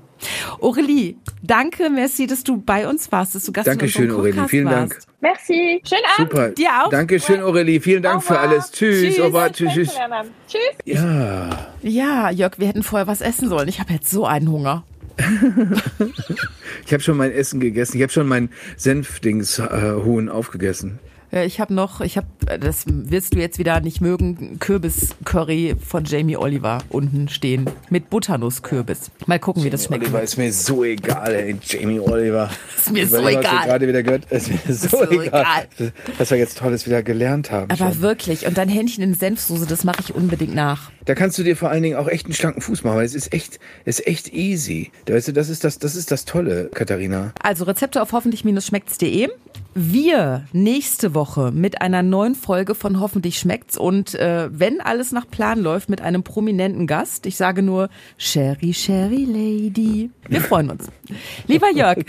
Aurélie, 0.61 1.16
danke, 1.42 1.90
merci, 1.90 2.26
dass 2.26 2.44
du 2.44 2.59
bei 2.59 2.88
uns 2.88 3.11
warst, 3.12 3.35
dass 3.35 3.44
du 3.44 3.52
Gast 3.52 3.68
Dankeschön, 3.68 4.11
Aurélie, 4.11 4.46
vielen 4.48 4.66
warst. 4.66 4.92
Dank. 4.92 4.98
Merci. 5.20 5.81
Schönen 5.85 6.02
Abend. 6.16 6.31
Super. 6.31 6.50
Dir 6.50 6.68
auch. 6.85 6.90
Dankeschön, 6.90 7.42
Aurelie. 7.42 7.81
Vielen 7.81 8.02
Dank 8.02 8.22
für 8.22 8.38
alles. 8.38 8.70
Tschüss. 8.70 9.14
Tschüss. 9.14 9.20
Over. 9.20 9.52
Tschüss. 9.52 9.72
Tschüss. 9.74 9.98
Tschüss. 10.46 10.61
Ja. 10.85 11.66
Ja, 11.83 12.31
Jörg, 12.31 12.59
wir 12.59 12.68
hätten 12.68 12.83
vorher 12.83 13.07
was 13.07 13.20
essen 13.20 13.48
sollen. 13.48 13.68
Ich 13.68 13.81
habe 13.81 13.92
jetzt 13.92 14.11
so 14.11 14.26
einen 14.26 14.50
Hunger. 14.50 14.85
ich 16.87 16.92
habe 16.92 17.02
schon 17.02 17.16
mein 17.16 17.33
Essen 17.33 17.61
gegessen. 17.61 17.96
Ich 17.96 18.02
habe 18.02 18.12
schon 18.12 18.28
mein 18.28 18.50
Senfdings-Huhn 18.76 20.28
aufgegessen. 20.28 20.98
Ja, 21.31 21.44
ich 21.44 21.61
habe 21.61 21.74
noch, 21.74 22.00
ich 22.00 22.16
habe, 22.16 22.26
das 22.59 22.85
wirst 22.87 23.35
du 23.35 23.38
jetzt 23.38 23.59
wieder 23.59 23.81
nicht 23.81 24.00
mögen, 24.00 24.59
Kürbis-Curry 24.61 25.76
von 25.87 26.04
Jamie 26.07 26.38
Oliver 26.38 26.78
unten 26.88 27.28
stehen. 27.28 27.68
Mit 27.90 28.09
Butternusskürbis. 28.09 29.11
Mal 29.26 29.38
gucken, 29.38 29.61
Jamie 29.61 29.66
wie 29.66 29.70
das 29.70 29.85
schmeckt. 29.85 30.04
Oliver 30.04 30.22
ist 30.22 30.38
mir 30.38 30.50
so 30.52 30.85
egal, 30.85 31.35
ey. 31.35 31.57
Jamie 31.62 32.00
Oliver. 32.00 32.48
Ist 32.74 32.90
mir 32.90 33.07
so 33.07 33.18
egal. 33.28 33.44
Was 33.44 33.64
gerade 33.66 33.88
wieder 33.88 34.02
gehört. 34.02 34.24
Ist 34.31 34.48
mir 34.48 34.74
so, 34.74 34.88
so 34.88 35.20
egal. 35.20 35.66
egal. 35.76 35.92
Was 36.16 36.31
wir 36.31 36.38
jetzt 36.38 36.57
Tolles 36.59 36.87
wieder 36.87 37.02
gelernt 37.02 37.50
haben. 37.50 37.70
Aber 37.70 37.92
schon. 37.92 38.00
wirklich. 38.00 38.46
Und 38.46 38.57
dein 38.57 38.70
Hähnchen 38.70 39.04
in 39.04 39.12
Senfsoße, 39.12 39.66
das 39.66 39.85
mache 39.85 40.00
ich 40.00 40.14
unbedingt 40.14 40.54
nach. 40.54 40.90
Da 41.08 41.14
kannst 41.14 41.38
du 41.38 41.42
dir 41.42 41.56
vor 41.56 41.70
allen 41.70 41.82
Dingen 41.82 41.96
auch 41.96 42.06
echt 42.06 42.26
einen 42.26 42.34
schlanken 42.34 42.60
Fuß 42.60 42.84
machen, 42.84 42.98
weil 42.98 43.06
es 43.06 43.14
ist 43.14 43.32
echt, 43.32 43.58
es 43.86 43.98
ist 43.98 44.06
echt 44.06 44.34
easy. 44.34 44.90
Weißt 45.08 45.28
du, 45.28 45.32
das 45.32 45.48
ist 45.48 45.64
das, 45.64 45.78
das 45.78 45.96
ist 45.96 46.10
das 46.10 46.26
Tolle, 46.26 46.68
Katharina. 46.74 47.32
Also 47.42 47.64
Rezepte 47.64 48.02
auf 48.02 48.12
hoffentlich-schmeckt's.de. 48.12 49.30
Wir 49.74 50.44
nächste 50.52 51.14
Woche 51.14 51.50
mit 51.50 51.80
einer 51.80 52.02
neuen 52.02 52.34
Folge 52.34 52.74
von 52.74 53.00
Hoffentlich 53.00 53.38
schmeckt's 53.38 53.78
und 53.78 54.16
äh, 54.16 54.50
wenn 54.52 54.82
alles 54.82 55.10
nach 55.10 55.26
Plan 55.26 55.60
läuft 55.60 55.88
mit 55.88 56.02
einem 56.02 56.24
prominenten 56.24 56.86
Gast. 56.86 57.24
Ich 57.24 57.38
sage 57.38 57.62
nur 57.62 57.88
Sherry 58.18 58.74
Sherry 58.74 59.24
Lady. 59.24 60.10
Wir 60.28 60.42
freuen 60.42 60.68
uns. 60.68 60.88
Lieber 61.46 61.70
Jörg, 61.72 62.00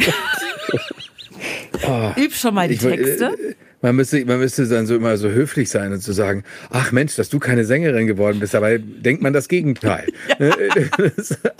oh, 1.87 2.11
üb 2.17 2.33
schon 2.33 2.53
mal 2.53 2.67
die 2.67 2.75
Texte. 2.75 3.27
Äh, 3.27 3.68
man 3.81 3.95
müsste, 3.95 4.23
man 4.25 4.39
müsste 4.39 4.67
dann 4.67 4.85
so 4.85 4.95
immer 4.95 5.17
so 5.17 5.29
höflich 5.29 5.69
sein 5.69 5.93
und 5.93 5.99
zu 5.99 6.11
so 6.11 6.21
sagen, 6.21 6.43
ach 6.69 6.91
Mensch, 6.91 7.15
dass 7.15 7.29
du 7.29 7.39
keine 7.39 7.65
Sängerin 7.65 8.07
geworden 8.07 8.39
bist, 8.39 8.55
aber 8.55 8.77
denkt 8.77 9.21
man 9.21 9.33
das 9.33 9.47
Gegenteil. 9.47 10.07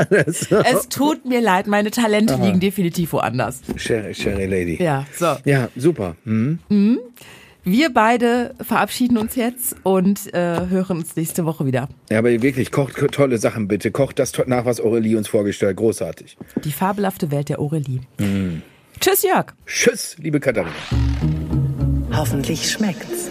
das, 0.09 0.47
es 0.49 0.89
tut 0.89 1.25
mir 1.25 1.41
leid, 1.41 1.67
meine 1.67 1.91
Talente 1.91 2.35
Aha. 2.35 2.45
liegen 2.45 2.59
definitiv 2.59 3.13
woanders. 3.13 3.61
Sherry, 3.75 4.13
Sherry 4.13 4.45
Lady. 4.45 4.81
Ja, 4.81 5.05
so. 5.15 5.37
Ja, 5.45 5.69
super. 5.75 6.15
Mhm. 6.25 6.59
Mhm. 6.69 6.99
Wir 7.65 7.93
beide 7.93 8.55
verabschieden 8.61 9.17
uns 9.17 9.35
jetzt 9.35 9.75
und 9.83 10.33
äh, 10.33 10.67
hören 10.69 10.97
uns 10.97 11.15
nächste 11.15 11.45
Woche 11.45 11.65
wieder. 11.65 11.89
Ja, 12.09 12.19
aber 12.19 12.29
wirklich, 12.41 12.71
kocht 12.71 12.95
tolle 13.11 13.37
Sachen 13.37 13.67
bitte. 13.67 13.91
Kocht 13.91 14.17
das 14.17 14.31
nach, 14.47 14.65
was 14.65 14.79
Aurelie 14.79 15.17
uns 15.17 15.27
vorgestellt 15.27 15.71
hat. 15.71 15.77
Großartig. 15.77 16.37
Die 16.63 16.71
fabelhafte 16.71 17.31
Welt 17.31 17.49
der 17.49 17.59
Aurelie. 17.59 17.99
Mhm. 18.17 18.61
Tschüss, 18.99 19.23
Jörg. 19.23 19.53
Tschüss, 19.65 20.15
liebe 20.19 20.39
Katharina. 20.39 20.73
Hoffentlich 22.19 22.69
schmeckt's. 22.69 23.29